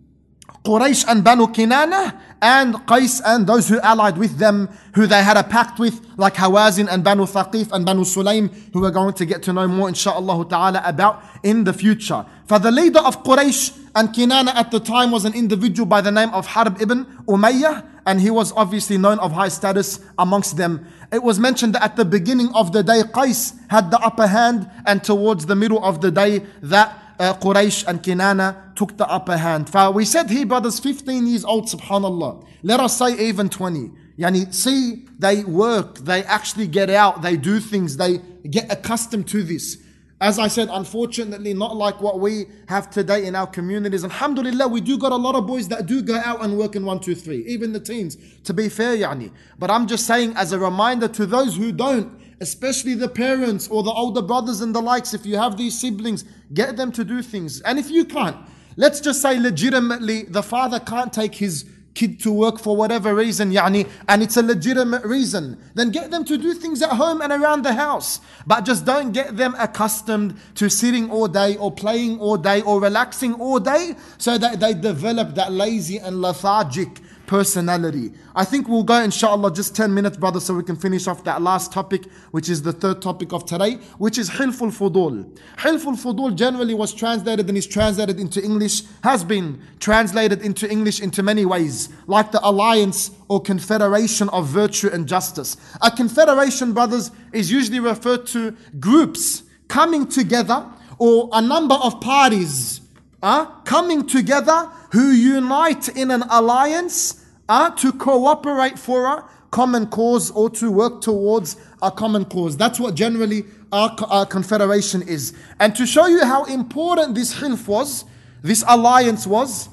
Quraysh 0.64 1.04
and 1.08 1.24
Banu 1.24 1.48
Kinana 1.48 2.16
and 2.40 2.74
Qais 2.86 3.20
and 3.24 3.44
those 3.44 3.68
who 3.68 3.80
allied 3.80 4.18
with 4.18 4.38
them, 4.38 4.68
who 4.94 5.08
they 5.08 5.24
had 5.24 5.36
a 5.36 5.42
pact 5.42 5.80
with, 5.80 6.00
like 6.16 6.34
Hawazin 6.34 6.86
and 6.88 7.02
Banu 7.02 7.24
Thaqif 7.24 7.72
and 7.72 7.84
Banu 7.84 8.02
Sulaim, 8.02 8.52
who 8.72 8.82
we're 8.82 8.92
going 8.92 9.14
to 9.14 9.26
get 9.26 9.42
to 9.42 9.52
know 9.52 9.66
more, 9.66 9.88
inshaAllah 9.88 10.48
ta'ala, 10.48 10.80
about 10.84 11.24
in 11.42 11.64
the 11.64 11.72
future. 11.72 12.24
For 12.46 12.60
the 12.60 12.70
leader 12.70 13.00
of 13.00 13.24
Quraysh 13.24 13.79
and 13.94 14.10
Kinana 14.10 14.54
at 14.54 14.70
the 14.70 14.80
time 14.80 15.10
was 15.10 15.24
an 15.24 15.34
individual 15.34 15.86
by 15.86 16.00
the 16.00 16.12
name 16.12 16.30
of 16.30 16.46
Harb 16.46 16.80
ibn 16.80 17.04
Umayyah, 17.26 17.86
and 18.06 18.20
he 18.20 18.30
was 18.30 18.52
obviously 18.52 18.98
known 18.98 19.18
of 19.18 19.32
high 19.32 19.48
status 19.48 20.00
amongst 20.18 20.56
them. 20.56 20.86
It 21.12 21.22
was 21.22 21.38
mentioned 21.38 21.74
that 21.74 21.82
at 21.82 21.96
the 21.96 22.04
beginning 22.04 22.52
of 22.54 22.72
the 22.72 22.82
day, 22.82 23.02
Qais 23.02 23.58
had 23.68 23.90
the 23.90 23.98
upper 23.98 24.26
hand, 24.26 24.70
and 24.86 25.02
towards 25.02 25.46
the 25.46 25.56
middle 25.56 25.84
of 25.84 26.00
the 26.00 26.10
day, 26.10 26.46
that 26.62 26.96
uh, 27.18 27.34
Quraysh 27.34 27.86
and 27.86 28.02
Kinana 28.02 28.74
took 28.74 28.96
the 28.96 29.08
upper 29.08 29.36
hand. 29.36 29.68
For 29.68 29.90
we 29.90 30.04
said 30.04 30.30
here, 30.30 30.46
brothers, 30.46 30.78
15 30.80 31.26
years 31.26 31.44
old, 31.44 31.66
subhanAllah. 31.66 32.46
Let 32.62 32.80
us 32.80 32.96
say 32.96 33.28
even 33.28 33.48
20. 33.48 33.90
Yani, 34.18 34.52
see, 34.52 35.06
they 35.18 35.44
work, 35.44 35.98
they 35.98 36.22
actually 36.24 36.66
get 36.66 36.90
out, 36.90 37.22
they 37.22 37.36
do 37.36 37.58
things, 37.58 37.96
they 37.96 38.18
get 38.48 38.70
accustomed 38.70 39.26
to 39.28 39.42
this. 39.42 39.78
As 40.22 40.38
I 40.38 40.48
said, 40.48 40.68
unfortunately, 40.70 41.54
not 41.54 41.76
like 41.76 42.02
what 42.02 42.20
we 42.20 42.44
have 42.68 42.90
today 42.90 43.26
in 43.26 43.34
our 43.34 43.46
communities. 43.46 44.04
Alhamdulillah, 44.04 44.68
we 44.68 44.82
do 44.82 44.98
got 44.98 45.12
a 45.12 45.16
lot 45.16 45.34
of 45.34 45.46
boys 45.46 45.66
that 45.68 45.86
do 45.86 46.02
go 46.02 46.16
out 46.16 46.44
and 46.44 46.58
work 46.58 46.76
in 46.76 46.84
one, 46.84 47.00
two, 47.00 47.14
three, 47.14 47.42
even 47.46 47.72
the 47.72 47.80
teens, 47.80 48.18
to 48.44 48.52
be 48.52 48.68
fair, 48.68 48.94
yani. 48.94 49.32
But 49.58 49.70
I'm 49.70 49.86
just 49.86 50.06
saying, 50.06 50.34
as 50.36 50.52
a 50.52 50.58
reminder 50.58 51.08
to 51.08 51.24
those 51.24 51.56
who 51.56 51.72
don't, 51.72 52.20
especially 52.40 52.94
the 52.94 53.08
parents 53.08 53.68
or 53.68 53.82
the 53.82 53.90
older 53.90 54.20
brothers 54.20 54.60
and 54.60 54.74
the 54.74 54.82
likes, 54.82 55.14
if 55.14 55.24
you 55.24 55.38
have 55.38 55.56
these 55.56 55.78
siblings, 55.78 56.24
get 56.52 56.76
them 56.76 56.92
to 56.92 57.04
do 57.04 57.22
things. 57.22 57.62
And 57.62 57.78
if 57.78 57.90
you 57.90 58.04
can't, 58.04 58.36
let's 58.76 59.00
just 59.00 59.22
say 59.22 59.40
legitimately 59.40 60.24
the 60.24 60.42
father 60.42 60.80
can't 60.80 61.14
take 61.14 61.34
his 61.34 61.64
kid 61.94 62.20
to 62.20 62.32
work 62.32 62.58
for 62.60 62.76
whatever 62.76 63.14
reason, 63.14 63.50
yani, 63.50 63.88
and 64.08 64.22
it's 64.22 64.36
a 64.36 64.42
legitimate 64.42 65.04
reason, 65.04 65.58
then 65.74 65.90
get 65.90 66.10
them 66.10 66.24
to 66.24 66.38
do 66.38 66.54
things 66.54 66.82
at 66.82 66.90
home 66.90 67.20
and 67.20 67.32
around 67.32 67.62
the 67.62 67.72
house. 67.72 68.20
But 68.46 68.62
just 68.62 68.84
don't 68.84 69.12
get 69.12 69.36
them 69.36 69.54
accustomed 69.58 70.36
to 70.56 70.68
sitting 70.68 71.10
all 71.10 71.28
day 71.28 71.56
or 71.56 71.72
playing 71.72 72.20
all 72.20 72.36
day 72.36 72.62
or 72.62 72.80
relaxing 72.80 73.34
all 73.34 73.58
day 73.58 73.96
so 74.18 74.38
that 74.38 74.60
they 74.60 74.74
develop 74.74 75.34
that 75.34 75.52
lazy 75.52 75.98
and 75.98 76.22
lethargic 76.22 77.00
personality. 77.30 78.10
I 78.34 78.44
think 78.44 78.66
we'll 78.66 78.82
go 78.82 79.00
inshallah 79.00 79.54
just 79.54 79.76
10 79.76 79.94
minutes, 79.94 80.16
brother, 80.16 80.40
so 80.40 80.52
we 80.52 80.64
can 80.64 80.74
finish 80.74 81.06
off 81.06 81.22
that 81.22 81.40
last 81.40 81.72
topic, 81.72 82.06
which 82.32 82.48
is 82.48 82.62
the 82.62 82.72
third 82.72 83.00
topic 83.00 83.32
of 83.32 83.46
today, 83.46 83.74
which 83.98 84.18
is 84.18 84.28
Hilful 84.28 84.70
Fudul. 84.70 85.38
Hilful 85.60 85.92
Fudul 85.92 86.34
generally 86.34 86.74
was 86.74 86.92
translated 86.92 87.48
and 87.48 87.56
is 87.56 87.68
translated 87.68 88.18
into 88.18 88.42
English, 88.42 88.82
has 89.04 89.22
been 89.22 89.62
translated 89.78 90.42
into 90.42 90.68
English 90.68 91.00
into 91.00 91.22
many 91.22 91.46
ways, 91.46 91.88
like 92.08 92.32
the 92.32 92.40
alliance 92.42 93.12
or 93.28 93.40
confederation 93.40 94.28
of 94.30 94.48
virtue 94.48 94.90
and 94.92 95.06
justice. 95.06 95.56
A 95.82 95.90
confederation, 95.92 96.72
brothers, 96.72 97.12
is 97.32 97.48
usually 97.48 97.78
referred 97.78 98.26
to 98.26 98.56
groups 98.80 99.44
coming 99.68 100.04
together 100.08 100.66
or 100.98 101.28
a 101.32 101.40
number 101.40 101.76
of 101.76 102.00
parties 102.00 102.80
uh, 103.22 103.44
coming 103.62 104.04
together 104.04 104.68
who 104.90 105.12
unite 105.12 105.88
in 105.90 106.10
an 106.10 106.24
alliance 106.28 107.19
are 107.49 107.75
to 107.77 107.91
cooperate 107.91 108.79
for 108.79 109.05
a 109.05 109.25
common 109.51 109.87
cause 109.87 110.31
or 110.31 110.49
to 110.49 110.71
work 110.71 111.01
towards 111.01 111.57
a 111.81 111.91
common 111.91 112.25
cause. 112.25 112.57
That's 112.57 112.79
what 112.79 112.95
generally 112.95 113.45
our, 113.71 113.95
our 114.07 114.25
confederation 114.25 115.01
is. 115.01 115.33
And 115.59 115.75
to 115.75 115.85
show 115.85 116.07
you 116.07 116.25
how 116.25 116.45
important 116.45 117.15
this 117.15 117.35
hilf 117.35 117.67
was, 117.67 118.05
this 118.41 118.63
alliance 118.67 119.25
was, 119.25 119.69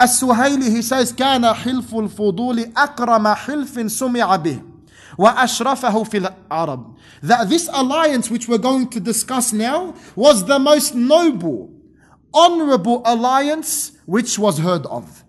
السهيلي 0.00 0.70
he 0.70 0.82
says 0.82 1.12
كان 1.12 1.52
حلف 1.54 1.94
الفضول 1.94 2.72
أكرم 2.76 3.34
حلف 3.34 3.90
سمع 3.90 4.36
به 4.36 4.62
وأشرفه 5.18 6.04
في 6.04 6.18
العرب 6.18 6.94
that 7.22 7.48
this 7.48 7.68
alliance 7.72 8.30
which 8.30 8.48
we're 8.48 8.58
going 8.58 8.88
to 8.88 9.00
discuss 9.00 9.52
now 9.52 9.92
was 10.14 10.44
the 10.44 10.58
most 10.58 10.94
noble 10.94 11.70
honorable 12.32 13.02
alliance 13.04 13.92
which 14.06 14.38
was 14.38 14.58
heard 14.58 14.86
of 14.86 15.24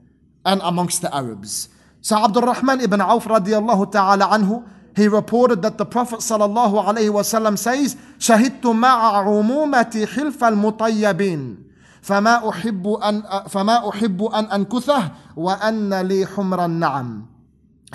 and 0.46 0.62
amongst 0.64 1.02
the 1.02 1.14
Arabs 1.16 1.70
so 2.04 2.16
Abdul 2.16 2.44
Rahman 2.44 2.82
ibn 2.82 3.02
Auf 3.02 3.26
radiallahu 3.26 3.92
ta'ala 3.92 4.28
anhu, 4.28 4.64
he 4.96 5.08
reported 5.08 5.62
that 5.62 5.78
the 5.78 5.86
Prophet 5.86 6.20
sallallahu 6.20 6.84
alayhi 6.86 7.10
wasallam 7.12 7.58
says, 7.58 7.96
شهدت 8.20 8.64
مع 8.64 9.18
عمومة 9.28 10.08
حلف 10.08 10.44
المطيبين 10.44 11.64
فما 12.02 12.50
أحب 12.50 12.88
أن 12.88 13.24
فما 13.50 13.90
أحب 13.90 14.24
أن 14.24 14.46
أنكثه 14.46 15.12
وأن 15.36 15.94
لي 16.02 16.26
حمر 16.26 16.66
النعم. 16.66 17.26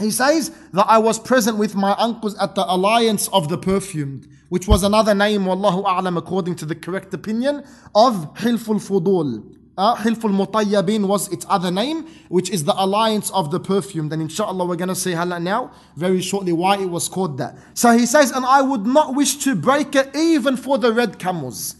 He 0.00 0.11
says 0.11 0.50
that 0.72 0.86
I 0.88 0.98
was 0.98 1.18
present 1.18 1.57
with 1.57 1.74
my 1.74 1.94
uncles 1.98 2.36
at 2.38 2.55
the 2.55 2.64
alliance 2.66 3.28
of 3.28 3.48
the 3.48 3.57
perfumed, 3.57 4.26
which 4.48 4.66
was 4.66 4.82
another 4.82 5.14
name, 5.14 5.44
wallahu 5.44 5.84
a'lam, 5.84 6.18
according 6.18 6.57
to 6.57 6.66
the 6.66 6.74
correct 6.74 7.14
opinion, 7.14 7.64
of 7.94 8.36
Hilful 8.38 8.76
Fudul. 8.76 9.57
uh, 9.80 9.95
Hilful 9.95 10.30
Mutayyabin 10.32 11.07
was 11.07 11.32
its 11.32 11.45
other 11.47 11.71
name, 11.71 12.05
which 12.27 12.49
is 12.49 12.65
the 12.65 12.73
alliance 12.75 13.32
of 13.32 13.49
the 13.49 13.61
perfume. 13.61 14.09
Then 14.09 14.19
inshallah 14.19 14.65
we're 14.65 14.75
going 14.75 14.89
to 14.89 14.95
say 14.95 15.13
hala 15.13 15.39
now, 15.39 15.71
very 15.95 16.21
shortly, 16.21 16.51
why 16.51 16.77
it 16.77 16.89
was 16.89 17.07
called 17.07 17.38
that. 17.38 17.57
So 17.75 17.97
he 17.97 18.05
says, 18.05 18.32
and 18.32 18.45
I 18.45 18.61
would 18.61 18.86
not 18.86 19.15
wish 19.15 19.38
to 19.38 19.55
break 19.55 19.95
it 19.95 20.13
even 20.13 20.57
for 20.57 20.77
the 20.77 20.91
red 20.91 21.17
camels. 21.17 21.77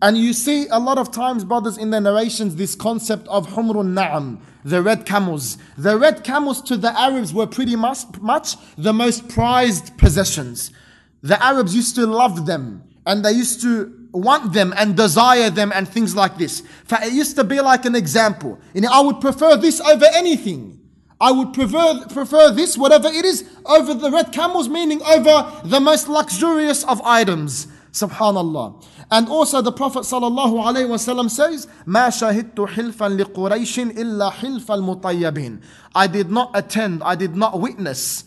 And 0.00 0.16
you 0.16 0.32
see 0.32 0.68
a 0.68 0.78
lot 0.78 0.96
of 0.96 1.10
times, 1.10 1.42
brothers, 1.42 1.76
in 1.76 1.90
the 1.90 2.00
narrations, 2.00 2.54
this 2.54 2.76
concept 2.76 3.26
of 3.26 3.48
Humrun 3.48 3.94
Na'am, 3.94 4.38
the 4.64 4.80
red 4.80 5.04
camels. 5.04 5.58
The 5.76 5.98
red 5.98 6.22
camels 6.22 6.62
to 6.62 6.76
the 6.76 6.96
Arabs 6.96 7.34
were 7.34 7.48
pretty 7.48 7.74
much, 7.74 8.04
much 8.20 8.54
the 8.76 8.92
most 8.92 9.28
prized 9.28 9.98
possessions. 9.98 10.70
The 11.22 11.42
Arabs 11.42 11.74
used 11.74 11.96
to 11.96 12.06
love 12.06 12.46
them 12.46 12.84
and 13.04 13.24
they 13.24 13.32
used 13.32 13.60
to 13.62 13.99
want 14.12 14.52
them 14.52 14.74
and 14.76 14.96
desire 14.96 15.50
them 15.50 15.72
and 15.74 15.88
things 15.88 16.16
like 16.16 16.36
this. 16.36 16.62
For 16.84 16.98
It 17.02 17.12
used 17.12 17.36
to 17.36 17.44
be 17.44 17.60
like 17.60 17.84
an 17.84 17.94
example. 17.94 18.58
You 18.74 18.82
know, 18.82 18.90
I 18.92 19.00
would 19.00 19.20
prefer 19.20 19.56
this 19.56 19.80
over 19.80 20.06
anything. 20.14 20.80
I 21.20 21.32
would 21.32 21.52
prefer, 21.52 22.06
prefer 22.06 22.50
this, 22.50 22.78
whatever 22.78 23.08
it 23.08 23.24
is, 23.24 23.44
over 23.66 23.92
the 23.92 24.10
red 24.10 24.32
camels, 24.32 24.68
meaning 24.68 25.02
over 25.02 25.52
the 25.64 25.78
most 25.78 26.08
luxurious 26.08 26.82
of 26.84 27.00
items. 27.02 27.66
Subhanallah. 27.92 28.82
And 29.10 29.28
also 29.28 29.60
the 29.60 29.72
Prophet 29.72 30.00
sallallahu 30.00 30.62
alaihi 30.64 30.88
wasallam 30.88 31.28
says, 31.28 31.66
"Ma 31.84 32.08
shahidtu 32.08 32.68
hilfan 32.68 33.18
li 33.18 33.24
Quraishin 33.24 33.98
illa 33.98 34.30
hilfal 34.30 34.80
mutayyibin." 34.80 35.60
I 35.94 36.06
did 36.06 36.30
not 36.30 36.52
attend, 36.54 37.02
I 37.02 37.16
did 37.16 37.34
not 37.36 37.60
witness 37.60 38.24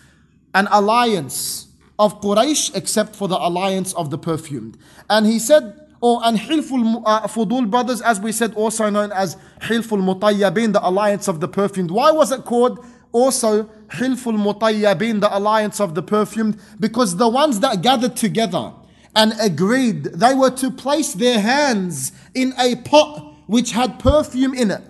an 0.54 0.68
alliance 0.70 1.68
of 2.00 2.22
Quraysh 2.22 2.76
except 2.76 3.16
for 3.16 3.28
the 3.28 3.38
alliance 3.38 3.94
of 3.94 4.10
the 4.10 4.18
perfumed. 4.18 4.78
And 5.10 5.26
he 5.26 5.40
said, 5.40 5.80
or 6.02 6.20
and 6.26 6.38
Hilful 6.38 7.02
uh, 7.06 7.28
Fudul 7.28 7.70
brothers, 7.70 8.02
as 8.02 8.20
we 8.20 8.34
said, 8.34 8.54
also 8.56 8.90
known 8.90 9.12
as 9.14 9.38
Hilful 9.62 10.00
Mutayyabin, 10.00 10.74
the 10.74 10.86
alliance 10.86 11.30
of 11.30 11.40
the 11.40 11.48
perfumed. 11.48 11.92
Why 11.92 12.12
was 12.12 12.32
it 12.32 12.44
called 12.44 12.86
also 13.14 13.70
Hilful 13.92 14.34
Mutayyabin, 14.34 15.22
the 15.22 15.36
alliance 15.36 15.80
of 15.80 15.96
the 15.96 16.04
perfumed? 16.04 16.60
Because 16.78 17.16
the 17.16 17.30
ones 17.30 17.62
that 17.62 17.82
gathered 17.82 18.18
together 18.18 18.74
and 19.16 19.34
agreed 19.40 20.04
they 20.06 20.34
were 20.34 20.52
to 20.52 20.72
place 20.72 21.14
their 21.14 21.40
hands 21.40 22.12
in 22.34 22.54
a 22.60 22.76
pot 22.78 23.36
which 23.48 23.72
had 23.72 23.98
perfume 24.00 24.54
in 24.54 24.72
it. 24.72 24.82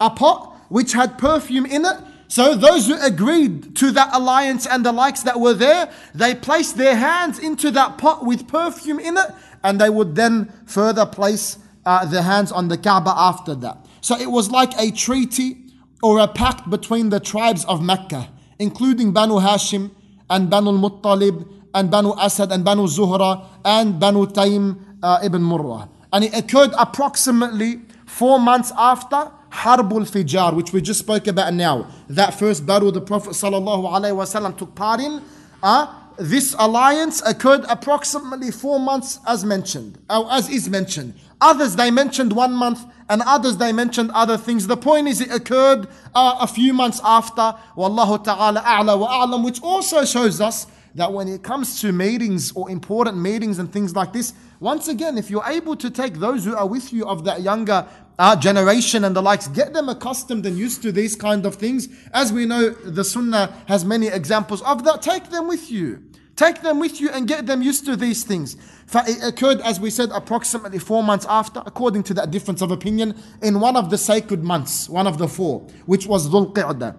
A 0.00 0.10
pot 0.10 0.56
which 0.68 0.92
had 0.92 1.18
perfume 1.18 1.66
in 1.66 1.84
it. 1.84 1.96
So 2.32 2.54
those 2.54 2.86
who 2.86 2.98
agreed 2.98 3.76
to 3.76 3.90
that 3.90 4.08
alliance 4.14 4.66
and 4.66 4.86
the 4.86 4.90
likes 4.90 5.22
that 5.24 5.38
were 5.38 5.52
there, 5.52 5.92
they 6.14 6.34
placed 6.34 6.78
their 6.78 6.96
hands 6.96 7.38
into 7.38 7.70
that 7.72 7.98
pot 7.98 8.24
with 8.24 8.48
perfume 8.48 8.98
in 8.98 9.18
it, 9.18 9.26
and 9.62 9.78
they 9.78 9.90
would 9.90 10.14
then 10.14 10.50
further 10.64 11.04
place 11.04 11.58
uh, 11.84 12.06
their 12.06 12.22
hands 12.22 12.50
on 12.50 12.68
the 12.68 12.78
Kaaba 12.78 13.12
after 13.14 13.54
that. 13.56 13.84
So 14.00 14.18
it 14.18 14.30
was 14.30 14.50
like 14.50 14.72
a 14.80 14.90
treaty 14.92 15.58
or 16.02 16.20
a 16.20 16.26
pact 16.26 16.70
between 16.70 17.10
the 17.10 17.20
tribes 17.20 17.66
of 17.66 17.82
Mecca, 17.82 18.30
including 18.58 19.12
Banu 19.12 19.34
Hashim 19.34 19.90
and 20.30 20.48
Banu 20.48 20.70
Muttalib 20.72 21.46
and 21.74 21.90
Banu 21.90 22.14
Asad 22.18 22.50
and 22.50 22.64
Banu 22.64 22.86
Zuhra 22.86 23.44
and 23.62 24.00
Banu 24.00 24.24
Taym 24.24 24.98
uh, 25.02 25.18
ibn 25.22 25.42
Murrah. 25.42 25.86
And 26.14 26.24
it 26.24 26.34
occurred 26.34 26.70
approximately 26.78 27.82
four 28.06 28.40
months 28.40 28.72
after 28.78 29.30
Harbul 29.52 30.06
Fijar, 30.10 30.54
which 30.54 30.72
we 30.72 30.80
just 30.80 31.00
spoke 31.00 31.26
about 31.26 31.52
now. 31.52 31.86
That 32.08 32.38
first 32.38 32.64
battle 32.64 32.90
the 32.90 33.02
Prophet 33.02 33.30
ﷺ 33.30 34.56
took 34.56 34.74
part 34.74 35.00
in. 35.00 35.20
Uh, 35.62 35.94
this 36.18 36.54
alliance 36.58 37.22
occurred 37.22 37.64
approximately 37.68 38.50
four 38.50 38.80
months 38.80 39.18
as 39.26 39.44
mentioned, 39.44 39.98
or 40.08 40.30
as 40.32 40.48
is 40.48 40.68
mentioned. 40.68 41.14
Others 41.40 41.76
they 41.76 41.90
mentioned 41.90 42.32
one 42.32 42.52
month, 42.54 42.84
and 43.08 43.22
others 43.26 43.56
they 43.58 43.72
mentioned 43.72 44.10
other 44.12 44.38
things. 44.38 44.66
The 44.66 44.76
point 44.76 45.08
is 45.08 45.20
it 45.20 45.30
occurred 45.30 45.86
uh, 46.14 46.38
a 46.40 46.46
few 46.46 46.72
months 46.72 47.00
after. 47.04 47.54
Wallahu 47.76 48.24
ta'ala 48.24 48.60
a'la 48.60 48.98
wa 48.98 49.26
a'lam, 49.26 49.44
which 49.44 49.60
also 49.62 50.04
shows 50.04 50.40
us 50.40 50.66
that 50.94 51.12
when 51.12 51.28
it 51.28 51.42
comes 51.42 51.80
to 51.80 51.92
meetings 51.92 52.52
or 52.52 52.70
important 52.70 53.16
meetings 53.18 53.58
and 53.58 53.72
things 53.72 53.96
like 53.96 54.12
this, 54.12 54.34
once 54.60 54.88
again, 54.88 55.18
if 55.18 55.30
you're 55.30 55.44
able 55.46 55.74
to 55.74 55.90
take 55.90 56.14
those 56.14 56.44
who 56.44 56.54
are 56.54 56.68
with 56.68 56.92
you 56.92 57.04
of 57.06 57.24
that 57.24 57.42
younger 57.42 57.86
uh, 58.18 58.36
generation 58.36 59.04
and 59.04 59.16
the 59.16 59.22
likes, 59.22 59.48
get 59.48 59.72
them 59.72 59.88
accustomed 59.88 60.46
and 60.46 60.56
used 60.56 60.82
to 60.82 60.92
these 60.92 61.16
kind 61.16 61.46
of 61.46 61.56
things. 61.56 61.88
As 62.12 62.32
we 62.32 62.46
know, 62.46 62.70
the 62.70 63.04
Sunnah 63.04 63.52
has 63.66 63.84
many 63.84 64.08
examples 64.08 64.62
of 64.62 64.84
that. 64.84 65.02
Take 65.02 65.30
them 65.30 65.48
with 65.48 65.70
you. 65.70 66.02
Take 66.36 66.62
them 66.62 66.80
with 66.80 67.00
you 67.00 67.10
and 67.10 67.28
get 67.28 67.46
them 67.46 67.62
used 67.62 67.84
to 67.86 67.96
these 67.96 68.24
things. 68.24 68.56
It 68.94 69.22
occurred, 69.22 69.60
as 69.60 69.78
we 69.80 69.90
said, 69.90 70.10
approximately 70.12 70.78
four 70.78 71.02
months 71.02 71.26
after, 71.28 71.62
according 71.64 72.04
to 72.04 72.14
that 72.14 72.30
difference 72.30 72.62
of 72.62 72.70
opinion, 72.70 73.14
in 73.42 73.60
one 73.60 73.76
of 73.76 73.90
the 73.90 73.98
sacred 73.98 74.42
months, 74.42 74.88
one 74.88 75.06
of 75.06 75.18
the 75.18 75.28
four, 75.28 75.60
which 75.86 76.06
was 76.06 76.28
Dhul 76.28 76.52
Qa'dah. 76.52 76.96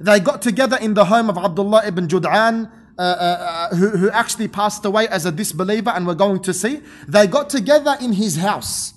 They 0.00 0.20
got 0.20 0.42
together 0.42 0.76
in 0.80 0.94
the 0.94 1.04
home 1.04 1.28
of 1.28 1.36
Abdullah 1.36 1.86
ibn 1.86 2.06
Jud'an, 2.08 2.70
uh, 2.98 3.02
uh, 3.02 3.68
uh, 3.72 3.76
who, 3.76 3.90
who 3.90 4.10
actually 4.10 4.48
passed 4.48 4.84
away 4.84 5.06
as 5.08 5.24
a 5.24 5.32
disbeliever, 5.32 5.90
and 5.90 6.06
we're 6.06 6.14
going 6.14 6.40
to 6.42 6.52
see. 6.52 6.80
They 7.06 7.26
got 7.26 7.50
together 7.50 7.96
in 8.00 8.12
his 8.12 8.36
house. 8.36 8.94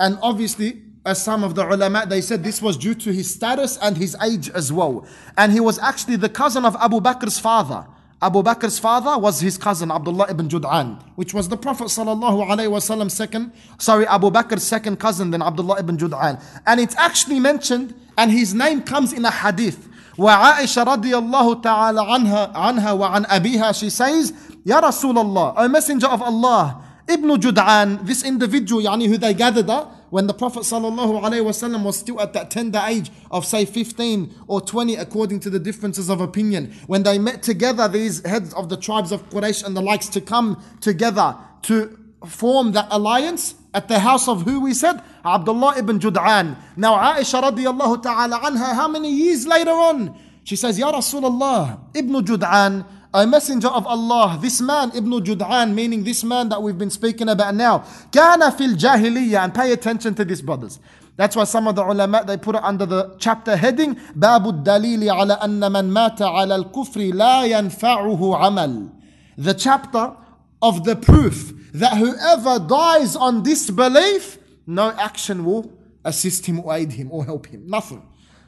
And 0.00 0.18
obviously, 0.22 0.82
as 1.04 1.22
some 1.22 1.42
of 1.42 1.54
the 1.54 1.66
ulama, 1.66 2.06
they 2.06 2.20
said 2.20 2.44
this 2.44 2.62
was 2.62 2.76
due 2.76 2.94
to 2.94 3.12
his 3.12 3.32
status 3.32 3.76
and 3.78 3.96
his 3.96 4.16
age 4.22 4.50
as 4.50 4.72
well. 4.72 5.06
And 5.36 5.52
he 5.52 5.60
was 5.60 5.78
actually 5.78 6.16
the 6.16 6.28
cousin 6.28 6.64
of 6.64 6.76
Abu 6.76 7.00
Bakr's 7.00 7.38
father. 7.38 7.86
Abu 8.20 8.40
Bakr's 8.40 8.78
father 8.78 9.18
was 9.18 9.40
his 9.40 9.58
cousin 9.58 9.90
Abdullah 9.90 10.30
ibn 10.30 10.48
Jud'an, 10.48 11.02
which 11.16 11.34
was 11.34 11.48
the 11.48 11.56
Prophet 11.56 11.86
sallallahu 11.88 12.46
alaihi 12.48 12.70
wasallam 12.70 13.10
second, 13.10 13.52
sorry, 13.78 14.06
Abu 14.06 14.30
Bakr's 14.30 14.62
second 14.62 15.00
cousin 15.00 15.32
than 15.32 15.42
Abdullah 15.42 15.80
ibn 15.80 15.98
Jud'an. 15.98 16.40
And 16.64 16.78
it's 16.78 16.94
actually 16.96 17.40
mentioned, 17.40 17.94
and 18.16 18.30
his 18.30 18.54
name 18.54 18.82
comes 18.82 19.12
in 19.12 19.24
a 19.24 19.30
hadith. 19.30 19.88
وعائشة 20.18 20.84
رضي 20.84 21.16
الله 21.16 21.62
تعالى 21.62 22.00
عنها 22.00 22.52
عنها 22.54 22.92
وعن 22.92 23.24
أبيها 23.26 23.72
she 23.72 23.88
says 23.88 24.32
يا 24.66 24.78
رسول 24.78 25.18
الله 25.18 25.54
O 25.56 25.68
messenger 25.68 26.06
of 26.06 26.20
Allah 26.20 26.82
Ibn 27.09 27.29
Jud'an, 27.39 28.05
this 28.05 28.23
individual 28.23 28.81
yani, 28.81 29.07
who 29.07 29.17
they 29.17 29.33
gathered 29.33 29.69
up 29.69 29.95
when 30.09 30.27
the 30.27 30.33
Prophet 30.33 30.59
was 30.69 31.97
still 31.97 32.21
at 32.21 32.33
that 32.33 32.51
tender 32.51 32.81
age 32.85 33.11
of 33.31 33.45
say 33.45 33.65
15 33.65 34.33
or 34.47 34.61
20 34.61 34.95
according 34.95 35.39
to 35.41 35.49
the 35.49 35.59
differences 35.59 36.09
of 36.09 36.19
opinion. 36.19 36.73
When 36.87 37.03
they 37.03 37.17
met 37.17 37.43
together, 37.43 37.87
these 37.87 38.25
heads 38.25 38.53
of 38.53 38.69
the 38.69 38.77
tribes 38.77 39.11
of 39.11 39.29
Quraysh 39.29 39.65
and 39.65 39.75
the 39.75 39.81
likes 39.81 40.07
to 40.09 40.21
come 40.21 40.61
together 40.81 41.37
to 41.63 41.97
form 42.25 42.73
that 42.73 42.87
alliance 42.89 43.55
at 43.73 43.87
the 43.87 43.99
house 43.99 44.27
of 44.27 44.41
who 44.41 44.61
we 44.61 44.73
said? 44.73 45.01
Abdullah 45.23 45.77
ibn 45.77 45.99
Jud'an. 45.99 46.57
Now 46.75 46.95
Aisha 46.95 47.41
radiallahu 47.41 48.01
ta'ala 48.01 48.39
anha, 48.39 48.73
how 48.73 48.87
many 48.87 49.11
years 49.11 49.45
later 49.45 49.71
on? 49.71 50.17
She 50.43 50.55
says, 50.55 50.79
Ya 50.79 50.91
Rasulullah, 50.91 51.79
Ibn 51.93 52.25
Jud'an 52.25 52.85
a 53.13 53.25
messenger 53.25 53.67
of 53.69 53.87
Allah, 53.87 54.37
this 54.41 54.61
man, 54.61 54.91
Ibn 54.93 55.11
Jud'an, 55.23 55.73
meaning 55.73 56.03
this 56.03 56.23
man 56.23 56.49
that 56.49 56.61
we've 56.61 56.77
been 56.77 56.89
speaking 56.89 57.29
about 57.29 57.55
now, 57.55 57.85
kana 58.11 58.51
fil 58.51 58.75
jahiliyyah, 58.75 59.45
and 59.45 59.53
pay 59.53 59.71
attention 59.71 60.13
to 60.15 60.25
this, 60.25 60.41
brothers. 60.41 60.79
That's 61.15 61.35
why 61.35 61.45
some 61.45 61.67
of 61.67 61.75
the 61.75 61.83
ulama, 61.83 62.23
they 62.25 62.37
put 62.37 62.55
it 62.55 62.63
under 62.63 62.85
the 62.85 63.15
chapter 63.17 63.55
heading, 63.55 63.99
Babu 64.15 64.51
dalili 64.51 65.05
ala 65.05 65.39
anna 65.41 65.69
man 65.69 65.91
mata 65.91 66.25
ala 66.25 66.55
al-kufri 66.55 67.13
la 67.13 67.43
yanfa'uhu 67.43 68.45
amal. 68.45 68.91
The 69.37 69.53
chapter 69.53 70.15
of 70.61 70.83
the 70.83 70.95
proof 70.95 71.53
that 71.73 71.97
whoever 71.97 72.59
dies 72.59 73.15
on 73.15 73.41
disbelief, 73.41 74.37
no 74.67 74.91
action 74.91 75.43
will 75.45 75.71
assist 76.05 76.45
him 76.45 76.59
or 76.59 76.75
aid 76.75 76.91
him 76.91 77.11
or 77.11 77.25
help 77.25 77.47
him. 77.47 77.67
Nothing. 77.67 78.05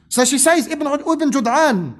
So 0.08 0.24
she 0.24 0.38
says, 0.38 0.66
Ibn, 0.66 0.86
Ibn 0.86 1.30
Jud'an, 1.30 1.94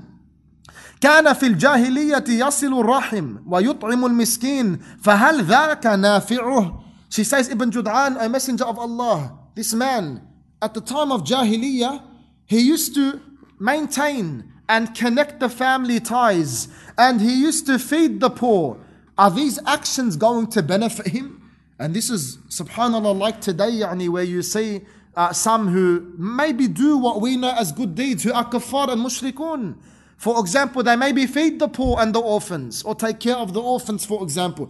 كان 1.01 1.34
في 1.34 1.47
الجاهلية 1.47 2.24
يصل 2.28 2.80
الرحم 2.80 3.36
ويطعم 3.47 4.06
المسكين 4.06 4.80
فهل 5.01 5.43
ذاك 5.43 5.86
نافعه 5.86 6.82
She 7.10 7.24
says 7.24 7.49
Ibn 7.49 7.72
Jud'an, 7.72 8.18
a 8.20 8.28
messenger 8.28 8.66
of 8.66 8.78
Allah, 8.78 9.38
this 9.56 9.74
man, 9.74 10.22
at 10.62 10.74
the 10.74 10.82
time 10.82 11.12
of 11.12 11.24
Jahiliyyah, 11.24 12.03
he 12.45 12.60
used 12.60 12.93
to 12.95 13.22
maintain 13.60 14.51
and 14.68 14.93
connect 14.95 15.39
the 15.39 15.47
family 15.47 15.99
ties 15.99 16.68
and 16.97 17.22
he 17.22 17.34
used 17.34 17.66
to 17.68 17.80
feed 17.80 18.20
the 18.20 18.30
poor. 18.30 18.78
Are 19.18 19.32
these 19.32 19.60
actions 19.66 20.18
going 20.18 20.47
to 20.47 20.64
benefit 20.64 21.08
him? 21.08 21.51
And 21.80 21.93
this 21.93 22.10
is, 22.10 22.38
subhanAllah, 22.49 23.18
like 23.18 23.41
today, 23.41 23.72
yani, 23.72 24.10
where 24.10 24.24
you 24.24 24.41
see 24.41 24.82
uh, 25.16 25.32
some 25.34 25.68
who 25.68 26.14
maybe 26.18 26.68
do 26.68 26.97
what 26.97 27.22
we 27.22 27.38
know 27.38 27.53
as 27.58 27.72
good 27.72 27.95
deeds, 27.95 28.24
who 28.24 28.34
are 28.34 28.45
kuffar 28.45 28.89
and 28.89 29.01
mushrikun. 29.06 29.76
For 30.21 30.39
example, 30.39 30.83
they 30.83 30.97
maybe 30.97 31.27
feed 31.27 31.59
the 31.59 31.66
poor 31.66 31.99
and 31.99 32.14
the 32.14 32.21
orphans, 32.21 32.83
or 32.83 32.95
take 32.95 33.21
care 33.21 33.37
of 33.37 33.55
the 33.55 33.62
orphans, 33.62 34.05
for 34.05 34.23
example. 34.23 34.68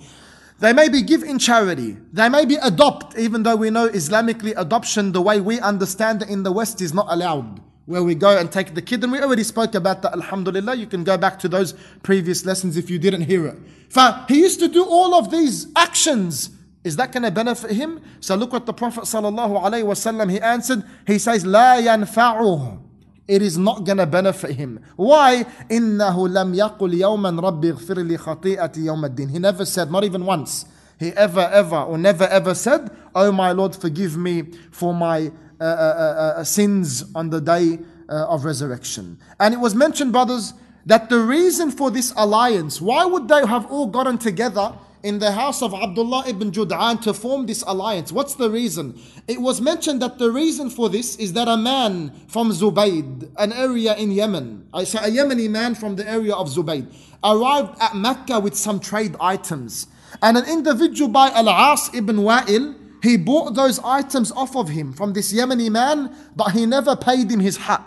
They 0.60 0.72
maybe 0.72 1.02
give 1.02 1.24
in 1.24 1.40
charity. 1.40 1.96
They 2.12 2.28
maybe 2.28 2.54
adopt, 2.54 3.18
even 3.18 3.42
though 3.42 3.56
we 3.56 3.68
know 3.68 3.88
Islamically 3.88 4.54
adoption, 4.56 5.10
the 5.10 5.20
way 5.20 5.40
we 5.40 5.58
understand 5.58 6.22
it 6.22 6.28
in 6.28 6.44
the 6.44 6.52
West, 6.52 6.80
is 6.80 6.94
not 6.94 7.06
allowed. 7.08 7.60
Where 7.86 8.04
we 8.04 8.14
go 8.14 8.38
and 8.38 8.52
take 8.52 8.76
the 8.76 8.80
kid, 8.80 9.02
and 9.02 9.10
we 9.10 9.18
already 9.18 9.42
spoke 9.42 9.74
about 9.74 10.02
that, 10.02 10.12
alhamdulillah. 10.12 10.76
You 10.76 10.86
can 10.86 11.02
go 11.02 11.18
back 11.18 11.40
to 11.40 11.48
those 11.48 11.74
previous 12.04 12.46
lessons 12.46 12.76
if 12.76 12.88
you 12.88 13.00
didn't 13.00 13.22
hear 13.22 13.48
it. 13.48 13.58
For 13.88 14.24
he 14.28 14.38
used 14.42 14.60
to 14.60 14.68
do 14.68 14.84
all 14.84 15.16
of 15.16 15.32
these 15.32 15.66
actions. 15.74 16.50
Is 16.84 16.94
that 16.94 17.10
going 17.10 17.24
to 17.24 17.32
benefit 17.32 17.72
him? 17.72 18.00
So 18.20 18.36
look 18.36 18.52
what 18.52 18.66
the 18.66 18.72
Prophet 18.72 19.02
ﷺ 19.02 20.30
he 20.30 20.40
answered. 20.40 20.84
He 21.08 21.18
says, 21.18 21.42
لا 21.42 21.80
ينفعه 21.82 22.89
it 23.29 23.41
is 23.41 23.57
not 23.57 23.83
going 23.83 23.97
to 23.97 24.05
benefit 24.05 24.51
him. 24.51 24.79
Why? 24.95 25.45
إِنَّهُ 25.69 26.15
لَمْ 26.15 26.55
يَقُلْ 26.55 26.93
يَوْمًا 26.93 27.41
رَبِّ 27.41 27.73
اغْفِرْ 27.73 28.07
لِي 28.07 28.17
خَطِيئَتِي 28.17 28.85
يَوْمَ 28.85 29.09
الدِّينِ 29.09 29.31
He 29.31 29.39
never 29.39 29.65
said, 29.65 29.91
not 29.91 30.03
even 30.03 30.25
once. 30.25 30.65
He 30.99 31.09
ever, 31.11 31.49
ever, 31.51 31.77
or 31.77 31.97
never 31.97 32.25
ever 32.25 32.53
said, 32.53 32.89
Oh 33.13 33.31
my 33.31 33.51
Lord, 33.51 33.75
forgive 33.75 34.15
me 34.15 34.43
for 34.71 34.93
my 34.93 35.31
uh, 35.59 35.63
uh, 35.63 35.65
uh, 35.65 36.39
uh 36.39 36.43
sins 36.43 37.03
on 37.15 37.29
the 37.29 37.41
day 37.41 37.79
uh, 38.09 38.27
of 38.27 38.45
resurrection. 38.45 39.19
And 39.39 39.53
it 39.53 39.59
was 39.59 39.75
mentioned, 39.75 40.11
brothers, 40.11 40.53
that 40.85 41.09
the 41.09 41.19
reason 41.19 41.71
for 41.71 41.89
this 41.91 42.13
alliance, 42.15 42.79
why 42.79 43.05
would 43.05 43.27
they 43.27 43.45
have 43.45 43.65
all 43.71 43.87
gotten 43.87 44.17
together 44.17 44.73
in 45.02 45.18
the 45.18 45.32
house 45.32 45.62
of 45.62 45.72
Abdullah 45.72 46.24
ibn 46.28 46.50
Jud'an 46.50 47.00
to 47.02 47.14
form 47.14 47.46
this 47.46 47.62
alliance. 47.66 48.12
What's 48.12 48.34
the 48.34 48.50
reason? 48.50 49.00
It 49.26 49.40
was 49.40 49.60
mentioned 49.60 50.02
that 50.02 50.18
the 50.18 50.30
reason 50.30 50.68
for 50.70 50.88
this 50.88 51.16
is 51.16 51.32
that 51.34 51.48
a 51.48 51.56
man 51.56 52.12
from 52.28 52.50
Zubayd, 52.50 53.30
an 53.38 53.52
area 53.52 53.96
in 53.96 54.10
Yemen, 54.10 54.68
I 54.74 54.84
say 54.84 54.98
a 54.98 55.10
Yemeni 55.10 55.48
man 55.48 55.74
from 55.74 55.96
the 55.96 56.08
area 56.08 56.34
of 56.34 56.48
Zubayd, 56.48 56.92
arrived 57.24 57.80
at 57.80 57.96
Mecca 57.96 58.40
with 58.40 58.54
some 58.54 58.80
trade 58.80 59.16
items. 59.20 59.86
And 60.22 60.36
an 60.36 60.48
individual 60.48 61.08
by 61.08 61.30
Al-As 61.30 61.90
ibn 61.94 62.16
Wa'il, 62.16 62.76
he 63.02 63.16
bought 63.16 63.54
those 63.54 63.78
items 63.78 64.30
off 64.32 64.56
of 64.56 64.68
him 64.68 64.92
from 64.92 65.14
this 65.14 65.32
Yemeni 65.32 65.70
man, 65.70 66.14
but 66.36 66.50
he 66.50 66.66
never 66.66 66.94
paid 66.94 67.30
him 67.30 67.40
his 67.40 67.56
haqq. 67.56 67.84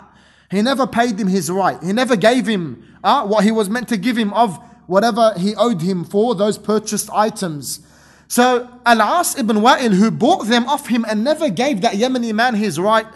He 0.50 0.62
never 0.62 0.86
paid 0.86 1.18
him 1.18 1.28
his 1.28 1.50
right. 1.50 1.82
He 1.82 1.92
never 1.92 2.16
gave 2.16 2.46
him 2.46 2.98
uh, 3.02 3.26
what 3.26 3.44
he 3.44 3.50
was 3.50 3.68
meant 3.68 3.88
to 3.88 3.96
give 3.96 4.16
him 4.16 4.32
of 4.32 4.58
whatever 4.86 5.34
he 5.36 5.54
owed 5.56 5.82
him 5.82 6.04
for 6.04 6.34
those 6.34 6.58
purchased 6.58 7.10
items. 7.12 7.80
So 8.28 8.68
Al-As 8.84 9.38
ibn 9.38 9.58
Wa'il, 9.58 9.94
who 9.94 10.10
bought 10.10 10.46
them 10.46 10.66
off 10.66 10.88
him 10.88 11.04
and 11.08 11.22
never 11.22 11.50
gave 11.50 11.80
that 11.82 11.94
Yemeni 11.94 12.34
man 12.34 12.54
his 12.54 12.78
right, 12.78 13.06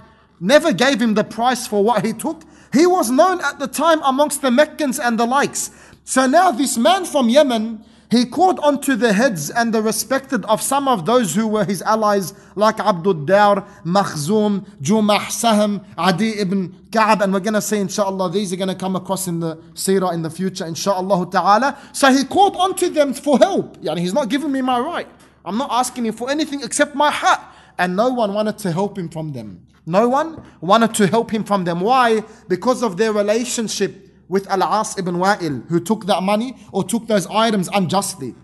never 0.41 0.73
gave 0.73 1.01
him 1.01 1.15
the 1.15 1.25
price 1.25 1.67
for 1.67 1.83
what 1.83 2.05
he 2.05 2.13
took, 2.13 2.43
he 2.73 2.87
was 2.87 3.11
known 3.11 3.41
at 3.41 3.59
the 3.59 3.67
time 3.67 4.01
amongst 4.03 4.43
the 4.43 4.51
Meccans 4.51 4.99
and 4.99 5.19
the 5.19 5.27
likes. 5.27 5.71
So 6.05 6.27
now 6.27 6.51
this 6.51 6.77
man 6.77 7.05
from 7.05 7.29
Yemen, 7.29 7.85
he 8.11 8.25
called 8.25 8.59
onto 8.61 8.97
the 8.97 9.13
heads 9.13 9.51
and 9.51 9.73
the 9.73 9.83
respected 9.83 10.45
of 10.47 10.63
some 10.63 10.89
of 10.89 11.05
those 11.05 11.35
who 11.35 11.47
were 11.47 11.65
his 11.65 11.83
allies, 11.83 12.33
like 12.55 12.81
Abdul 12.81 13.15
Dar, 13.27 13.67
Makhzum, 13.85 14.67
Jumah, 14.81 15.27
Sahm, 15.27 15.85
Adi 15.99 16.39
ibn 16.39 16.75
Ka'ab, 16.91 17.21
and 17.21 17.35
we're 17.35 17.41
going 17.41 17.55
to 17.55 17.61
say, 17.61 17.81
inshallah, 17.81 18.31
these 18.31 18.51
are 18.53 18.57
going 18.57 18.69
to 18.69 18.75
come 18.75 18.97
across 18.97 19.29
in 19.29 19.41
the 19.41 19.57
seerah 19.75 20.15
in 20.15 20.23
the 20.23 20.31
future, 20.31 20.65
inshallah 20.65 21.31
ta'ala. 21.31 21.79
So 21.93 22.11
he 22.11 22.25
called 22.25 22.57
onto 22.57 22.89
them 22.89 23.13
for 23.13 23.39
help. 23.39 23.77
Yani 23.83 23.99
he's 23.99 24.15
not 24.15 24.31
giving 24.31 24.53
me 24.53 24.63
my 24.63 24.81
right. 24.81 25.09
I'm 25.45 25.59
not 25.59 25.71
asking 25.71 26.07
him 26.07 26.15
for 26.15 26.31
anything 26.31 26.63
except 26.63 26.95
my 26.95 27.11
haqq. 27.11 27.45
And 27.77 27.95
no 27.95 28.09
one 28.09 28.33
wanted 28.33 28.59
to 28.59 28.73
help 28.73 28.99
him 28.99 29.09
from 29.09 29.33
them. 29.33 29.67
No 29.87 30.09
one 30.09 30.43
wanted 30.61 30.95
to 30.95 31.07
help 31.07 31.31
him 31.31 31.45
from 31.45 31.65
them. 31.65 31.81
Why? 31.81 32.23
Because 32.49 32.83
of 32.83 32.97
their 32.97 33.13
relationship 33.13 34.08
with 34.29 34.49
Al-As 34.51 34.99
ibn 34.99 35.17
Wa'il, 35.17 35.67
who 35.69 35.81
took 35.81 36.07
that 36.07 36.23
money 36.23 36.57
or 36.73 36.85
took 36.85 37.07
those 37.07 37.27
items 37.27 37.69
unjustly. 37.73 38.35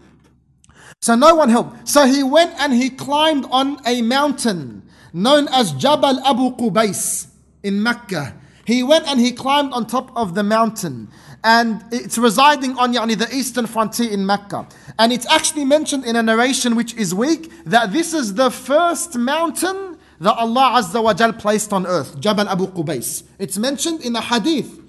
So 1.00 1.14
no 1.14 1.34
one 1.34 1.50
helped. 1.50 1.88
So 1.88 2.06
he 2.06 2.22
went 2.22 2.54
and 2.58 2.72
he 2.72 2.90
climbed 2.90 3.46
on 3.50 3.78
a 3.86 4.00
mountain 4.02 4.82
known 5.12 5.48
as 5.48 5.72
Jabal 5.72 6.18
Abu 6.24 6.56
Qubais 6.56 7.28
in 7.62 7.82
Mecca. 7.82 8.34
He 8.66 8.82
went 8.82 9.06
and 9.06 9.20
he 9.20 9.32
climbed 9.32 9.72
on 9.72 9.86
top 9.86 10.16
of 10.16 10.34
the 10.34 10.42
mountain. 10.42 11.08
And 11.44 11.84
it's 11.92 12.16
residing 12.16 12.78
on 12.78 12.94
yani, 12.94 13.18
the 13.18 13.32
eastern 13.34 13.66
frontier 13.66 14.10
in 14.10 14.24
Mecca. 14.24 14.66
And 14.98 15.12
it's 15.12 15.30
actually 15.30 15.66
mentioned 15.66 16.06
in 16.06 16.16
a 16.16 16.22
narration 16.22 16.74
which 16.74 16.94
is 16.94 17.14
weak 17.14 17.52
that 17.66 17.92
this 17.92 18.14
is 18.14 18.34
the 18.34 18.50
first 18.50 19.16
mountain 19.16 19.98
that 20.20 20.34
Allah 20.38 20.80
Azza 20.80 21.02
wa 21.02 21.12
Jal 21.12 21.34
placed 21.34 21.72
on 21.74 21.86
earth, 21.86 22.18
Jabal 22.18 22.48
Abu 22.48 22.68
Qubais. 22.68 23.24
It's 23.38 23.58
mentioned 23.58 24.00
in 24.00 24.16
a 24.16 24.22
hadith 24.22 24.80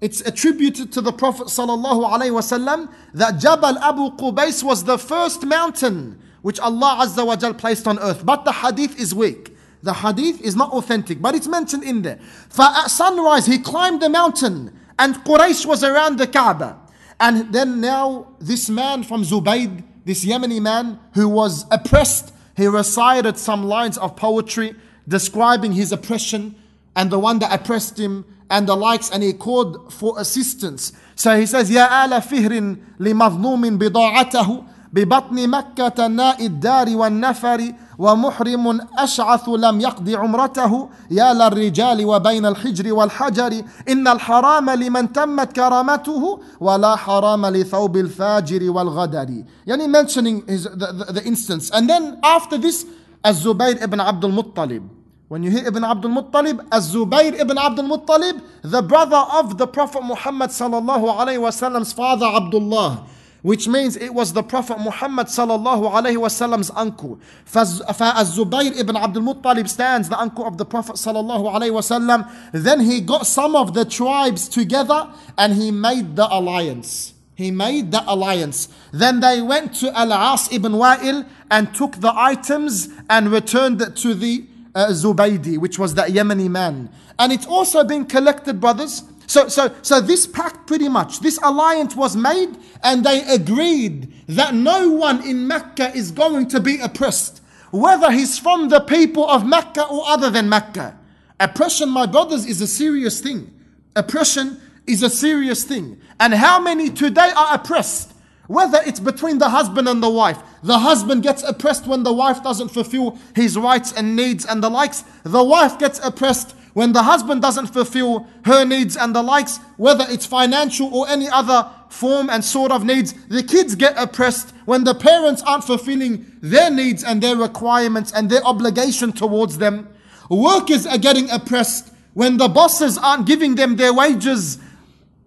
it's 0.00 0.20
attributed 0.22 0.92
to 0.92 1.00
the 1.00 1.12
Prophet 1.12 1.48
ﷺ 1.48 2.92
that 3.14 3.38
Jabal 3.38 3.78
Abu 3.78 4.16
Qubais 4.16 4.62
was 4.62 4.84
the 4.84 4.96
first 4.98 5.44
mountain 5.44 6.20
which 6.42 6.58
Allah 6.58 7.00
Azza 7.02 7.26
wa 7.26 7.36
Jal 7.36 7.52
placed 7.52 7.86
on 7.86 7.98
earth. 7.98 8.24
But 8.24 8.44
the 8.44 8.52
hadith 8.52 8.98
is 8.98 9.14
weak. 9.14 9.54
The 9.82 9.92
hadith 9.92 10.40
is 10.40 10.56
not 10.56 10.72
authentic, 10.72 11.20
but 11.20 11.34
it's 11.34 11.46
mentioned 11.46 11.84
in 11.84 12.02
there. 12.02 12.18
For 12.48 12.62
at 12.64 12.86
sunrise, 12.86 13.46
he 13.46 13.58
climbed 13.58 14.00
the 14.00 14.08
mountain 14.08 14.78
and 14.98 15.14
Quraysh 15.16 15.66
was 15.66 15.84
around 15.84 16.18
the 16.18 16.26
Kaaba. 16.26 16.78
And 17.18 17.52
then 17.52 17.80
now, 17.80 18.28
this 18.38 18.70
man 18.70 19.02
from 19.02 19.22
Zubayd, 19.22 19.84
this 20.04 20.24
Yemeni 20.24 20.60
man 20.60 20.98
who 21.14 21.28
was 21.28 21.66
oppressed, 21.70 22.32
he 22.56 22.66
recited 22.66 23.36
some 23.36 23.64
lines 23.64 23.98
of 23.98 24.16
poetry 24.16 24.74
describing 25.06 25.72
his 25.72 25.92
oppression 25.92 26.54
and 26.96 27.10
the 27.10 27.18
one 27.18 27.38
that 27.40 27.52
oppressed 27.52 27.98
him 27.98 28.24
and 28.49 28.67
the 28.67 28.75
likes 28.75 29.09
and 29.09 29.23
he 29.23 29.33
called 29.33 29.91
for 29.93 30.19
assistance. 30.19 30.93
So 31.15 31.35
he 31.37 31.45
says, 31.45 31.69
يا 31.71 32.05
آل 32.05 32.21
فهر 32.21 32.75
لمظلوم 32.99 33.77
بضاعته 33.77 34.63
ببطن 34.93 35.49
مكة 35.49 36.07
ناء 36.07 36.45
الدار 36.45 36.95
والنفر 36.97 37.73
ومحرم 37.97 38.81
أشعث 38.97 39.49
لم 39.49 39.81
يقض 39.81 40.09
عمرته 40.09 40.89
يا 41.11 41.33
للرجال 41.33 42.05
وبين 42.05 42.45
الحجر 42.45 42.93
والحجر 42.93 43.61
إن 43.89 44.07
الحرام 44.07 44.69
لمن 44.69 45.13
تمت 45.13 45.51
كرامته 45.55 46.39
ولا 46.59 46.95
حرام 46.95 47.45
لثوب 47.45 47.97
الفاجر 47.97 48.71
والغدر 48.71 49.43
يعني 49.67 49.87
mentioning 49.87 50.47
his, 50.47 50.63
the, 50.63 50.87
the, 50.91 51.13
the 51.13 51.23
instance 51.23 51.71
and 51.71 51.89
then 51.89 52.17
after 52.23 52.57
this 52.57 52.85
الزبير 53.25 53.83
ibn 53.83 53.99
Abdul 53.99 54.31
Muttalib 54.31 54.83
when 55.30 55.44
you 55.44 55.50
hear 55.52 55.64
Ibn 55.64 55.84
Abdul 55.84 56.10
Muttalib, 56.10 56.66
as 56.72 56.92
Zubayr 56.92 57.38
ibn 57.38 57.56
Abdul 57.56 57.84
Muttalib, 57.84 58.42
the 58.62 58.82
brother 58.82 59.24
of 59.32 59.58
the 59.58 59.66
Prophet 59.68 60.02
Muhammad 60.02 60.50
sallallahu 60.50 61.06
alayhi 61.18 61.38
wasallam's 61.38 61.92
father 61.92 62.26
Abdullah, 62.26 63.06
which 63.42 63.68
means 63.68 63.94
it 63.96 64.12
was 64.12 64.32
the 64.32 64.42
Prophet 64.42 64.80
Muhammad 64.80 65.28
sallallahu 65.28 65.88
alayhi 65.88 66.16
wasallam's 66.16 66.72
uncle. 66.74 67.20
As 67.54 67.80
Zubayr 67.80 68.76
ibn 68.76 68.96
Abdul 68.96 69.22
Muttalib 69.22 69.68
stands, 69.68 70.08
the 70.08 70.18
uncle 70.18 70.44
of 70.44 70.58
the 70.58 70.64
Prophet 70.64 70.96
sallallahu 70.96 71.44
alayhi 71.54 71.70
wasallam, 71.70 72.28
then 72.50 72.80
he 72.80 73.00
got 73.00 73.24
some 73.24 73.54
of 73.54 73.72
the 73.72 73.84
tribes 73.84 74.48
together 74.48 75.14
and 75.38 75.54
he 75.54 75.70
made 75.70 76.16
the 76.16 76.26
alliance. 76.28 77.14
He 77.36 77.52
made 77.52 77.92
the 77.92 78.02
alliance. 78.04 78.68
Then 78.92 79.20
they 79.20 79.40
went 79.40 79.76
to 79.76 79.96
Al-As 79.96 80.52
ibn 80.52 80.72
Wa'il 80.72 81.24
and 81.52 81.72
took 81.72 81.92
the 82.00 82.12
items 82.16 82.88
and 83.08 83.30
returned 83.30 83.96
to 83.96 84.14
the 84.14 84.46
uh, 84.74 84.88
Zubaydi, 84.88 85.58
which 85.58 85.78
was 85.78 85.94
that 85.94 86.10
Yemeni 86.10 86.48
man. 86.48 86.90
And 87.18 87.32
it's 87.32 87.46
also 87.46 87.84
been 87.84 88.06
collected, 88.06 88.60
brothers. 88.60 89.04
So, 89.26 89.48
so, 89.48 89.72
so 89.82 90.00
this 90.00 90.26
pact 90.26 90.66
pretty 90.66 90.88
much, 90.88 91.20
this 91.20 91.38
alliance 91.42 91.94
was 91.94 92.16
made 92.16 92.56
and 92.82 93.04
they 93.04 93.22
agreed 93.32 94.12
that 94.26 94.54
no 94.54 94.90
one 94.90 95.22
in 95.26 95.46
Mecca 95.46 95.94
is 95.94 96.10
going 96.10 96.48
to 96.48 96.58
be 96.58 96.80
oppressed, 96.80 97.40
whether 97.70 98.10
he's 98.10 98.38
from 98.38 98.70
the 98.70 98.80
people 98.80 99.28
of 99.28 99.46
Mecca 99.46 99.86
or 99.86 100.02
other 100.06 100.30
than 100.30 100.48
Mecca. 100.48 100.98
Oppression, 101.38 101.88
my 101.88 102.06
brothers, 102.06 102.44
is 102.44 102.60
a 102.60 102.66
serious 102.66 103.20
thing. 103.20 103.54
Oppression 103.94 104.60
is 104.86 105.02
a 105.04 105.10
serious 105.10 105.62
thing. 105.62 106.00
And 106.18 106.34
how 106.34 106.60
many 106.60 106.90
today 106.90 107.30
are 107.36 107.54
oppressed? 107.54 108.09
Whether 108.50 108.80
it's 108.84 108.98
between 108.98 109.38
the 109.38 109.48
husband 109.48 109.86
and 109.86 110.02
the 110.02 110.10
wife. 110.10 110.42
The 110.64 110.80
husband 110.80 111.22
gets 111.22 111.44
oppressed 111.44 111.86
when 111.86 112.02
the 112.02 112.12
wife 112.12 112.42
doesn't 112.42 112.70
fulfill 112.70 113.16
his 113.32 113.56
rights 113.56 113.92
and 113.92 114.16
needs 114.16 114.44
and 114.44 114.60
the 114.60 114.68
likes. 114.68 115.04
The 115.22 115.44
wife 115.44 115.78
gets 115.78 116.04
oppressed 116.04 116.56
when 116.74 116.92
the 116.92 117.04
husband 117.04 117.42
doesn't 117.42 117.68
fulfill 117.68 118.26
her 118.44 118.64
needs 118.64 118.96
and 118.96 119.14
the 119.14 119.22
likes, 119.22 119.58
whether 119.76 120.04
it's 120.08 120.26
financial 120.26 120.92
or 120.92 121.08
any 121.08 121.28
other 121.28 121.70
form 121.90 122.28
and 122.28 122.44
sort 122.44 122.72
of 122.72 122.84
needs. 122.84 123.12
The 123.28 123.44
kids 123.44 123.76
get 123.76 123.94
oppressed 123.96 124.50
when 124.64 124.82
the 124.82 124.96
parents 124.96 125.42
aren't 125.46 125.62
fulfilling 125.62 126.26
their 126.42 126.72
needs 126.72 127.04
and 127.04 127.22
their 127.22 127.36
requirements 127.36 128.10
and 128.10 128.28
their 128.28 128.42
obligation 128.42 129.12
towards 129.12 129.58
them. 129.58 129.88
Workers 130.28 130.88
are 130.88 130.98
getting 130.98 131.30
oppressed 131.30 131.92
when 132.14 132.36
the 132.36 132.48
bosses 132.48 132.98
aren't 132.98 133.28
giving 133.28 133.54
them 133.54 133.76
their 133.76 133.94
wages 133.94 134.58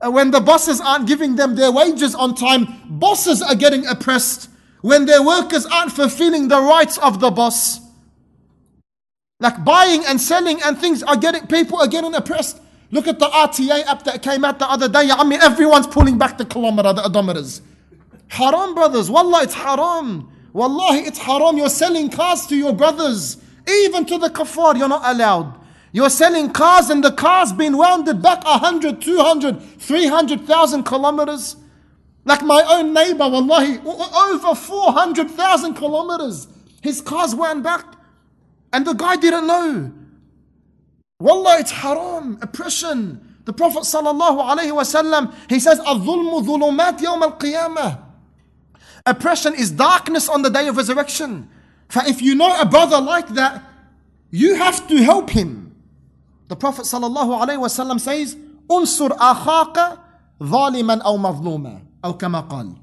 Uh, 0.03 0.11
when 0.11 0.31
the 0.31 0.41
bosses 0.41 0.81
aren't 0.81 1.07
giving 1.07 1.35
them 1.35 1.55
their 1.55 1.71
wages 1.71 2.13
on 2.13 2.35
time, 2.35 2.67
bosses 2.89 3.41
are 3.41 3.55
getting 3.55 3.85
oppressed. 3.87 4.49
When 4.81 5.05
their 5.05 5.23
workers 5.23 5.65
aren't 5.65 5.93
fulfilling 5.93 6.49
the 6.49 6.59
rights 6.59 6.97
of 6.97 7.21
the 7.21 7.31
boss, 7.31 7.79
like 9.39 9.63
buying 9.63 10.03
and 10.05 10.19
selling 10.19 10.61
and 10.63 10.77
things 10.77 11.03
are 11.03 11.15
getting, 11.15 11.47
people 11.47 11.79
are 11.79 11.87
getting 11.87 12.13
oppressed. 12.15 12.59
Look 12.91 13.07
at 13.07 13.17
the 13.17 13.27
RTA 13.27 13.85
app 13.85 14.03
that 14.03 14.21
came 14.21 14.43
out 14.43 14.59
the 14.59 14.69
other 14.69 14.89
day. 14.89 15.09
I 15.09 15.23
mean, 15.23 15.41
everyone's 15.41 15.87
pulling 15.87 16.17
back 16.17 16.37
the 16.37 16.45
kilometer, 16.45 16.93
the 16.93 17.01
odometers. 17.03 17.61
Haram, 18.27 18.75
brothers. 18.75 19.09
Wallah, 19.09 19.43
it's 19.43 19.53
haram. 19.53 20.29
Wallahi, 20.51 20.99
it's 20.99 21.17
haram. 21.17 21.57
You're 21.57 21.69
selling 21.69 22.09
cars 22.09 22.45
to 22.47 22.55
your 22.55 22.73
brothers. 22.73 23.37
Even 23.67 24.05
to 24.05 24.17
the 24.17 24.27
kafar, 24.27 24.77
you're 24.77 24.89
not 24.89 25.01
allowed. 25.05 25.59
You're 25.93 26.09
selling 26.09 26.51
cars 26.51 26.89
and 26.89 27.03
the 27.03 27.11
cars 27.11 27.53
been 27.53 27.77
wounded 27.77 28.21
back 28.21 28.43
100, 28.43 28.99
200, 28.99 29.61
300,000 29.79 30.83
kilometers. 30.83 31.55
Like 32.25 32.41
my 32.41 32.63
own 32.67 32.93
neighbor, 32.93 33.29
wallahi, 33.29 33.79
over 33.85 34.55
400,000 34.55 35.75
kilometers. 35.75 36.47
His 36.81 36.99
car's 36.99 37.35
wound 37.35 37.63
back 37.63 37.85
and 38.73 38.87
the 38.87 38.93
guy 38.93 39.17
didn't 39.17 39.45
know. 39.45 39.93
Wallah, 41.19 41.59
it's 41.59 41.71
haram, 41.71 42.39
oppression. 42.41 43.35
The 43.45 43.53
Prophet 43.53 43.83
sallallahu 43.83 44.41
alaihi 44.41 44.71
wasallam, 44.71 45.33
he 45.47 45.59
says, 45.59 45.79
"Al-zulmu 45.79 46.43
zulumat 46.43 46.99
yawm 46.99 47.21
al-qiyamah." 47.21 47.99
Oppression 49.05 49.53
is 49.53 49.69
darkness 49.69 50.27
on 50.27 50.41
the 50.41 50.49
day 50.49 50.67
of 50.67 50.77
resurrection. 50.77 51.49
For 51.87 52.01
if 52.07 52.21
you 52.21 52.35
know 52.35 52.59
a 52.59 52.65
brother 52.65 52.99
like 52.99 53.27
that, 53.35 53.63
you 54.31 54.55
have 54.55 54.87
to 54.87 55.03
help 55.03 55.29
him. 55.29 55.62
The 56.48 56.56
Prophet 56.56 56.82
ﷺ 56.82 58.00
says, 58.00 58.36
"Unsur 58.70 59.10
أخاك 59.10 59.98
ظالما 60.42 61.02
أو 61.02 61.16
مظلوما 61.16 61.82
أو 62.04 62.18
كما 62.18 62.48
قال. 62.48 62.76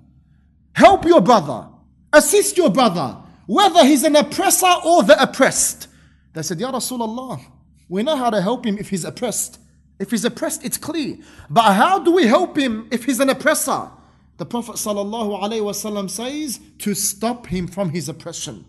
Help 0.74 1.06
your 1.06 1.22
brother, 1.22 1.68
assist 2.14 2.58
your 2.58 2.70
brother, 2.70 3.18
whether 3.48 3.86
he's 3.86 4.04
an 4.04 4.16
oppressor 4.16 4.72
or 4.86 5.04
the 5.04 5.22
oppressed. 5.22 5.88
They 6.34 6.42
said, 6.42 6.60
Ya 6.60 6.72
Rasulullah, 6.72 7.40
we 7.88 8.04
know 8.04 8.18
how 8.18 8.30
to 8.30 8.42
help 8.42 8.66
him 8.66 8.78
if 8.78 8.90
he's 8.90 9.06
oppressed. 9.06 9.60
If 10.00 10.12
he's 10.12 10.26
oppressed, 10.26 10.66
it's 10.66 10.78
clear. 10.78 11.18
But 11.50 11.74
how 11.74 12.00
do 12.00 12.12
we 12.12 12.28
help 12.28 12.58
him 12.58 12.88
if 12.92 13.06
he's 13.06 13.22
an 13.22 13.30
oppressor? 13.30 13.90
The 14.38 14.46
Prophet 14.46 14.76
ﷺ 14.76 16.10
says 16.10 16.60
to 16.80 16.94
stop 16.94 17.48
him 17.48 17.68
from 17.68 17.92
his 17.92 18.10
oppression. 18.10 18.66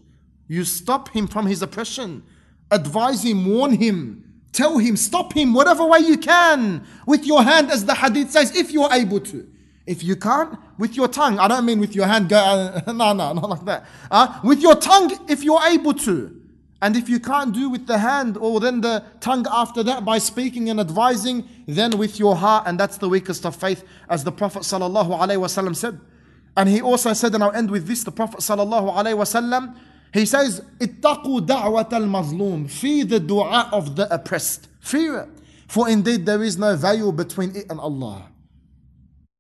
You 0.47 0.63
stop 0.63 1.09
him 1.09 1.27
from 1.27 1.47
his 1.47 1.61
oppression. 1.61 2.23
Advise 2.71 3.25
him, 3.25 3.47
warn 3.47 3.73
him, 3.73 4.30
Tell 4.54 4.78
him, 4.78 4.98
stop 4.98 5.34
him 5.34 5.54
whatever 5.54 5.86
way 5.86 6.00
you 6.00 6.18
can 6.18 6.86
with 7.06 7.26
your 7.26 7.44
hand, 7.44 7.72
as 7.72 7.86
the 7.86 7.96
hadith 7.96 8.32
says, 8.32 8.56
if 8.56 8.72
you're 8.72 8.92
able 8.92 9.20
to. 9.22 9.48
If 9.88 10.04
you 10.04 10.16
can't, 10.16 10.58
with 10.78 10.96
your 10.96 11.08
tongue. 11.08 11.40
I 11.40 11.48
don't 11.48 11.66
mean 11.66 11.80
with 11.80 11.96
your 11.96 12.06
hand, 12.06 12.30
go, 12.30 12.38
uh, 12.38 12.82
no, 12.92 13.14
no, 13.14 13.34
not 13.34 13.50
like 13.50 13.66
that. 13.66 13.86
Uh, 14.10 14.40
with 14.44 14.62
your 14.62 14.76
tongue, 14.76 15.12
if 15.30 15.44
you're 15.44 15.64
able 15.64 15.94
to. 15.94 16.42
And 16.82 16.98
if 16.98 17.08
you 17.08 17.20
can't 17.20 17.54
do 17.54 17.70
with 17.70 17.86
the 17.86 18.00
hand 18.00 18.38
or 18.38 18.60
then 18.60 18.82
the 18.82 19.04
tongue 19.20 19.46
after 19.52 19.84
that 19.84 20.04
by 20.04 20.18
speaking 20.18 20.70
and 20.70 20.80
advising, 20.80 21.48
then 21.68 21.98
with 21.98 22.18
your 22.18 22.36
heart, 22.36 22.64
and 22.66 22.80
that's 22.80 22.98
the 22.98 23.08
weakest 23.08 23.46
of 23.46 23.56
faith, 23.56 23.84
as 24.10 24.24
the 24.24 24.32
Prophet 24.32 24.64
ﷺ 24.64 25.76
said. 25.76 26.00
And 26.58 26.68
he 26.68 26.82
also 26.82 27.14
said, 27.14 27.34
and 27.36 27.44
I'll 27.44 27.52
end 27.52 27.70
with 27.70 27.88
this, 27.88 28.04
the 28.04 28.12
Prophet 28.12 28.40
ﷺ, 28.40 29.76
he 30.14 30.26
says, 30.26 30.62
Ittaqu 30.80 31.46
da'wat 31.46 31.94
al 31.94 32.04
mazlum. 32.04 32.70
Fear 32.70 33.06
the 33.06 33.20
dua 33.20 33.70
of 33.72 33.96
the 33.96 34.14
oppressed. 34.14 34.68
Fear 34.80 35.20
it. 35.20 35.30
For 35.68 35.88
indeed 35.88 36.26
there 36.26 36.44
is 36.44 36.58
no 36.58 36.76
veil 36.76 37.12
between 37.12 37.56
it 37.56 37.66
and 37.70 37.80
Allah. 37.80 38.30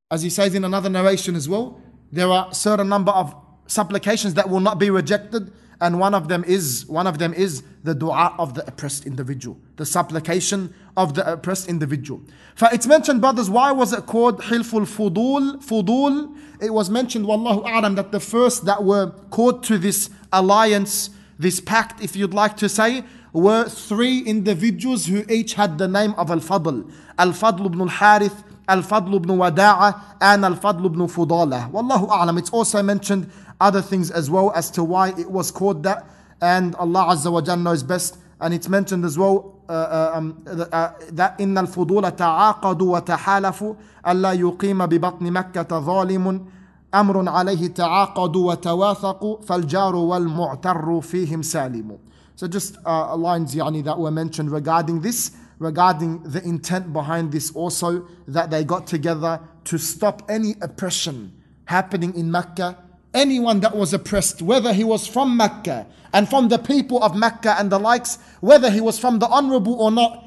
As 0.09 0.22
he 0.22 0.30
says 0.30 0.55
in 0.55 0.63
another 0.63 0.89
narration 0.89 1.36
as 1.36 1.49
well, 1.49 1.82
there 2.11 2.30
are 2.30 2.53
certain 2.53 2.88
number 2.89 3.11
of 3.11 3.36
supplications 3.67 4.34
that 4.36 4.49
will 4.49 4.59
not 4.59 4.80
be 4.80 4.89
rejected, 4.89 5.51
and 5.80 5.99
one 5.99 6.13
of 6.13 6.28
them 6.28 6.43
is 6.45 6.86
one 6.88 7.07
of 7.07 7.17
them 7.17 7.34
is 7.34 7.63
the 7.84 7.95
dua 7.95 8.36
of 8.38 8.53
the 8.53 8.65
oppressed 8.67 9.05
individual, 9.05 9.57
the 9.78 9.86
supplication 9.86 10.74
of 10.95 11.15
the 11.15 11.34
oppressed 11.34 11.67
individual. 11.67 12.22
For 12.55 12.69
it's 12.72 12.86
mentioned, 12.86 13.22
brothers, 13.22 13.49
why 13.49 13.72
was 13.72 13.91
it 13.91 14.05
called 14.05 14.43
Hilful 14.43 14.82
Fudul? 14.82 15.63
Fudul. 15.63 16.36
It 16.61 16.74
was 16.74 16.89
mentioned, 16.89 17.26
Wallahu 17.26 17.65
A'lam, 17.65 17.95
that 17.95 18.11
the 18.11 18.19
first 18.19 18.65
that 18.65 18.84
were 18.84 19.11
called 19.32 19.63
to 19.63 19.78
this 19.78 20.09
alliance 20.32 21.11
this 21.39 21.61
pact 21.61 22.03
if 22.03 22.16
you'd 22.16 22.34
like 22.34 22.57
to 22.57 22.68
say 22.68 23.05
were 23.32 23.68
three 23.68 24.20
individuals 24.20 25.07
who 25.07 25.24
each 25.28 25.55
had 25.55 25.76
the 25.78 25.87
name 25.89 26.14
of 26.14 26.30
al-fadl 26.30 26.91
al-fadl 27.18 27.66
ibn 27.66 27.80
al-harith 27.82 28.43
Al-Fadl 28.68 29.14
ibn 29.16 29.37
Wada'a 29.37 30.16
and 30.20 30.45
Al-Fadl 30.45 30.87
ibn 30.87 31.01
Fudala. 31.07 31.70
Wallahu 31.70 32.09
a'lam. 32.09 32.39
It's 32.39 32.51
also 32.51 32.82
mentioned 32.82 33.30
other 33.61 33.80
things 33.80 34.11
as 34.11 34.28
well 34.28 34.51
as 34.55 34.70
to 34.72 34.82
why 34.82 35.11
it 35.11 35.30
was 35.30 35.51
called 35.51 35.82
that. 35.84 36.05
And 36.41 36.74
Allah 36.76 37.14
Azza 37.14 37.32
wa 37.32 37.41
Jalla 37.41 37.62
knows 37.62 37.82
best. 37.82 38.18
And 38.41 38.53
it's 38.53 38.68
mentioned 38.68 39.05
as 39.05 39.16
well 39.16 39.55
uh, 39.68 39.72
uh, 39.72 40.11
um, 40.14 40.43
uh, 40.47 40.93
that 41.12 41.39
إن 41.39 41.57
الفضول 41.59 42.16
تعاقدوا 42.16 42.99
وتحالفوا 42.99 43.74
ألا 44.09 44.32
يقيم 44.32 44.87
ببطن 44.87 45.30
مكة 45.32 45.80
ظالم 45.80 46.47
أمر 46.95 47.28
عليه 47.28 47.74
تعاقدوا 47.74 48.51
وتواثقوا 48.51 49.41
فالجار 49.43 49.97
والمعتر 49.97 51.01
فيهم 51.01 51.43
سالم. 51.43 51.99
So 52.37 52.47
just 52.47 52.76
uh, 52.84 53.16
lines 53.16 53.55
yani, 53.55 53.82
that 53.84 53.99
were 53.99 54.11
mentioned 54.11 54.51
regarding 54.51 55.01
this, 55.01 55.32
regarding 55.59 56.22
the 56.22 56.43
intent 56.45 56.93
behind 56.93 57.32
this 57.32 57.51
also, 57.53 58.07
that 58.28 58.51
they 58.51 58.62
got 58.64 58.87
together 58.87 59.41
to 59.64 59.78
stop 59.78 60.22
any 60.28 60.55
oppression 60.61 61.32
happening 61.64 62.14
in 62.14 62.30
Mecca 62.30 62.76
anyone 63.16 63.61
that 63.61 63.74
was 63.74 63.95
oppressed, 63.95 64.43
whether 64.43 64.72
he 64.72 64.84
was 64.84 65.07
from 65.07 65.37
Mecca 65.37 65.87
and 66.12 66.28
from 66.28 66.49
the 66.49 66.59
people 66.59 67.03
of 67.03 67.16
Mecca 67.16 67.57
and 67.59 67.72
the 67.72 67.78
likes, 67.78 68.18
whether 68.41 68.70
he 68.70 68.80
was 68.80 68.99
from 68.99 69.18
the 69.18 69.26
honorable 69.26 69.74
or 69.74 69.91
not, 69.91 70.24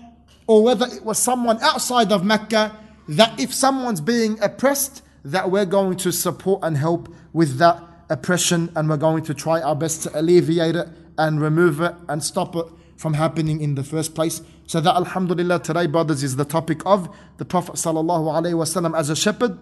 or 0.48 0.64
whether 0.64 0.88
it 0.88 1.06
was 1.06 1.20
someone 1.20 1.60
outside 1.62 2.12
of 2.12 2.26
Mecca, 2.26 2.76
that 3.08 3.40
if 3.40 3.54
someone's 3.54 4.02
being 4.02 4.42
oppressed, 4.42 5.03
that 5.24 5.52
we're 5.52 5.66
going 5.66 5.98
to 5.98 6.12
support 6.12 6.62
and 6.64 6.78
help 6.78 7.14
with 7.34 7.58
that 7.58 7.82
oppression 8.10 8.72
and 8.76 8.90
we're 8.90 8.98
going 8.98 9.24
to 9.24 9.34
try 9.34 9.62
our 9.62 9.76
best 9.76 10.04
to 10.04 10.20
alleviate 10.20 10.76
it 10.76 10.88
and 11.18 11.42
remove 11.42 11.82
it 11.82 11.94
and 12.08 12.24
stop 12.24 12.56
it 12.56 12.66
from 12.98 13.14
happening 13.14 13.62
in 13.62 13.76
the 13.76 13.84
first 13.84 14.16
place. 14.16 14.42
So 14.68 14.80
that 14.82 14.96
Alhamdulillah 14.96 15.60
today 15.60 15.88
brothers 15.88 16.24
is 16.24 16.36
the 16.36 16.46
topic 16.46 16.82
of 16.86 17.10
the 17.38 17.46
Prophet 17.46 17.76
Sallallahu 17.76 18.26
Alaihi 18.34 18.54
Wasallam 18.54 18.98
as 18.98 19.10
a 19.10 19.16
shepherd 19.16 19.58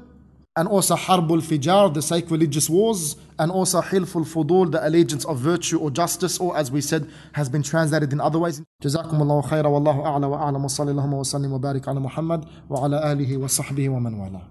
and 0.56 0.68
also 0.68 0.96
Harbul 0.96 1.40
Fijar, 1.40 1.94
the 1.94 2.02
sacrilegious 2.02 2.68
wars, 2.68 3.16
and 3.38 3.52
also 3.52 3.80
Hilful 3.80 4.26
Fudul, 4.26 4.72
the 4.72 4.86
allegiance 4.86 5.24
of 5.26 5.38
virtue 5.38 5.78
or 5.78 5.92
justice, 5.92 6.40
or 6.40 6.58
as 6.58 6.72
we 6.72 6.82
said, 6.82 7.08
has 7.34 7.48
been 7.48 7.62
translated 7.62 8.12
in 8.12 8.20
other 8.20 8.40
ways. 8.40 8.62
جزاكم 8.84 9.22
الله 9.22 9.42
خيرا 9.42 9.68
والله 9.68 10.06
أعلى 10.06 10.26
وأعلم 10.26 10.66
وصلى 10.66 10.92
اللهم 10.92 11.14
وسلم 11.14 11.54
وبارك 11.54 11.88
على 11.88 12.00
محمد 12.00 12.46
وعلى 12.70 13.12
آله 13.12 13.38
وصحبه 13.38 13.90
ومن 13.90 14.14
والاه 14.14 14.42